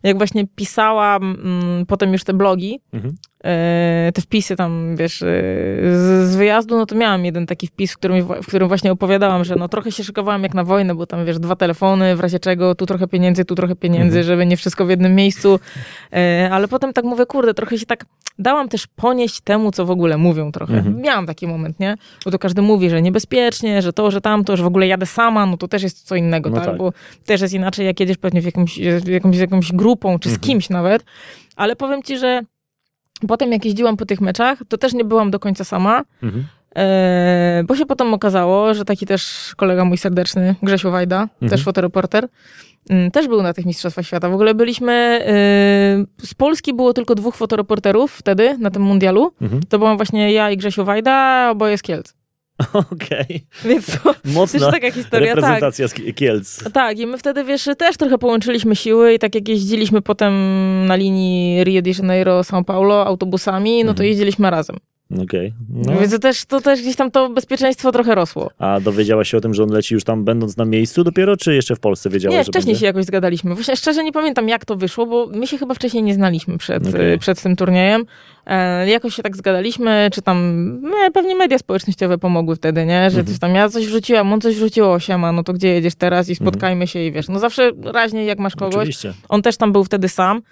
jak 0.02 0.16
właśnie 0.18 0.46
pisałam 0.46 1.22
mm, 1.44 1.86
potem 1.86 2.12
już 2.12 2.24
te 2.24 2.32
blogi, 2.32 2.80
Mhm. 2.92 3.14
E, 3.44 4.10
te 4.14 4.22
wpisy 4.22 4.56
tam, 4.56 4.96
wiesz, 4.96 5.22
e, 5.22 5.26
z, 5.82 6.30
z 6.30 6.36
wyjazdu, 6.36 6.76
no 6.76 6.86
to 6.86 6.94
miałam 6.94 7.24
jeden 7.24 7.46
taki 7.46 7.66
wpis, 7.66 7.92
w 7.92 7.96
którym, 7.96 8.22
w 8.42 8.46
którym 8.46 8.68
właśnie 8.68 8.92
opowiadałam, 8.92 9.44
że 9.44 9.56
no 9.56 9.68
trochę 9.68 9.92
się 9.92 10.04
szykowałam 10.04 10.42
jak 10.42 10.54
na 10.54 10.64
wojnę, 10.64 10.94
bo 10.94 11.06
tam, 11.06 11.24
wiesz, 11.26 11.38
dwa 11.38 11.56
telefony, 11.56 12.16
w 12.16 12.20
razie 12.20 12.38
czego, 12.38 12.74
tu 12.74 12.86
trochę 12.86 13.06
pieniędzy, 13.08 13.44
tu 13.44 13.54
trochę 13.54 13.76
pieniędzy, 13.76 14.18
Mhm. 14.18 14.24
żeby 14.26 14.46
nie 14.46 14.56
wszystko 14.56 14.86
w 14.86 14.90
jednym 14.90 15.14
miejscu, 15.14 15.60
e, 16.12 16.48
ale 16.52 16.68
potem 16.68 16.92
tak 16.92 17.04
mówię, 17.04 17.26
kurde, 17.26 17.54
trochę 17.54 17.78
się 17.78 17.86
tak 17.86 18.04
dałam 18.38 18.68
też 18.68 18.86
ponieść 18.86 19.40
temu, 19.40 19.70
co 19.72 19.84
w 19.86 19.90
ogóle 19.90 20.16
mówią 20.18 20.52
trochę. 20.52 20.74
Mhm. 20.74 21.00
Miałam 21.00 21.26
taki 21.26 21.46
moment, 21.46 21.80
nie? 21.80 21.94
Bo 22.24 22.30
to 22.30 22.38
każdy 22.38 22.62
mówi, 22.62 22.90
że 22.90 23.02
niebezpiecznie, 23.02 23.82
że 23.82 23.92
to, 23.92 24.10
że 24.10 24.20
tamto, 24.20 24.56
że 24.56 24.62
w 24.62 24.66
ogóle 24.66 24.86
jadę 24.86 25.06
sama, 25.06 25.46
no 25.46 25.56
to 25.56 25.68
też 25.68 25.82
jest 25.82 26.06
co 26.06 26.16
innego, 26.16 26.50
No 26.50 26.56
tak? 26.56 26.64
tak. 26.64 26.76
Bo 26.76 26.92
też 27.26 27.40
jest 27.40 27.54
inaczej, 27.54 27.86
jak 27.86 28.00
jedziesz 28.00 28.16
pewnie 28.18 28.40
w 28.42 28.44
jakąś, 28.44 28.78
jakąś, 29.06 29.36
jakąś 29.36 29.72
grupą, 29.72 30.18
czy 30.18 30.28
z 30.28 30.32
Mhm. 30.32 30.42
kimś 30.48 30.70
nawet, 30.70 31.04
ale 31.56 31.76
powiem 31.76 32.02
ci, 32.02 32.18
że 32.18 32.40
potem 33.28 33.52
jak 33.52 33.64
jeździłam 33.64 33.96
po 33.96 34.06
tych 34.06 34.20
meczach, 34.20 34.58
to 34.68 34.78
też 34.78 34.92
nie 34.92 35.04
byłam 35.04 35.30
do 35.30 35.38
końca 35.38 35.64
sama, 35.64 36.02
Mhm. 36.22 36.44
e, 36.76 37.64
bo 37.66 37.76
się 37.76 37.86
potem 37.86 38.14
okazało, 38.14 38.74
że 38.74 38.84
taki 38.84 39.06
też 39.06 39.52
kolega 39.56 39.84
mój 39.84 39.98
serdeczny, 39.98 40.54
Grzesiu 40.62 40.90
Wajda, 40.90 41.20
Mhm. 41.22 41.50
też 41.50 41.64
fotoreporter, 41.64 42.28
mm, 42.90 43.10
też 43.10 43.28
był 43.28 43.42
na 43.42 43.52
tych 43.52 43.66
Mistrzostwach 43.66 44.06
Świata. 44.06 44.28
W 44.28 44.34
ogóle 44.34 44.54
byliśmy, 44.54 44.92
e, 44.92 46.26
z 46.26 46.34
Polski 46.36 46.74
było 46.74 46.92
tylko 46.92 47.14
dwóch 47.14 47.36
fotoreporterów 47.36 48.12
wtedy, 48.12 48.58
na 48.58 48.70
tym 48.70 48.82
mundialu. 48.82 49.32
Mhm. 49.42 49.62
To 49.68 49.78
byłam 49.78 49.96
właśnie 49.96 50.32
ja 50.32 50.50
i 50.50 50.56
Grzesiu 50.56 50.84
Wajda, 50.84 51.48
oboje 51.50 51.78
z 51.78 51.82
Kielc. 51.82 52.14
Okej. 52.92 53.46
Więc 53.64 53.86
to 53.86 54.14
Mocna 54.24 54.70
taka 54.72 54.90
historia, 54.90 55.26
tak. 55.34 55.36
reprezentacja 55.36 55.88
z 55.88 55.94
Kielc. 56.14 56.72
Tak, 56.72 56.98
i 56.98 57.06
my 57.06 57.18
wtedy, 57.18 57.44
wiesz, 57.44 57.68
też 57.78 57.96
trochę 57.96 58.18
połączyliśmy 58.18 58.76
siły 58.76 59.14
i 59.14 59.18
tak 59.18 59.34
jak 59.34 59.48
jeździliśmy 59.48 60.02
potem 60.02 60.32
na 60.86 60.96
linii 60.96 61.64
Rio 61.64 61.82
de 61.82 61.90
Janeiro-São 61.90 62.64
Paulo 62.64 63.06
autobusami, 63.06 63.78
no 63.84 63.94
to 63.94 64.02
Mhm. 64.02 64.08
jeździliśmy 64.08 64.50
razem. 64.50 64.76
Okej. 65.22 65.52
No. 65.70 66.00
Więc 66.00 66.12
to 66.12 66.18
też, 66.18 66.44
to 66.44 66.60
też 66.60 66.80
gdzieś 66.82 66.96
tam 66.96 67.10
to 67.10 67.30
bezpieczeństwo 67.30 67.92
trochę 67.92 68.14
rosło. 68.14 68.50
A 68.58 68.80
dowiedziałaś 68.80 69.30
się 69.30 69.36
o 69.38 69.40
tym, 69.40 69.54
że 69.54 69.62
on 69.62 69.70
leci 69.70 69.94
już 69.94 70.04
tam 70.04 70.24
będąc 70.24 70.56
na 70.56 70.64
miejscu 70.64 71.04
dopiero, 71.04 71.36
czy 71.36 71.54
jeszcze 71.54 71.76
w 71.76 71.80
Polsce 71.80 72.10
wiedziałaś, 72.10 72.36
Nie, 72.36 72.44
wcześniej 72.44 72.76
się 72.76 72.86
jakoś 72.86 73.04
zgadaliśmy. 73.04 73.54
Właśnie 73.54 73.76
szczerze 73.76 74.04
nie 74.04 74.12
pamiętam, 74.12 74.48
jak 74.48 74.64
to 74.64 74.76
wyszło, 74.76 75.06
bo 75.06 75.26
my 75.26 75.46
się 75.46 75.58
chyba 75.58 75.74
wcześniej 75.74 76.02
nie 76.02 76.14
znaliśmy 76.14 76.58
przed, 76.58 76.88
Okej. 76.88 77.12
y, 77.12 77.18
przed 77.18 77.42
tym 77.42 77.56
turniejem. 77.56 78.04
E, 78.46 78.88
jakoś 78.90 79.14
się 79.14 79.22
tak 79.22 79.36
zgadaliśmy, 79.36 80.08
czy 80.12 80.22
tam 80.22 80.64
nie, 80.82 81.10
pewnie 81.10 81.34
media 81.36 81.58
społecznościowe 81.58 82.18
pomogły 82.18 82.56
wtedy, 82.56 82.86
nie? 82.86 83.10
Że 83.10 83.18
Mhm. 83.18 83.26
coś 83.26 83.38
tam 83.38 83.54
ja 83.54 83.68
coś 83.68 83.86
wrzuciłam, 83.86 84.32
on 84.32 84.40
coś 84.40 84.54
wrzuciło, 84.56 85.00
siema, 85.00 85.32
no 85.32 85.42
to 85.42 85.52
gdzie 85.52 85.68
jedziesz 85.68 85.94
teraz 85.94 86.28
i 86.28 86.34
spotkajmy 86.34 86.86
się 86.86 87.00
i 87.00 87.12
wiesz, 87.12 87.28
no 87.28 87.38
zawsze 87.38 87.70
raźniej 87.84 88.26
jak 88.26 88.38
masz 88.38 88.56
kogoś. 88.56 88.74
Oczywiście. 88.76 89.14
On 89.28 89.42
też 89.42 89.56
tam 89.56 89.72
był 89.72 89.84
wtedy 89.84 90.08
sam. 90.08 90.42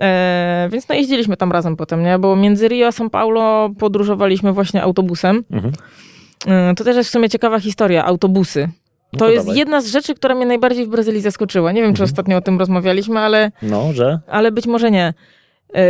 E, 0.00 0.68
więc 0.72 0.88
no 0.88 0.94
jeździliśmy 0.94 1.36
tam 1.36 1.52
razem 1.52 1.76
potem, 1.76 2.02
nie? 2.02 2.18
Bo 2.18 2.36
między 2.36 2.68
Rio 2.68 2.86
a 2.86 2.90
São 2.90 3.10
Paulo 3.10 3.70
podróżowaliśmy 3.78 4.52
właśnie 4.52 4.82
autobusem. 4.82 5.44
Mhm. 5.50 5.72
E, 6.46 6.74
to 6.74 6.84
też 6.84 6.96
jest 6.96 7.08
w 7.10 7.12
sumie 7.12 7.28
ciekawa 7.28 7.60
historia, 7.60 8.04
autobusy. 8.04 8.68
No 9.12 9.18
To 9.18 9.24
to 9.24 9.30
jest 9.30 9.46
dawaj. 9.46 9.58
jedna 9.58 9.80
z 9.80 9.86
rzeczy, 9.86 10.14
która 10.14 10.34
mnie 10.34 10.46
najbardziej 10.46 10.86
w 10.86 10.88
Brazylii 10.88 11.20
zaskoczyła. 11.20 11.72
Nie 11.72 11.82
wiem, 11.82 11.90
czy 11.94 12.02
Mhm. 12.02 12.04
ostatnio 12.10 12.36
o 12.36 12.40
tym 12.40 12.58
rozmawialiśmy, 12.58 13.20
ale, 13.20 13.50
No, 13.62 13.92
że? 13.92 14.20
ale 14.26 14.52
być 14.52 14.66
może 14.66 14.90
nie. 14.90 15.14
E, 15.74 15.84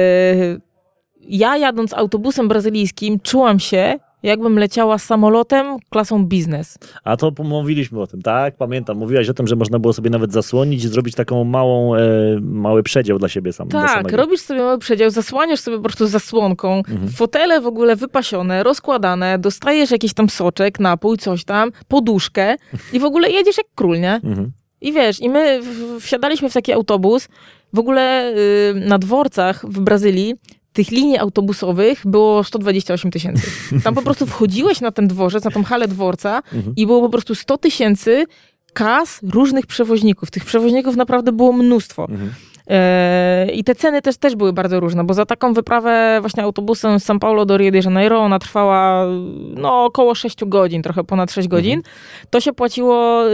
ja 1.21 1.57
jadąc 1.57 1.95
autobusem 1.95 2.49
brazylijskim 2.49 3.21
czułam 3.21 3.59
się, 3.61 3.99
jakbym 4.23 4.59
leciała 4.59 4.99
samolotem 4.99 5.77
klasą 5.91 6.27
biznes. 6.27 6.79
A 7.05 7.17
to 7.17 7.33
mówiliśmy 7.45 8.01
o 8.01 8.07
tym, 8.07 8.23
tak? 8.23 8.57
Pamiętam, 8.57 8.97
mówiłaś 8.99 9.29
o 9.29 9.35
tym, 9.35 9.47
że 9.47 9.57
można 9.57 9.79
było 9.79 9.93
sobie 9.93 10.11
nawet 10.11 10.33
zasłonić 10.33 10.85
i 10.85 10.89
zrobić 10.89 11.15
taką 11.15 11.45
małą, 11.45 11.95
e, 11.95 12.01
mały 12.41 12.83
przedział 12.83 13.19
dla 13.19 13.29
siebie 13.29 13.53
sam. 13.53 13.69
Tak, 13.69 14.13
robisz 14.13 14.41
sobie 14.41 14.61
mały 14.61 14.79
przedział, 14.79 15.11
zasłaniasz 15.11 15.61
sobie 15.61 15.77
po 15.77 15.83
prostu 15.83 16.07
zasłonką, 16.07 16.77
Mhm. 16.77 17.09
fotele 17.09 17.61
w 17.61 17.67
ogóle 17.67 17.97
wypasione, 17.97 18.63
rozkładane, 18.63 19.39
dostajesz 19.39 19.91
jakiś 19.91 20.15
tam 20.15 20.29
soczek, 20.29 20.81
napój, 20.81 21.19
coś 21.19 21.45
tam, 21.45 21.71
poduszkę 21.89 22.57
i 22.93 22.99
w 23.01 23.05
ogóle 23.05 23.31
jedziesz 23.31 23.57
jak 23.59 23.67
król, 23.75 24.01
nie? 24.01 24.15
Mhm. 24.25 24.53
I 24.81 24.93
wiesz, 24.93 25.21
i 25.21 25.29
my 25.29 25.61
wsiadaliśmy 26.01 26.51
w 26.51 26.53
taki 26.53 26.73
autobus. 26.73 27.29
W 27.73 27.79
ogóle 27.79 28.33
y, 28.71 28.75
na 28.75 28.99
dworcach 28.99 29.67
w 29.69 29.81
Brazylii 29.81 30.35
tych 30.73 30.91
linii 30.91 31.19
autobusowych 31.19 32.03
było 32.05 32.45
128 32.45 33.11
tysięcy. 33.11 33.43
Tam 33.85 33.95
po 33.95 34.03
prostu 34.03 34.27
wchodziłeś 34.27 34.81
na 34.81 34.91
ten 34.93 35.09
dworzec, 35.09 35.45
na 35.45 35.51
tą 35.51 35.65
halę 35.65 35.89
dworca 35.89 36.43
Mhm. 36.53 36.75
i 36.77 36.87
było 36.87 37.01
po 37.01 37.09
prostu 37.09 37.35
100 37.35 37.59
tysięcy 37.59 38.25
kas 38.73 39.21
różnych 39.23 39.67
przewoźników. 39.67 40.31
Tych 40.31 40.45
przewoźników 40.45 40.97
naprawdę 40.97 41.33
było 41.33 41.53
mnóstwo. 41.53 42.07
Mhm. 42.11 42.31
E, 42.69 43.49
I 43.55 43.65
te 43.65 43.75
ceny 43.75 44.03
też, 44.03 44.17
też 44.17 44.37
były 44.37 44.53
bardzo 44.53 44.81
różne, 44.81 45.05
bo 45.05 45.15
za 45.15 45.27
taką 45.27 45.53
wyprawę 45.53 46.19
właśnie 46.21 46.43
autobusem 46.43 47.01
z 47.01 47.07
São 47.07 47.19
Paulo 47.19 47.45
do 47.45 47.57
Rio 47.57 47.71
de 47.71 47.79
Janeiro, 47.85 48.19
ona 48.19 48.39
trwała 48.39 49.07
no, 49.55 49.85
około 49.85 50.15
6 50.15 50.45
godzin, 50.45 50.83
trochę 50.83 51.05
ponad 51.05 51.33
6 51.33 51.49
godzin. 51.49 51.83
To 52.31 52.41
się 52.41 52.53
płaciło 52.53 53.25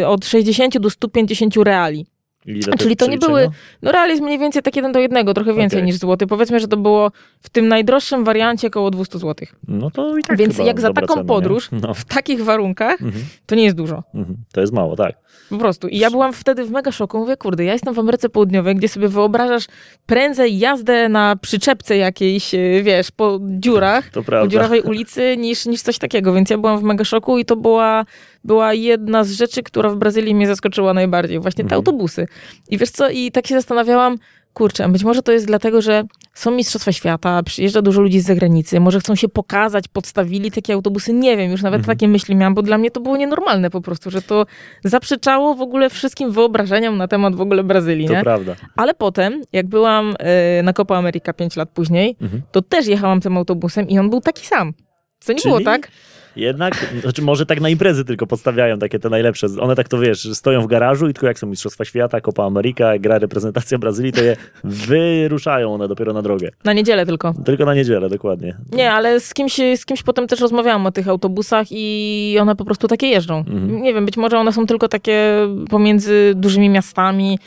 y, 0.00 0.06
od 0.06 0.26
60 0.26 0.78
do 0.78 0.90
150 0.90 1.56
reali. 1.56 2.06
Ile 2.48 2.72
A, 2.72 2.76
to 2.76 2.78
czyli 2.78 2.96
to 2.96 3.06
nie 3.06 3.18
były, 3.18 3.50
no 3.82 3.92
real 3.92 4.08
jest 4.08 4.22
mniej 4.22 4.38
więcej 4.38 4.62
tak 4.62 4.76
jeden 4.76 4.92
do 4.92 5.00
jednego, 5.00 5.34
trochę 5.34 5.54
więcej 5.54 5.78
Okej. 5.78 5.86
niż 5.86 5.96
złoty. 5.96 6.26
Powiedzmy, 6.26 6.60
że 6.60 6.68
to 6.68 6.76
było 6.76 7.10
w 7.40 7.48
tym 7.50 7.68
najdroższym 7.68 8.24
wariancie 8.24 8.66
około 8.68 8.90
200 8.90 9.18
złotych. 9.18 9.54
No 9.68 9.90
to 9.90 10.18
i 10.18 10.22
tak 10.22 10.36
Więc 10.38 10.58
jak 10.58 10.80
za 10.80 10.92
taką 10.92 11.14
cena, 11.14 11.24
podróż, 11.26 11.68
No. 11.72 11.94
w 11.94 12.04
takich 12.04 12.44
warunkach, 12.44 13.02
Mhm. 13.02 13.24
to 13.46 13.54
nie 13.54 13.64
jest 13.64 13.76
dużo. 13.76 14.02
Mhm. 14.14 14.36
To 14.52 14.60
jest 14.60 14.72
mało, 14.72 14.96
tak. 14.96 15.14
Po 15.50 15.58
prostu. 15.58 15.88
I 15.88 15.98
ja 15.98 16.10
byłam 16.10 16.32
wtedy 16.32 16.64
w 16.64 16.70
mega 16.70 16.92
szoku. 16.92 17.18
Mówię, 17.18 17.36
kurde, 17.36 17.64
ja 17.64 17.72
jestem 17.72 17.94
w 17.94 17.98
Ameryce 17.98 18.28
Południowej, 18.28 18.74
gdzie 18.74 18.88
sobie 18.88 19.08
wyobrażasz 19.08 19.66
prędzej 20.06 20.58
jazdę 20.58 21.08
na 21.08 21.36
przyczepce 21.36 21.96
jakiejś, 21.96 22.54
e, 22.54 22.82
wiesz, 22.82 23.10
po 23.10 23.38
dziurach, 23.42 24.10
po 24.10 24.48
dziurawej 24.48 24.82
ulicy, 24.82 25.36
niż, 25.36 25.66
niż 25.66 25.82
coś 25.82 25.98
takiego. 25.98 26.32
Więc 26.32 26.50
ja 26.50 26.58
byłam 26.58 26.78
w 26.78 26.82
mega 26.82 27.04
szoku 27.04 27.38
i 27.38 27.44
to 27.44 27.56
była, 27.56 28.04
była 28.44 28.74
jedna 28.74 29.24
z 29.24 29.30
rzeczy, 29.30 29.62
która 29.62 29.90
w 29.90 29.96
Brazylii 29.96 30.34
mnie 30.34 30.46
zaskoczyła 30.46 30.94
najbardziej. 30.94 31.40
Właśnie 31.40 31.64
te 31.64 31.66
Mhm. 31.66 31.78
autobusy. 31.78 32.26
I 32.70 32.78
wiesz 32.78 32.90
co, 32.90 33.08
i 33.10 33.32
tak 33.32 33.46
się 33.46 33.54
zastanawiałam, 33.54 34.16
kurczę, 34.58 34.84
a 34.84 34.88
być 34.88 35.04
może 35.04 35.22
to 35.22 35.32
jest 35.32 35.46
dlatego, 35.46 35.82
że 35.82 36.04
są 36.34 36.50
Mistrzostwa 36.50 36.92
Świata, 36.92 37.42
przyjeżdża 37.42 37.82
dużo 37.82 38.00
ludzi 38.02 38.20
z 38.20 38.26
zagranicy, 38.26 38.80
może 38.80 39.00
chcą 39.00 39.14
się 39.14 39.28
pokazać, 39.28 39.88
podstawili 39.88 40.50
takie 40.50 40.74
autobusy, 40.74 41.12
nie 41.12 41.36
wiem, 41.36 41.50
już 41.50 41.62
nawet 41.62 41.78
Mhm. 41.80 41.96
takie 41.96 42.08
myśli 42.08 42.34
miałam, 42.36 42.54
bo 42.54 42.62
dla 42.62 42.78
mnie 42.78 42.90
to 42.90 43.00
było 43.00 43.16
nienormalne 43.16 43.70
po 43.70 43.80
prostu, 43.80 44.10
że 44.10 44.22
to 44.22 44.46
zaprzeczało 44.84 45.54
w 45.54 45.60
ogóle 45.62 45.90
wszystkim 45.90 46.32
wyobrażeniom 46.32 46.96
na 46.98 47.08
temat 47.08 47.34
w 47.36 47.40
ogóle 47.40 47.64
Brazylii, 47.64 48.06
To 48.06 48.12
nie? 48.12 48.20
prawda. 48.22 48.56
Ale 48.76 48.94
potem, 48.94 49.42
jak 49.52 49.66
byłam 49.66 50.14
e, 50.18 50.62
na 50.62 50.72
Copa 50.72 50.96
America 50.96 51.32
5 51.32 51.56
lat 51.56 51.68
później, 51.70 52.16
Mhm. 52.20 52.42
to 52.52 52.62
też 52.62 52.86
jechałam 52.86 53.20
tym 53.20 53.36
autobusem 53.36 53.88
i 53.88 53.98
on 53.98 54.10
był 54.10 54.20
taki 54.20 54.46
sam. 54.46 54.72
Co 55.20 55.32
nie 55.32 55.38
było 55.44 55.54
Czyli 55.54 55.64
tak? 55.64 55.88
Jednak, 56.36 56.92
znaczy 57.02 57.22
może 57.22 57.46
tak 57.46 57.60
na 57.60 57.68
imprezy 57.68 58.04
tylko 58.04 58.26
podstawiają 58.26 58.78
takie 58.78 58.98
te 58.98 59.08
najlepsze. 59.08 59.46
One 59.60 59.76
tak 59.76 59.88
to 59.88 59.98
wiesz, 59.98 60.28
stoją 60.32 60.62
w 60.62 60.66
garażu 60.66 61.08
i 61.08 61.14
tylko 61.14 61.26
jak 61.26 61.38
są 61.38 61.46
Mistrzostwa 61.46 61.84
Świata, 61.84 62.20
Copa 62.20 62.44
America, 62.44 62.92
jak 62.92 63.02
gra 63.02 63.18
reprezentacja 63.18 63.78
Brazylii, 63.78 64.12
to 64.12 64.22
je 64.22 64.36
wyruszają 64.64 65.74
one 65.74 65.88
dopiero 65.88 66.12
na 66.12 66.22
drogę. 66.22 66.50
Na 66.64 66.72
niedzielę 66.72 67.06
tylko. 67.06 67.34
Tylko 67.44 67.64
na 67.64 67.74
niedzielę, 67.74 68.08
dokładnie. 68.08 68.56
Nie, 68.72 68.92
ale 68.92 69.20
z 69.20 69.34
kimś, 69.34 69.56
z 69.76 69.86
kimś 69.86 70.02
potem 70.02 70.26
też 70.26 70.40
rozmawiałam 70.40 70.86
o 70.86 70.92
tych 70.92 71.08
autobusach 71.08 71.66
i 71.70 72.36
one 72.40 72.56
po 72.56 72.64
prostu 72.64 72.88
takie 72.88 73.06
jeżdżą. 73.06 73.38
Mhm. 73.38 73.82
Nie 73.82 73.94
wiem, 73.94 74.06
być 74.06 74.16
może 74.16 74.38
one 74.38 74.52
są 74.52 74.66
tylko 74.66 74.88
takie 74.88 75.48
pomiędzy 75.70 76.32
dużymi 76.36 76.68
miastami. 76.68 77.38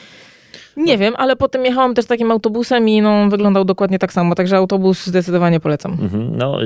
Nie 0.78 0.98
wiem, 0.98 1.14
ale 1.18 1.36
potem 1.36 1.66
jechałam 1.66 1.94
też 1.94 2.06
takim 2.06 2.32
autobusem 2.32 2.90
i 2.90 3.02
no, 3.02 3.30
wyglądał 3.30 3.66
dokładnie 3.66 4.00
tak 4.00 4.14
samo, 4.14 4.36
także 4.36 4.58
autobus 4.58 5.06
zdecydowanie 5.06 5.60
polecam. 5.60 5.92
Mhm. 6.02 6.38
No, 6.38 6.58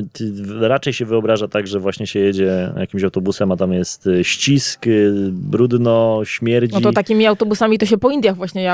raczej 0.62 0.94
się 0.94 1.06
wyobraża 1.06 1.48
tak, 1.48 1.68
że 1.68 1.80
właśnie 1.80 2.08
się 2.08 2.20
jedzie 2.20 2.72
jakimś 2.78 3.04
autobusem, 3.04 3.52
a 3.52 3.58
tam 3.58 3.74
jest 3.74 4.08
y, 4.08 4.24
ścisk, 4.24 4.88
y, 4.88 5.12
brudno, 5.32 6.22
śmierdzi. 6.24 6.74
No 6.74 6.82
to 6.82 6.92
takimi 6.94 7.26
autobusami 7.26 7.78
to 7.78 7.86
się 7.86 7.98
po 7.98 8.12
Indiach 8.12 8.36
właśnie, 8.36 8.62
ja 8.64 8.74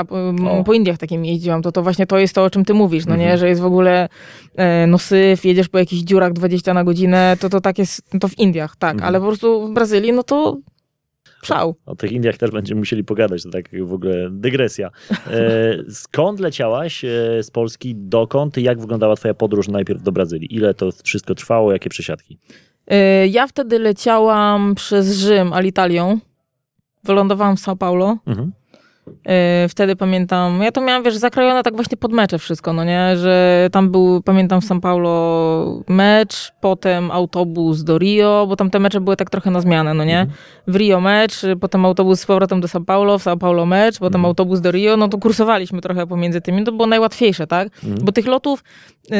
O. 0.50 0.64
po 0.64 0.72
Indiach 0.72 0.98
takimi 0.98 1.28
jeździłam, 1.28 1.62
to 1.62 1.72
to 1.72 1.82
właśnie 1.82 2.06
to 2.06 2.18
jest 2.18 2.34
to, 2.34 2.44
o 2.44 2.50
czym 2.50 2.64
ty 2.64 2.74
mówisz, 2.74 3.06
no 3.06 3.16
nie, 3.16 3.22
Mhm. 3.22 3.38
że 3.38 3.48
jest 3.48 3.60
w 3.60 3.64
ogóle 3.66 4.08
e, 4.56 4.86
no 4.86 4.98
syf, 4.98 5.44
jedziesz 5.44 5.68
po 5.68 5.78
jakichś 5.78 6.02
dziurach 6.02 6.32
20 6.32 6.74
na 6.74 6.84
godzinę, 6.84 7.36
to 7.40 7.48
to 7.48 7.60
tak 7.60 7.78
jest, 7.78 8.02
no 8.14 8.20
to 8.20 8.28
w 8.28 8.38
Indiach, 8.38 8.76
tak, 8.76 8.92
Mhm. 8.94 9.08
ale 9.08 9.20
po 9.20 9.26
prostu 9.26 9.66
w 9.68 9.72
Brazylii, 9.74 10.12
no 10.12 10.22
to 10.22 10.56
szał. 11.44 11.74
O 11.86 11.96
tych 11.96 12.12
Indiach 12.12 12.36
też 12.36 12.50
będziemy 12.50 12.78
musieli 12.78 13.04
pogadać, 13.04 13.42
to 13.42 13.50
tak 13.50 13.84
w 13.86 13.92
ogóle 13.92 14.28
dygresja. 14.30 14.90
E, 15.30 15.78
skąd 15.90 16.40
leciałaś 16.40 17.04
e, 17.04 17.08
z 17.42 17.50
Polski, 17.50 17.94
dokąd 17.96 18.58
i 18.58 18.62
jak 18.62 18.80
wyglądała 18.80 19.16
twoja 19.16 19.34
podróż 19.34 19.68
najpierw 19.68 20.02
do 20.02 20.12
Brazylii? 20.12 20.54
Ile 20.54 20.74
to 20.74 20.90
wszystko 21.04 21.34
trwało, 21.34 21.72
jakie 21.72 21.90
przesiadki? 21.90 22.38
E, 22.86 23.26
Ja 23.26 23.46
wtedy 23.46 23.78
leciałam 23.78 24.74
przez 24.74 25.16
Rzym 25.16 25.52
Alitalią. 25.52 26.18
Wylądowałam 27.04 27.56
w 27.56 27.60
São 27.60 27.76
Paulo. 27.76 28.16
Mhm. 28.26 28.52
E, 29.26 29.68
Wtedy 29.68 29.96
pamiętam, 29.96 30.62
ja 30.62 30.72
to 30.72 30.80
miałam, 30.80 31.02
wiesz, 31.02 31.16
zakrojone 31.16 31.62
tak 31.62 31.74
właśnie 31.76 31.96
pod 31.96 32.12
mecze 32.12 32.38
wszystko, 32.38 32.72
no 32.72 32.84
nie, 32.84 33.16
że 33.16 33.68
tam 33.72 33.90
był, 33.90 34.22
pamiętam 34.22 34.60
w 34.60 34.64
São 34.64 34.80
Paulo 34.80 35.82
mecz, 35.88 36.52
potem 36.60 37.10
autobus 37.10 37.82
do 37.84 37.98
Rio, 37.98 38.46
bo 38.48 38.56
tam 38.56 38.70
te 38.70 38.78
mecze 38.78 39.00
były 39.00 39.16
tak 39.16 39.30
trochę 39.30 39.50
na 39.50 39.60
zmianę, 39.60 39.94
no 39.94 40.04
nie. 40.04 40.20
Mhm. 40.20 40.38
W 40.66 40.76
Rio 40.76 41.00
mecz, 41.00 41.40
potem 41.60 41.84
autobus 41.86 42.20
z 42.20 42.26
powrotem 42.26 42.60
do 42.60 42.68
São 42.68 42.84
Paulo, 42.84 43.18
w 43.18 43.24
São 43.24 43.38
Paulo 43.38 43.66
mecz, 43.66 43.98
potem 43.98 44.20
Mhm. 44.20 44.24
autobus 44.24 44.60
do 44.60 44.70
Rio, 44.70 44.96
no 44.96 45.08
to 45.08 45.18
kursowaliśmy 45.18 45.80
trochę 45.80 46.06
pomiędzy 46.06 46.40
tymi, 46.40 46.64
to 46.64 46.72
było 46.72 46.86
najłatwiejsze, 46.86 47.46
tak? 47.46 47.68
Mhm. 47.84 48.04
Bo 48.04 48.12
tych 48.12 48.26
lotów 48.26 48.64
yy, 49.10 49.16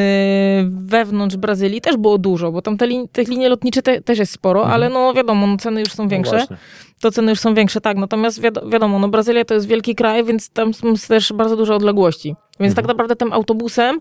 wewnątrz 0.70 1.36
Brazylii 1.36 1.80
też 1.80 1.96
było 1.96 2.18
dużo, 2.18 2.52
bo 2.52 2.62
tam 2.62 2.76
te 2.76 2.86
lin- 2.86 3.08
tych 3.12 3.28
linie 3.28 3.48
lotnicze 3.48 3.82
te, 3.82 4.00
też 4.00 4.18
jest 4.18 4.32
sporo, 4.32 4.66
ale 4.66 4.88
no 4.88 5.14
wiadomo, 5.14 5.46
no, 5.46 5.56
ceny 5.56 5.80
już 5.80 5.92
są 5.92 6.02
No 6.02 6.08
większe. 6.08 6.36
właśnie. 6.36 6.56
to 7.00 7.10
ceny 7.10 7.30
już 7.30 7.40
są 7.40 7.54
większe, 7.54 7.80
tak. 7.80 7.96
Natomiast 7.96 8.40
wiado- 8.40 8.68
wiadomo, 8.70 8.98
no 8.98 9.08
Brazylia 9.08 9.44
to 9.44 9.54
jest 9.54 9.66
wielki 9.66 9.81
kraj, 9.82 10.24
więc 10.24 10.50
tam 10.50 10.74
są 10.74 10.94
też 11.08 11.32
bardzo 11.32 11.56
duże 11.56 11.74
odległości. 11.74 12.28
Więc 12.60 12.70
Mhm. 12.70 12.74
tak 12.74 12.86
naprawdę 12.86 13.16
tym 13.16 13.32
autobusem 13.32 13.98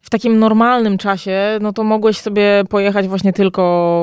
w 0.00 0.10
takim 0.10 0.38
normalnym 0.38 0.98
czasie, 0.98 1.58
no 1.60 1.72
to 1.72 1.84
mogłeś 1.84 2.18
sobie 2.18 2.62
pojechać 2.70 3.08
właśnie 3.08 3.32
tylko 3.32 3.62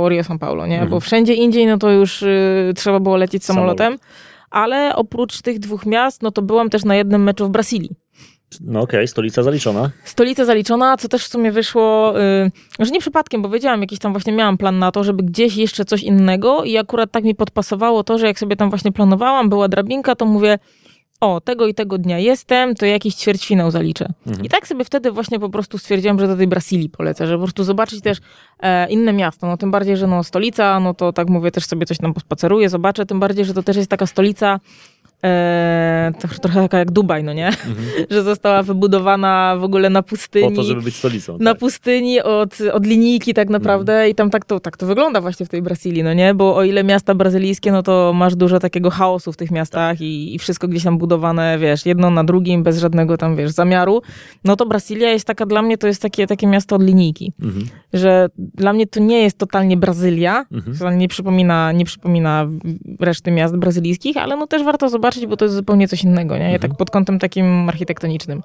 Rio 0.10 0.22
São 0.22 0.38
Paulo, 0.40 0.68
nie? 0.68 0.74
Mhm. 0.76 0.90
Bo 0.92 1.00
wszędzie 1.00 1.34
indziej, 1.34 1.66
no 1.68 1.78
to 1.78 1.92
już 1.92 2.22
y, 2.24 2.74
trzeba 2.76 3.00
było 3.00 3.18
lecieć 3.18 3.46
Samolot. 3.46 3.78
samolotem. 3.78 4.00
Ale 4.52 4.96
oprócz 4.96 5.42
tych 5.42 5.60
dwóch 5.60 5.86
miast, 5.86 6.22
no 6.24 6.32
to 6.32 6.42
byłam 6.42 6.70
też 6.70 6.84
na 6.86 6.96
jednym 6.96 7.24
meczu 7.24 7.46
w 7.46 7.50
Brazylii. 7.50 7.90
No 8.62 8.82
okej, 8.82 9.08
stolica 9.08 9.44
zaliczona. 9.44 9.90
Stolica 10.04 10.46
zaliczona, 10.46 10.98
co 10.98 11.08
też 11.08 11.24
w 11.26 11.28
sumie 11.28 11.52
wyszło, 11.52 12.14
y, 12.22 12.52
że 12.80 12.92
nie 12.92 13.00
przypadkiem, 13.00 13.42
bo 13.42 13.50
wiedziałam, 13.50 13.82
jakiś 13.82 14.00
tam 14.00 14.12
właśnie 14.12 14.34
miałam 14.34 14.58
plan 14.58 14.80
na 14.80 14.92
to, 14.92 15.04
żeby 15.04 15.24
gdzieś 15.24 15.56
jeszcze 15.56 15.86
coś 15.86 16.04
innego 16.04 16.64
i 16.64 16.78
akurat 16.78 17.12
tak 17.12 17.24
mi 17.24 17.36
podpasowało 17.36 18.04
to, 18.04 18.18
że 18.18 18.28
jak 18.28 18.40
sobie 18.40 18.56
tam 18.56 18.70
właśnie 18.70 18.92
planowałam, 18.92 19.50
była 19.50 19.68
drabinka, 19.68 20.16
to 20.16 20.26
mówię, 20.26 20.60
o, 21.22 21.42
tego 21.42 21.68
i 21.68 21.74
tego 21.74 21.98
dnia 21.98 22.20
jestem, 22.20 22.76
to 22.76 22.86
jakiś 22.86 23.16
ćwierćfinał 23.16 23.72
zaliczę. 23.72 24.08
Mhm. 24.28 24.46
I 24.46 24.50
tak 24.50 24.68
sobie 24.68 24.86
wtedy 24.86 25.12
właśnie 25.12 25.40
po 25.40 25.50
prostu 25.50 25.78
stwierdziłam, 25.78 26.20
że 26.20 26.28
do 26.28 26.38
tej 26.38 26.48
Brazylii 26.48 26.90
polecę, 26.90 27.28
że 27.28 27.34
po 27.34 27.44
prostu 27.44 27.64
zobaczyć 27.64 28.02
też 28.02 28.18
e, 28.60 28.90
inne 28.90 29.14
miasto, 29.14 29.48
no 29.48 29.58
tym 29.58 29.72
bardziej, 29.72 29.98
że 29.98 30.08
no 30.08 30.24
stolica, 30.24 30.80
no 30.80 30.94
to 30.94 31.14
tak 31.14 31.30
mówię, 31.30 31.52
też 31.52 31.66
sobie 31.66 31.86
coś 31.86 31.98
tam 31.98 32.14
pospaceruję, 32.14 32.70
zobaczę, 32.70 33.06
tym 33.06 33.20
bardziej, 33.20 33.46
że 33.46 33.54
to 33.54 33.64
też 33.64 33.78
jest 33.78 33.90
taka 33.90 34.06
stolica, 34.06 34.60
e, 35.26 36.12
to, 36.22 36.28
trochę 36.28 36.62
taka 36.62 36.78
jak 36.78 36.92
Dubaj, 36.92 37.24
no 37.24 37.34
nie? 37.34 37.50
że 38.12 38.24
została 38.24 38.64
wybudowana 38.64 39.56
w 39.60 39.64
ogóle 39.64 39.90
na 39.90 40.04
pustyni. 40.04 40.50
Po 40.50 40.56
to, 40.56 40.64
żeby 40.64 40.82
być 40.82 40.96
stolicą. 40.96 41.38
Na 41.40 41.52
tak. 41.52 41.60
pustyni 41.60 42.22
od, 42.22 42.58
od 42.74 42.86
linijki 42.86 43.34
tak 43.34 43.50
naprawdę 43.50 43.94
Mhm. 43.94 44.12
i 44.12 44.16
tam 44.16 44.30
tak 44.30 44.46
to, 44.46 44.60
tak 44.60 44.78
to 44.78 44.86
wygląda 44.86 45.22
właśnie 45.22 45.46
w 45.46 45.50
tej 45.50 45.62
Brazylii, 45.62 46.04
no 46.04 46.14
nie? 46.14 46.34
Bo 46.34 46.56
o 46.56 46.64
ile 46.64 46.84
miasta 46.84 47.16
brazylijskie, 47.16 47.72
no 47.72 47.84
to 47.84 48.14
masz 48.16 48.36
dużo 48.36 48.60
takiego 48.60 48.90
chaosu 48.90 49.32
w 49.32 49.38
tych 49.38 49.52
miastach 49.52 49.92
Tak. 49.98 50.02
i, 50.02 50.36
i 50.36 50.40
wszystko 50.40 50.68
gdzieś 50.68 50.84
tam 50.84 50.98
budowane, 50.98 51.58
wiesz, 51.60 51.86
jedno 51.86 52.10
na 52.10 52.24
drugim, 52.24 52.64
bez 52.64 52.80
żadnego 52.80 53.18
tam, 53.18 53.36
wiesz, 53.36 53.52
zamiaru. 53.52 54.02
No 54.44 54.56
to 54.56 54.66
Brazylia 54.66 55.10
jest 55.12 55.28
taka, 55.28 55.46
dla 55.46 55.62
mnie 55.62 55.78
to 55.78 55.88
jest 55.88 56.02
takie, 56.02 56.28
takie 56.28 56.48
miasto 56.48 56.76
od 56.76 56.84
linijki, 56.84 57.34
Mhm. 57.44 57.66
że 57.94 58.30
dla 58.38 58.74
mnie 58.74 58.88
to 58.88 59.00
nie 59.00 59.22
jest 59.22 59.38
totalnie 59.38 59.78
Brazylia, 59.78 60.46
Mhm. 60.52 60.78
to 60.78 60.92
nie 60.92 61.08
przypomina, 61.08 61.72
nie 61.72 61.86
przypomina 61.86 62.48
reszty 63.00 63.32
miast 63.32 63.58
brazylijskich, 63.58 64.18
ale 64.18 64.38
no 64.38 64.48
też 64.48 64.64
warto 64.64 64.90
zobaczyć, 64.90 65.11
bo 65.28 65.38
to 65.38 65.45
jest 65.45 65.55
zupełnie 65.55 65.88
coś 65.88 66.03
innego, 66.03 66.38
nie? 66.38 66.59
Tak 66.59 66.76
pod 66.76 66.89
kątem 66.89 67.20
takim 67.20 67.70
architektonicznym. 67.70 68.41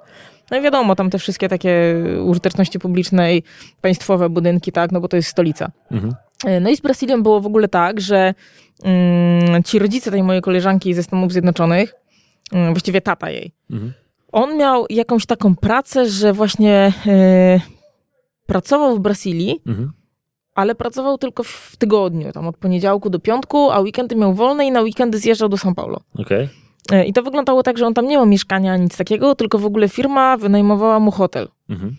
No 0.50 0.56
i 0.58 0.62
wiadomo, 0.62 0.96
tam 0.96 1.10
te 1.10 1.18
wszystkie 1.18 1.48
takie 1.48 1.94
użyteczności 2.24 2.78
publicznej, 2.78 3.42
państwowe 3.80 4.28
budynki, 4.28 4.72
tak, 4.72 4.92
no 4.92 5.00
bo 5.00 5.08
to 5.08 5.16
jest 5.16 5.28
stolica. 5.28 5.70
Mhm. 5.90 6.14
No 6.60 6.70
i 6.70 6.76
z 6.76 6.80
Brazylią 6.80 7.22
było 7.22 7.40
w 7.40 7.46
ogóle 7.46 7.68
tak, 7.68 8.00
że 8.00 8.34
mm, 8.84 9.62
ci 9.62 9.78
rodzice 9.78 10.10
tej 10.10 10.22
mojej 10.22 10.42
koleżanki 10.42 10.94
ze 10.94 11.02
Stanów 11.02 11.32
Zjednoczonych, 11.32 11.94
mm, 12.52 12.72
właściwie 12.72 13.00
tata 13.00 13.30
jej, 13.30 13.52
Mhm. 13.70 13.92
on 14.32 14.56
miał 14.56 14.86
jakąś 14.90 15.26
taką 15.26 15.56
pracę, 15.56 16.06
że 16.08 16.32
właśnie 16.32 16.92
e, 17.06 17.60
pracował 18.46 18.96
w 18.96 19.00
Brazylii, 19.00 19.60
Mhm. 19.66 19.92
Ale 20.56 20.74
pracował 20.74 21.18
tylko 21.18 21.42
w 21.42 21.76
tygodniu, 21.78 22.32
tam 22.32 22.46
od 22.46 22.56
poniedziałku 22.56 23.10
do 23.10 23.18
piątku, 23.18 23.70
a 23.70 23.80
weekendy 23.80 24.16
miał 24.16 24.34
wolne 24.34 24.66
i 24.66 24.70
na 24.70 24.80
weekendy 24.80 25.18
zjeżdżał 25.18 25.48
do 25.48 25.56
São 25.56 25.74
Paulo. 25.74 26.00
Okej. 26.18 26.48
E, 26.92 27.04
I 27.04 27.12
to 27.12 27.22
wyglądało 27.22 27.62
tak, 27.62 27.78
że 27.78 27.86
on 27.86 27.94
tam 27.94 28.06
nie 28.06 28.16
miał 28.16 28.26
mieszkania, 28.26 28.76
nic 28.76 28.96
takiego, 28.96 29.34
tylko 29.34 29.58
w 29.58 29.66
ogóle 29.66 29.88
firma 29.88 30.36
wynajmowała 30.36 31.00
mu 31.00 31.10
hotel. 31.10 31.48
Mhm. 31.68 31.96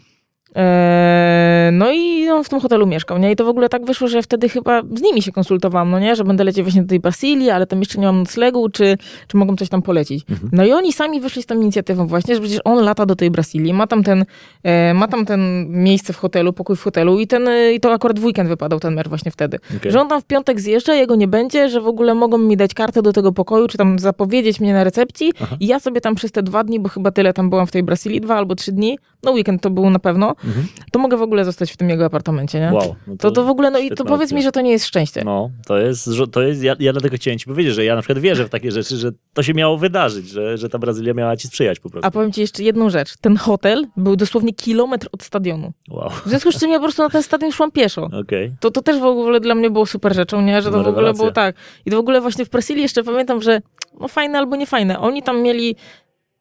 Eee, 0.58 1.72
no 1.72 1.92
i 1.92 2.30
on 2.30 2.44
w 2.44 2.50
tym 2.50 2.60
hotelu 2.60 2.88
mieszkał, 2.88 3.18
nie? 3.18 3.32
I 3.32 3.36
to 3.36 3.46
w 3.46 3.48
ogóle 3.48 3.70
tak 3.70 3.86
wyszło, 3.86 4.08
że 4.08 4.22
wtedy 4.22 4.50
chyba 4.50 4.82
z 4.82 5.02
nimi 5.02 5.22
się 5.22 5.32
konsultowałam, 5.32 5.92
no 5.92 6.00
nie? 6.00 6.16
Że 6.16 6.24
będę 6.24 6.44
lecieć 6.44 6.64
właśnie 6.64 6.82
do 6.82 6.88
tej 6.88 7.00
Basylii, 7.00 7.50
ale 7.50 7.68
tam 7.68 7.80
jeszcze 7.80 8.00
nie 8.00 8.06
mam 8.06 8.20
noclegu, 8.20 8.70
czy, 8.70 8.98
czy 9.28 9.38
mogą 9.38 9.56
coś 9.56 9.70
tam 9.70 9.82
polecić. 9.82 10.26
Mhm. 10.30 10.50
No 10.54 10.66
i 10.66 10.72
oni 10.72 10.94
sami 10.94 11.20
wyszli 11.20 11.44
z 11.44 11.46
tą 11.46 11.56
inicjatywą 11.56 12.08
właśnie, 12.08 12.36
że 12.36 12.42
przecież 12.42 12.60
on 12.64 12.84
lata 12.86 13.06
do 13.06 13.16
tej 13.16 13.32
Brazylii, 13.32 13.74
ma 13.74 13.88
tam 13.88 14.04
ten, 14.04 14.26
e, 14.64 14.94
ma 14.94 15.08
tam 15.08 15.26
ten 15.26 15.68
miejsce 15.70 16.14
w 16.14 16.18
hotelu, 16.18 16.54
pokój 16.54 16.76
w 16.76 16.82
hotelu 16.82 17.20
i 17.20 17.28
ten, 17.28 17.48
e, 17.48 17.74
i 17.74 17.80
to 17.80 17.94
akurat 17.94 18.20
w 18.20 18.26
weekend 18.26 18.50
wypadał 18.50 18.80
ten 18.80 18.94
mer 18.94 19.10
właśnie 19.10 19.32
wtedy. 19.32 19.60
Okej. 19.78 19.92
Że 19.92 20.02
on 20.02 20.08
tam 20.08 20.22
w 20.22 20.26
piątek 20.26 20.62
zjeżdża, 20.62 20.94
jego 20.94 21.16
nie 21.16 21.28
będzie, 21.28 21.70
że 21.70 21.82
w 21.82 21.88
ogóle 21.88 22.16
mogą 22.16 22.38
mi 22.38 22.58
dać 22.58 22.74
kartę 22.74 23.02
do 23.02 23.14
tego 23.14 23.32
pokoju, 23.32 23.68
czy 23.68 23.78
tam 23.78 24.00
zapowiedzieć 24.00 24.60
mnie 24.60 24.74
na 24.74 24.84
recepcji 24.84 25.34
Aha. 25.42 25.58
i 25.60 25.68
ja 25.68 25.80
sobie 25.80 26.02
tam 26.02 26.16
przez 26.16 26.32
te 26.32 26.44
dwa 26.44 26.64
dni, 26.64 26.80
bo 26.80 26.90
chyba 26.90 27.12
tyle 27.12 27.34
tam 27.34 27.50
byłam 27.50 27.68
w 27.68 27.72
tej 27.72 27.84
Brazylii, 27.84 28.22
dwa 28.22 28.36
albo 28.36 28.56
trzy 28.56 28.72
dni, 28.72 29.00
no 29.24 29.32
weekend 29.32 29.62
to 29.62 29.70
był 29.70 29.90
na 29.90 30.00
pewno, 30.00 30.36
Mhm. 30.48 30.68
to 30.92 31.00
mogę 31.00 31.18
w 31.18 31.22
ogóle 31.22 31.46
zostać 31.46 31.72
w 31.72 31.78
tym 31.78 31.90
jego 31.90 32.06
apartamencie, 32.06 32.60
nie? 32.60 32.72
Wow. 32.74 32.96
No 33.08 33.16
To, 33.18 33.32
to 33.32 33.44
w 33.44 33.50
ogóle, 33.50 33.72
no 33.72 33.80
i 33.80 33.90
to 33.92 34.06
powiedz 34.06 34.24
opcja. 34.24 34.38
mi, 34.38 34.44
że 34.44 34.52
to 34.52 34.62
nie 34.62 34.72
jest 34.72 34.86
szczęście. 34.86 35.22
No, 35.26 35.50
to 35.68 35.78
jest, 35.78 36.10
to 36.32 36.42
jest 36.42 36.64
ja, 36.64 36.76
ja 36.80 36.92
dlatego 36.92 37.16
chciałem 37.16 37.40
ci 37.40 37.46
powiedzieć, 37.46 37.74
że 37.74 37.86
ja 37.86 37.96
na 37.96 38.02
przykład 38.02 38.20
wierzę 38.20 38.46
w 38.46 38.50
takie 38.50 38.72
rzeczy, 38.72 38.98
że 38.98 39.12
to 39.34 39.44
się 39.44 39.54
miało 39.54 39.78
wydarzyć, 39.78 40.30
że, 40.30 40.58
że 40.58 40.70
ta 40.70 40.80
Brazylia 40.80 41.14
miała 41.14 41.38
ci 41.38 41.48
sprzyjać 41.48 41.80
po 41.80 41.90
prostu. 41.90 42.08
A 42.08 42.12
powiem 42.12 42.32
ci 42.32 42.42
jeszcze 42.42 42.64
jedną 42.64 42.90
rzecz. 42.90 43.18
Ten 43.22 43.36
hotel 43.38 43.88
był 43.98 44.16
dosłownie 44.16 44.54
kilometr 44.54 45.08
od 45.12 45.24
stadionu. 45.24 45.72
Wow, 45.90 46.10
W 46.10 46.30
związku 46.30 46.52
z 46.52 46.60
czym 46.60 46.70
ja 46.72 46.78
po 46.78 46.84
prostu 46.84 47.02
na 47.04 47.10
ten 47.10 47.24
stadion 47.24 47.52
szłam 47.52 47.72
pieszo. 47.72 48.10
okej. 48.22 48.52
To, 48.60 48.72
to 48.72 48.82
też 48.82 49.00
w 49.00 49.04
ogóle 49.04 49.40
dla 49.40 49.56
mnie 49.56 49.70
było 49.70 49.86
super 49.86 50.16
rzeczą, 50.16 50.42
nie? 50.42 50.62
Że 50.62 50.72
to 50.72 50.78
No, 50.78 50.84
w 50.84 50.88
ogóle 50.88 50.96
rewelacja. 50.96 51.18
było 51.24 51.32
tak. 51.32 51.56
I 51.86 51.92
to 51.92 51.98
w 51.98 52.00
ogóle 52.00 52.22
właśnie 52.22 52.46
w 52.46 52.50
Brazylii 52.50 52.82
jeszcze 52.82 53.04
pamiętam, 53.04 53.42
że 53.42 53.62
no 54.00 54.08
fajne 54.08 54.38
albo 54.38 54.56
nie 54.56 54.66
fajne. 54.66 55.00
Oni 55.00 55.24
tam 55.24 55.42
mieli 55.42 55.76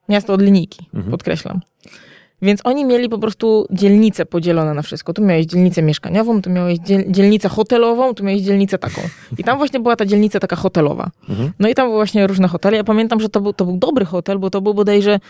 miasto 0.08 0.32
od 0.32 0.42
linijki, 0.42 0.86
Mhm. 0.94 1.10
podkreślam. 1.10 1.60
Więc 2.42 2.60
oni 2.64 2.84
mieli 2.84 3.08
po 3.08 3.18
prostu 3.18 3.66
dzielnice 3.70 4.26
podzielone 4.26 4.74
na 4.74 4.82
wszystko. 4.82 5.12
Tu 5.12 5.22
miałeś 5.24 5.46
dzielnicę 5.46 5.82
mieszkaniową, 5.82 6.42
tu 6.42 6.50
miałeś 6.50 6.78
dziel- 6.78 7.10
dzielnicę 7.10 7.48
hotelową, 7.48 8.14
tu 8.14 8.24
miałeś 8.24 8.42
dzielnicę 8.42 8.78
taką. 8.78 9.00
I 9.38 9.44
tam 9.44 9.58
właśnie 9.58 9.80
była 9.80 9.96
ta 9.96 10.06
dzielnica 10.06 10.40
taka 10.40 10.56
hotelowa. 10.56 11.10
Mhm. 11.28 11.52
No 11.58 11.68
i 11.68 11.74
tam 11.74 11.86
były 11.86 11.98
właśnie 11.98 12.26
różne 12.26 12.48
hotele. 12.48 12.76
Ja 12.76 12.84
pamiętam, 12.84 13.20
że 13.20 13.28
to 13.28 13.40
był, 13.40 13.52
to 13.52 13.64
był 13.64 13.76
dobry 13.76 14.04
hotel, 14.04 14.38
bo 14.38 14.50
to 14.50 14.60
był 14.60 14.74
bodajże 14.74 15.20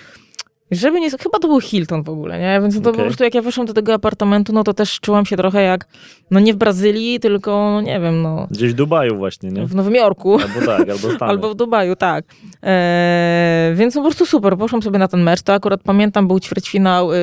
żeby 0.71 1.01
nie, 1.01 1.11
chyba 1.11 1.39
to 1.39 1.49
był 1.49 1.61
Hilton 1.61 2.03
w 2.03 2.09
ogóle, 2.09 2.39
nie? 2.41 2.61
Więc 2.63 2.75
to 2.75 2.81
po 2.81 2.91
Okej. 2.91 3.05
prostu 3.05 3.25
jak 3.25 3.35
ja 3.35 3.43
wyszłam 3.43 3.67
do 3.67 3.73
tego 3.73 3.95
apartamentu, 3.95 4.53
no 4.53 4.65
to 4.65 4.75
też 4.75 5.01
czułam 5.01 5.27
się 5.27 5.37
trochę 5.37 5.63
jak, 5.63 5.87
no 6.31 6.41
nie 6.41 6.55
w 6.55 6.57
Brazylii, 6.57 7.21
tylko, 7.21 7.51
no 7.51 7.81
nie 7.81 8.01
wiem, 8.01 8.23
no 8.23 8.47
Gdzieś 8.51 8.73
w 8.73 8.75
Dubaju 8.75 9.17
właśnie, 9.17 9.51
nie? 9.51 9.67
w 9.67 9.75
Nowym 9.75 9.95
Jorku. 9.95 10.39
Albo 10.41 10.67
tak, 10.67 10.89
albo 10.89 11.11
Stany. 11.17 11.31
Albo 11.31 11.51
w 11.51 11.55
Dubaju, 11.55 11.97
tak. 11.97 12.25
Eee, 12.63 13.75
więc 13.75 13.95
no 13.95 14.01
po 14.01 14.09
prostu 14.09 14.27
super. 14.27 14.57
Poszłam 14.59 14.83
sobie 14.83 14.99
na 14.99 15.09
ten 15.09 15.23
mecz. 15.23 15.43
To 15.43 15.53
akurat 15.55 15.81
pamiętam, 15.83 16.27
był 16.29 16.41
ćwierćfinał 16.41 17.13
y, 17.13 17.17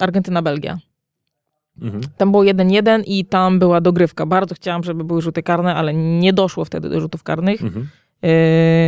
Argentyna-Belgia. 0.00 0.78
Mhm. 1.82 2.02
Tam 2.16 2.30
było 2.30 2.42
1-1 2.44 3.02
i 3.06 3.24
tam 3.24 3.58
była 3.58 3.80
dogrywka. 3.80 4.26
Bardzo 4.26 4.54
chciałam, 4.54 4.84
żeby 4.84 5.04
były 5.04 5.22
rzuty 5.22 5.42
karne, 5.42 5.74
ale 5.74 5.94
nie 5.94 6.32
doszło 6.32 6.64
wtedy 6.64 6.88
do 6.88 7.00
rzutów 7.00 7.22
karnych. 7.22 7.62
Mhm. 7.62 7.88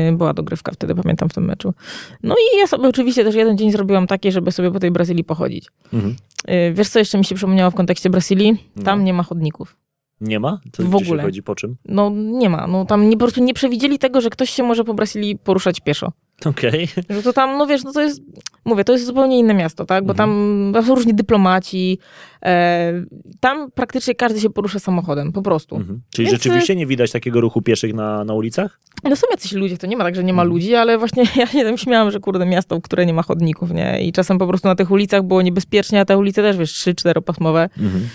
Yy, 0.07 0.13
była 0.17 0.35
dogrywka 0.35 0.73
wtedy, 0.73 0.95
pamiętam 0.95 1.29
w 1.29 1.35
tym 1.35 1.45
meczu. 1.45 1.75
No 2.23 2.35
i 2.35 2.59
ja 2.59 2.67
sobie 2.67 2.89
oczywiście 2.89 3.25
też 3.25 3.35
jeden 3.35 3.59
dzień 3.59 3.73
zrobiłam 3.73 4.07
taki, 4.07 4.33
żeby 4.33 4.53
sobie 4.53 4.71
po 4.71 4.81
tej 4.81 4.91
Brazylii 4.91 5.25
pochodzić. 5.25 5.69
Mhm. 5.93 6.17
Yy, 6.49 6.73
wiesz, 6.73 6.89
co 6.89 6.99
jeszcze 6.99 7.19
mi 7.19 7.25
się 7.25 7.35
przypomniało 7.35 7.71
w 7.71 7.75
kontekście 7.75 8.11
Brazylii? 8.11 8.65
Tam 8.85 8.99
No. 8.99 9.05
nie 9.05 9.15
ma 9.15 9.23
chodników. 9.23 9.77
Nie 10.21 10.41
ma? 10.41 10.61
Co, 10.73 10.83
W 10.83 10.95
ogóle. 10.97 11.23
chodzi 11.23 11.43
po 11.43 11.55
czym? 11.55 11.77
No 11.85 12.11
nie 12.15 12.49
ma. 12.51 12.67
No 12.67 12.85
tam 12.85 13.09
nie, 13.11 13.17
po 13.17 13.25
prostu 13.25 13.43
nie 13.45 13.55
przewidzieli 13.55 13.99
tego, 13.99 14.21
że 14.21 14.31
ktoś 14.31 14.51
się 14.51 14.63
może 14.63 14.85
po 14.85 14.95
Brazylii 14.95 15.37
poruszać 15.39 15.81
pieszo. 15.81 16.13
Okej. 16.45 16.89
Że 17.11 17.23
to 17.23 17.33
tam, 17.33 17.59
no 17.59 17.67
wiesz, 17.67 17.85
no 17.85 17.93
to 17.93 18.01
jest, 18.03 18.23
mówię, 18.65 18.85
to 18.85 18.93
jest 18.93 19.07
zupełnie 19.07 19.39
inne 19.39 19.55
miasto, 19.55 19.85
tak? 19.85 20.05
Bo 20.07 20.15
tam, 20.15 20.71
tam 20.75 20.85
są 20.87 20.95
różni 20.95 21.15
dyplomaci. 21.15 21.99
E, 22.45 22.93
tam 23.41 23.71
praktycznie 23.71 24.15
każdy 24.15 24.41
się 24.41 24.51
porusza 24.51 24.79
samochodem, 24.79 25.33
po 25.33 25.43
prostu. 25.43 25.77
Mhm. 25.77 26.01
Czyli 26.15 26.29
Więc, 26.29 26.43
rzeczywiście 26.43 26.77
nie 26.77 26.87
widać 26.87 27.13
takiego 27.13 27.41
ruchu 27.41 27.63
pieszych 27.63 27.95
na, 27.95 28.25
na 28.25 28.35
ulicach? 28.35 28.81
No 29.05 29.17
są 29.17 29.27
jacyś 29.31 29.53
ludzie, 29.53 29.79
to 29.79 29.87
nie 29.87 29.97
ma 29.97 30.05
tak, 30.05 30.15
że 30.15 30.25
nie 30.25 30.33
ma 30.33 30.43
Mhm. 30.43 30.55
ludzi, 30.55 30.75
ale 30.75 30.99
właśnie 30.99 31.25
ja 31.37 31.47
się 31.47 31.65
tam 31.65 31.79
śmiałam, 31.79 32.11
że 32.11 32.21
kurde, 32.21 32.47
miasto, 32.47 32.81
które 32.81 33.07
nie 33.07 33.15
ma 33.15 33.23
chodników, 33.23 33.71
nie? 33.71 34.03
I 34.03 34.13
czasem 34.13 34.39
po 34.39 34.47
prostu 34.47 34.69
na 34.69 34.75
tych 34.75 34.91
ulicach 34.91 35.23
było 35.23 35.43
niebezpiecznie, 35.43 36.01
a 36.01 36.05
te 36.05 36.19
ulice 36.19 36.43
też, 36.43 36.57
wiesz, 36.57 36.73
trzy, 36.73 36.95
czteropasmowe. 36.95 37.69
Mhm. 37.79 38.09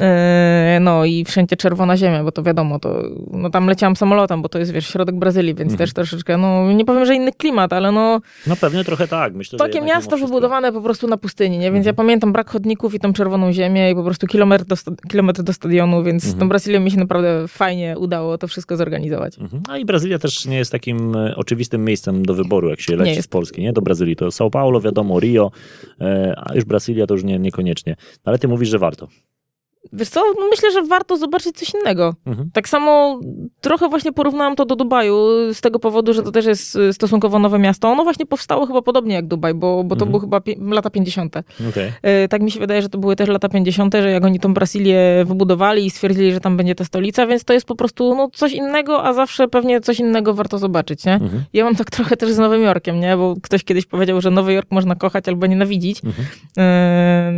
E, 0.00 0.78
no 0.80 1.04
i 1.04 1.24
wszędzie 1.24 1.56
czerwona 1.56 1.96
ziemia, 1.96 2.24
bo 2.24 2.32
to 2.32 2.42
wiadomo, 2.42 2.78
to, 2.78 3.02
no 3.30 3.50
tam 3.50 3.66
leciałam 3.66 3.96
samolotem, 3.96 4.42
bo 4.42 4.48
to 4.48 4.58
jest, 4.58 4.72
wiesz, 4.72 4.86
środek 4.88 5.14
Brazylii, 5.18 5.54
więc 5.54 5.72
Mhm. 5.72 5.78
też 5.78 5.92
troszeczkę, 5.94 6.36
no 6.36 6.72
nie 6.72 6.84
powiem, 6.84 7.06
że 7.06 7.14
inny 7.14 7.32
klimat, 7.32 7.72
ale 7.72 7.92
no 7.92 8.20
No 8.46 8.56
pewnie 8.56 8.84
trochę 8.84 9.08
tak. 9.08 9.34
Myślę, 9.34 9.58
że 9.58 9.64
takie 9.64 9.78
jednak 9.78 9.96
miasto 9.96 10.16
wybudowane 10.16 10.72
po 10.72 10.80
prostu 10.80 11.06
na 11.08 11.16
pustyni, 11.16 11.58
nie? 11.58 11.64
Więc 11.72 11.76
Mhm. 11.76 11.86
ja 11.86 11.92
pamiętam 11.94 12.32
brak 12.32 12.50
chodników 12.50 12.94
i 12.94 12.98
tą 13.00 13.12
czerwoną 13.12 13.52
ziemię 13.52 13.90
i 13.90 13.94
po 13.94 14.04
prostu 14.04 14.26
kilometr 14.26 14.64
do, 14.64 14.76
kilometr 15.10 15.42
do 15.42 15.52
stadionu, 15.52 16.02
więc 16.02 16.24
Mhm. 16.24 16.40
tą 16.40 16.48
Brazylią 16.48 16.80
mi 16.80 16.90
się 16.90 16.96
naprawdę 16.98 17.48
fajnie 17.48 17.98
udało 17.98 18.38
to 18.38 18.48
wszystko 18.48 18.76
zorganizować. 18.76 19.38
Mhm. 19.38 19.62
A 19.68 19.78
i 19.78 19.84
Brazylia 19.84 20.18
też 20.18 20.46
nie 20.46 20.56
jest 20.56 20.72
takim 20.72 21.16
e, 21.16 21.36
oczywistym 21.36 21.84
miejscem 21.84 22.26
do 22.26 22.34
wyboru, 22.34 22.68
jak 22.68 22.80
się 22.80 22.96
leci 22.96 23.22
z 23.22 23.28
Polski, 23.28 23.62
nie? 23.62 23.72
Do 23.72 23.82
Brazylii 23.82 24.16
to 24.16 24.26
São 24.28 24.50
Paulo, 24.50 24.80
wiadomo, 24.80 25.20
Rio, 25.20 25.50
e, 26.00 26.34
a 26.36 26.54
już 26.54 26.64
Brazylia 26.64 27.06
to 27.06 27.14
już 27.14 27.24
nie, 27.24 27.38
niekoniecznie. 27.38 27.96
Ale 28.24 28.38
ty 28.38 28.48
mówisz, 28.48 28.68
że 28.68 28.78
warto. 28.78 29.08
Wiesz 29.92 30.08
co, 30.08 30.20
no 30.40 30.46
myślę, 30.50 30.72
że 30.72 30.82
warto 30.82 31.16
zobaczyć 31.16 31.56
coś 31.56 31.72
innego. 31.80 32.14
Mhm. 32.26 32.50
Tak 32.52 32.68
samo 32.68 33.20
trochę 33.60 33.88
właśnie 33.88 34.12
porównałam 34.12 34.56
to 34.56 34.64
do 34.64 34.76
Dubaju 34.76 35.16
z 35.54 35.60
tego 35.60 35.78
powodu, 35.78 36.12
że 36.12 36.22
to 36.22 36.30
też 36.32 36.46
jest 36.46 36.76
y, 36.76 36.92
stosunkowo 36.92 37.38
nowe 37.38 37.58
miasto. 37.58 37.88
Ono 37.88 38.04
właśnie 38.04 38.26
powstało 38.26 38.66
chyba 38.66 38.82
podobnie 38.82 39.14
jak 39.14 39.26
Dubaj, 39.26 39.54
bo, 39.54 39.84
bo 39.84 39.96
to 39.96 40.04
Mhm. 40.04 40.10
były 40.10 40.20
chyba 40.20 40.40
lata 40.74 40.90
50. 40.90 41.36
Okej. 41.70 41.92
Y, 42.24 42.28
Tak 42.28 42.42
mi 42.42 42.50
się 42.50 42.60
wydaje, 42.60 42.82
że 42.82 42.88
to 42.88 42.98
były 42.98 43.16
też 43.16 43.28
lata 43.28 43.48
50., 43.48 43.94
że 43.94 44.10
jak 44.10 44.24
oni 44.24 44.40
tą 44.40 44.54
Brazylię 44.54 45.24
wybudowali 45.26 45.86
i 45.86 45.90
stwierdzili, 45.90 46.32
że 46.32 46.40
tam 46.40 46.56
będzie 46.56 46.74
ta 46.74 46.84
stolica, 46.84 47.26
więc 47.26 47.44
to 47.44 47.52
jest 47.52 47.66
po 47.66 47.74
prostu 47.76 48.14
no, 48.14 48.28
coś 48.32 48.52
innego, 48.52 49.04
a 49.04 49.12
zawsze 49.12 49.48
pewnie 49.48 49.80
coś 49.80 50.00
innego 50.00 50.34
warto 50.34 50.58
zobaczyć, 50.58 51.04
nie? 51.04 51.14
Mhm. 51.14 51.44
Ja 51.52 51.64
mam 51.64 51.74
tak 51.76 51.90
trochę 51.90 52.16
też 52.16 52.32
z 52.32 52.38
Nowym 52.38 52.62
Jorkiem, 52.62 53.00
nie? 53.00 53.16
Bo 53.16 53.34
ktoś 53.42 53.64
kiedyś 53.64 53.86
powiedział, 53.86 54.20
że 54.20 54.30
Nowy 54.30 54.52
Jork 54.52 54.70
można 54.70 54.94
kochać 54.94 55.28
albo 55.28 55.46
nienawidzić. 55.46 56.00
Mhm. 56.04 56.26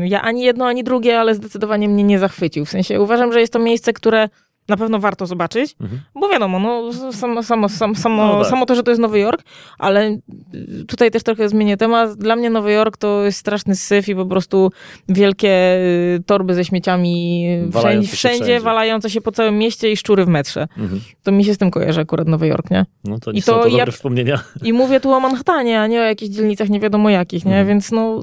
Yy, 0.01 0.09
Ja 0.09 0.23
ani 0.23 0.43
jedno, 0.43 0.67
ani 0.67 0.85
drugie, 0.85 1.21
ale 1.21 1.35
zdecydowanie 1.35 1.89
mnie 1.89 2.05
nie 2.05 2.19
zachwycił. 2.35 2.65
W 2.65 2.71
sensie 2.71 3.01
uważam, 3.01 3.33
że 3.33 3.41
jest 3.41 3.53
to 3.53 3.59
miejsce, 3.59 3.93
które 3.93 4.29
na 4.69 4.77
pewno 4.77 4.99
warto 4.99 5.27
zobaczyć, 5.27 5.77
Mhm. 5.81 6.01
bo 6.15 6.29
wiadomo, 6.29 6.59
no, 6.59 6.93
samo, 7.13 7.43
samo, 7.43 7.69
samo, 7.69 7.95
samo, 7.95 8.27
No 8.27 8.41
tak. 8.41 8.51
samo 8.51 8.67
to, 8.67 8.75
że 8.75 8.83
to 8.83 8.91
jest 8.91 9.01
Nowy 9.01 9.19
Jork, 9.21 9.43
ale 9.79 10.09
y, 10.55 10.85
tutaj 10.89 11.11
też 11.11 11.23
trochę 11.23 11.49
zmienię 11.49 11.77
temat. 11.77 12.15
Dla 12.15 12.37
mnie 12.37 12.51
Nowy 12.51 12.73
Jork 12.73 12.97
to 12.97 13.25
jest 13.25 13.39
straszny 13.39 13.77
syf 13.77 14.09
i 14.09 14.15
po 14.15 14.27
prostu 14.27 14.71
wielkie 15.09 15.77
y, 15.77 16.23
torby 16.27 16.55
ze 16.55 16.65
śmieciami 16.65 17.45
Walające 17.69 18.07
wszędzie, 18.09 18.17
wszędzie, 18.17 18.45
wszędzie. 18.45 18.61
walające 18.61 19.11
się 19.11 19.21
po 19.21 19.33
całym 19.33 19.59
mieście 19.59 19.93
i 19.93 19.97
szczury 19.97 20.25
w 20.25 20.29
metrze. 20.29 20.67
Mhm. 20.79 21.01
To 21.23 21.33
mi 21.33 21.45
się 21.45 21.55
z 21.55 21.59
tym 21.59 21.71
kojarzy 21.71 22.01
akurat 22.01 22.29
Nowy 22.29 22.47
Jork, 22.47 22.71
nie? 22.71 22.87
No 23.05 23.19
to 23.19 23.31
I 23.31 23.35
nie 23.35 23.43
są 23.43 23.53
to 23.53 23.59
to 23.59 23.65
dobre 23.65 23.79
jak- 23.79 23.91
wspomnienia. 23.91 24.41
I 24.63 24.73
mówię 24.73 25.01
tu 25.01 25.13
o 25.13 25.21
Manhattanie, 25.21 25.81
a 25.81 25.87
nie 25.87 26.01
o 26.01 26.05
jakichś 26.05 26.35
dzielnicach 26.35 26.69
nie 26.69 26.81
wiadomo 26.81 27.11
jakich, 27.11 27.45
nie? 27.45 27.51
Mhm. 27.51 27.67
Więc 27.69 27.93
no... 27.93 28.23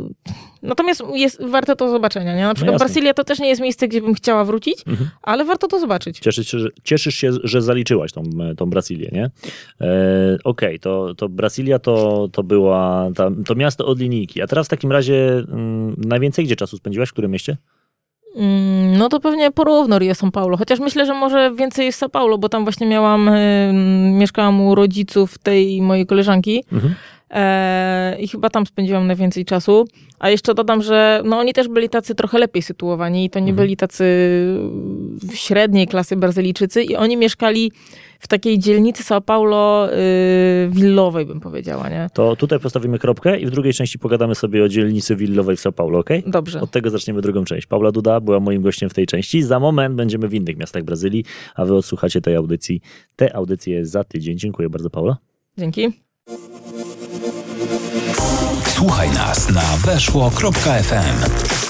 Natomiast 0.63 1.03
jest 1.13 1.43
warte 1.45 1.75
to 1.75 1.89
zobaczenia, 1.89 2.35
nie? 2.35 2.43
Na 2.43 2.53
przykład 2.53 2.73
No. 2.73 2.79
Brazylia 2.79 3.13
to 3.13 3.23
też 3.23 3.39
nie 3.39 3.49
jest 3.49 3.61
miejsce, 3.61 3.87
gdzie 3.87 4.01
bym 4.01 4.13
chciała 4.13 4.45
wrócić, 4.45 4.83
Mhm. 4.87 5.09
ale 5.21 5.45
warto 5.45 5.67
to 5.67 5.79
zobaczyć. 5.79 6.19
Cieszysz 6.19 6.47
się, 6.51 6.59
że, 6.59 6.69
cieszysz 6.83 7.15
się, 7.15 7.29
że 7.43 7.61
zaliczyłaś 7.61 8.11
tą, 8.11 8.23
tą 8.57 8.65
Brazylię, 8.69 9.09
nie? 9.13 9.29
E, 9.81 10.37
Okej, 10.43 10.79
to, 10.79 11.15
to 11.15 11.29
Brazylia 11.29 11.79
to, 11.79 12.27
to 12.31 12.43
była 12.43 13.09
ta, 13.15 13.29
to 13.45 13.55
miasto 13.55 13.85
od 13.85 13.99
linijki. 13.99 14.41
A 14.41 14.47
teraz 14.47 14.67
w 14.67 14.69
takim 14.69 14.91
razie 14.91 15.43
mm, 15.51 15.95
najwięcej 15.97 16.45
gdzie 16.45 16.55
czasu 16.55 16.77
spędziłaś? 16.77 17.09
W 17.09 17.13
którym 17.13 17.31
mieście? 17.31 17.57
Mm, 18.35 18.97
No 18.97 19.09
to 19.09 19.19
pewnie 19.19 19.51
porówno 19.51 19.99
Rio 19.99 20.13
São 20.13 20.31
Paulo, 20.31 20.57
chociaż 20.57 20.79
myślę, 20.79 21.05
że 21.05 21.13
może 21.13 21.51
więcej 21.55 21.85
jest 21.85 22.01
São 22.01 22.09
Paulo, 22.09 22.37
bo 22.37 22.49
tam 22.49 22.63
właśnie 22.63 22.87
miałam, 22.87 23.29
y, 23.29 23.71
mieszkałam 24.13 24.61
u 24.61 24.75
rodziców 24.75 25.37
tej 25.37 25.81
mojej 25.81 26.05
koleżanki 26.05 26.63
Mhm. 26.71 26.95
E, 27.31 28.17
i 28.19 28.27
chyba 28.27 28.49
tam 28.49 28.65
spędziłam 28.65 29.07
najwięcej 29.07 29.45
czasu. 29.45 29.87
A 30.19 30.29
jeszcze 30.29 30.53
dodam, 30.53 30.81
że 30.81 31.21
no 31.25 31.37
oni 31.39 31.53
też 31.53 31.67
byli 31.67 31.89
tacy 31.89 32.15
trochę 32.15 32.39
lepiej 32.39 32.61
sytuowani 32.61 33.25
i 33.25 33.29
to 33.29 33.39
nie 33.39 33.49
Mhm. 33.51 33.55
byli 33.65 33.77
tacy 33.77 34.05
średniej 35.33 35.87
klasy 35.87 36.15
Brazylijczycy 36.15 36.83
i 36.83 36.95
oni 36.95 37.17
mieszkali 37.17 37.71
w 38.19 38.27
takiej 38.27 38.59
dzielnicy 38.59 39.03
São 39.03 39.21
Paulo 39.21 39.89
y, 39.93 40.69
willowej, 40.69 41.25
bym 41.25 41.39
powiedziała, 41.39 41.89
nie? 41.89 42.07
To 42.13 42.35
tutaj 42.35 42.59
postawimy 42.59 42.99
kropkę 42.99 43.39
i 43.39 43.45
w 43.45 43.49
drugiej 43.49 43.73
części 43.73 43.99
pogadamy 43.99 44.35
sobie 44.35 44.63
o 44.63 44.67
dzielnicy 44.69 45.15
willowej 45.15 45.57
w 45.57 45.59
São 45.59 45.71
Paulo, 45.71 45.99
ok? 45.99 46.09
Dobrze. 46.27 46.61
Od 46.61 46.71
tego 46.71 46.89
zaczniemy 46.89 47.21
drugą 47.21 47.45
część. 47.45 47.67
Paula 47.67 47.91
Duda 47.91 48.19
była 48.19 48.39
moim 48.39 48.61
gościem 48.61 48.89
w 48.89 48.93
tej 48.93 49.05
części. 49.07 49.43
Za 49.43 49.59
moment 49.59 49.95
będziemy 49.95 50.27
w 50.27 50.33
innych 50.33 50.57
miastach 50.57 50.83
Brazylii, 50.83 51.25
a 51.55 51.65
wy 51.65 51.75
odsłuchacie 51.75 52.21
tej 52.21 52.35
audycji. 52.35 52.81
Te 53.15 53.35
audycje 53.35 53.85
za 53.85 54.03
tydzień. 54.03 54.37
Dziękuję 54.37 54.69
bardzo, 54.69 54.89
Paula. 54.89 55.17
Dzięki. 55.57 55.91
Słuchaj 58.81 59.09
nas 59.09 59.49
na 59.49 59.61
weszło.fm. 59.61 61.60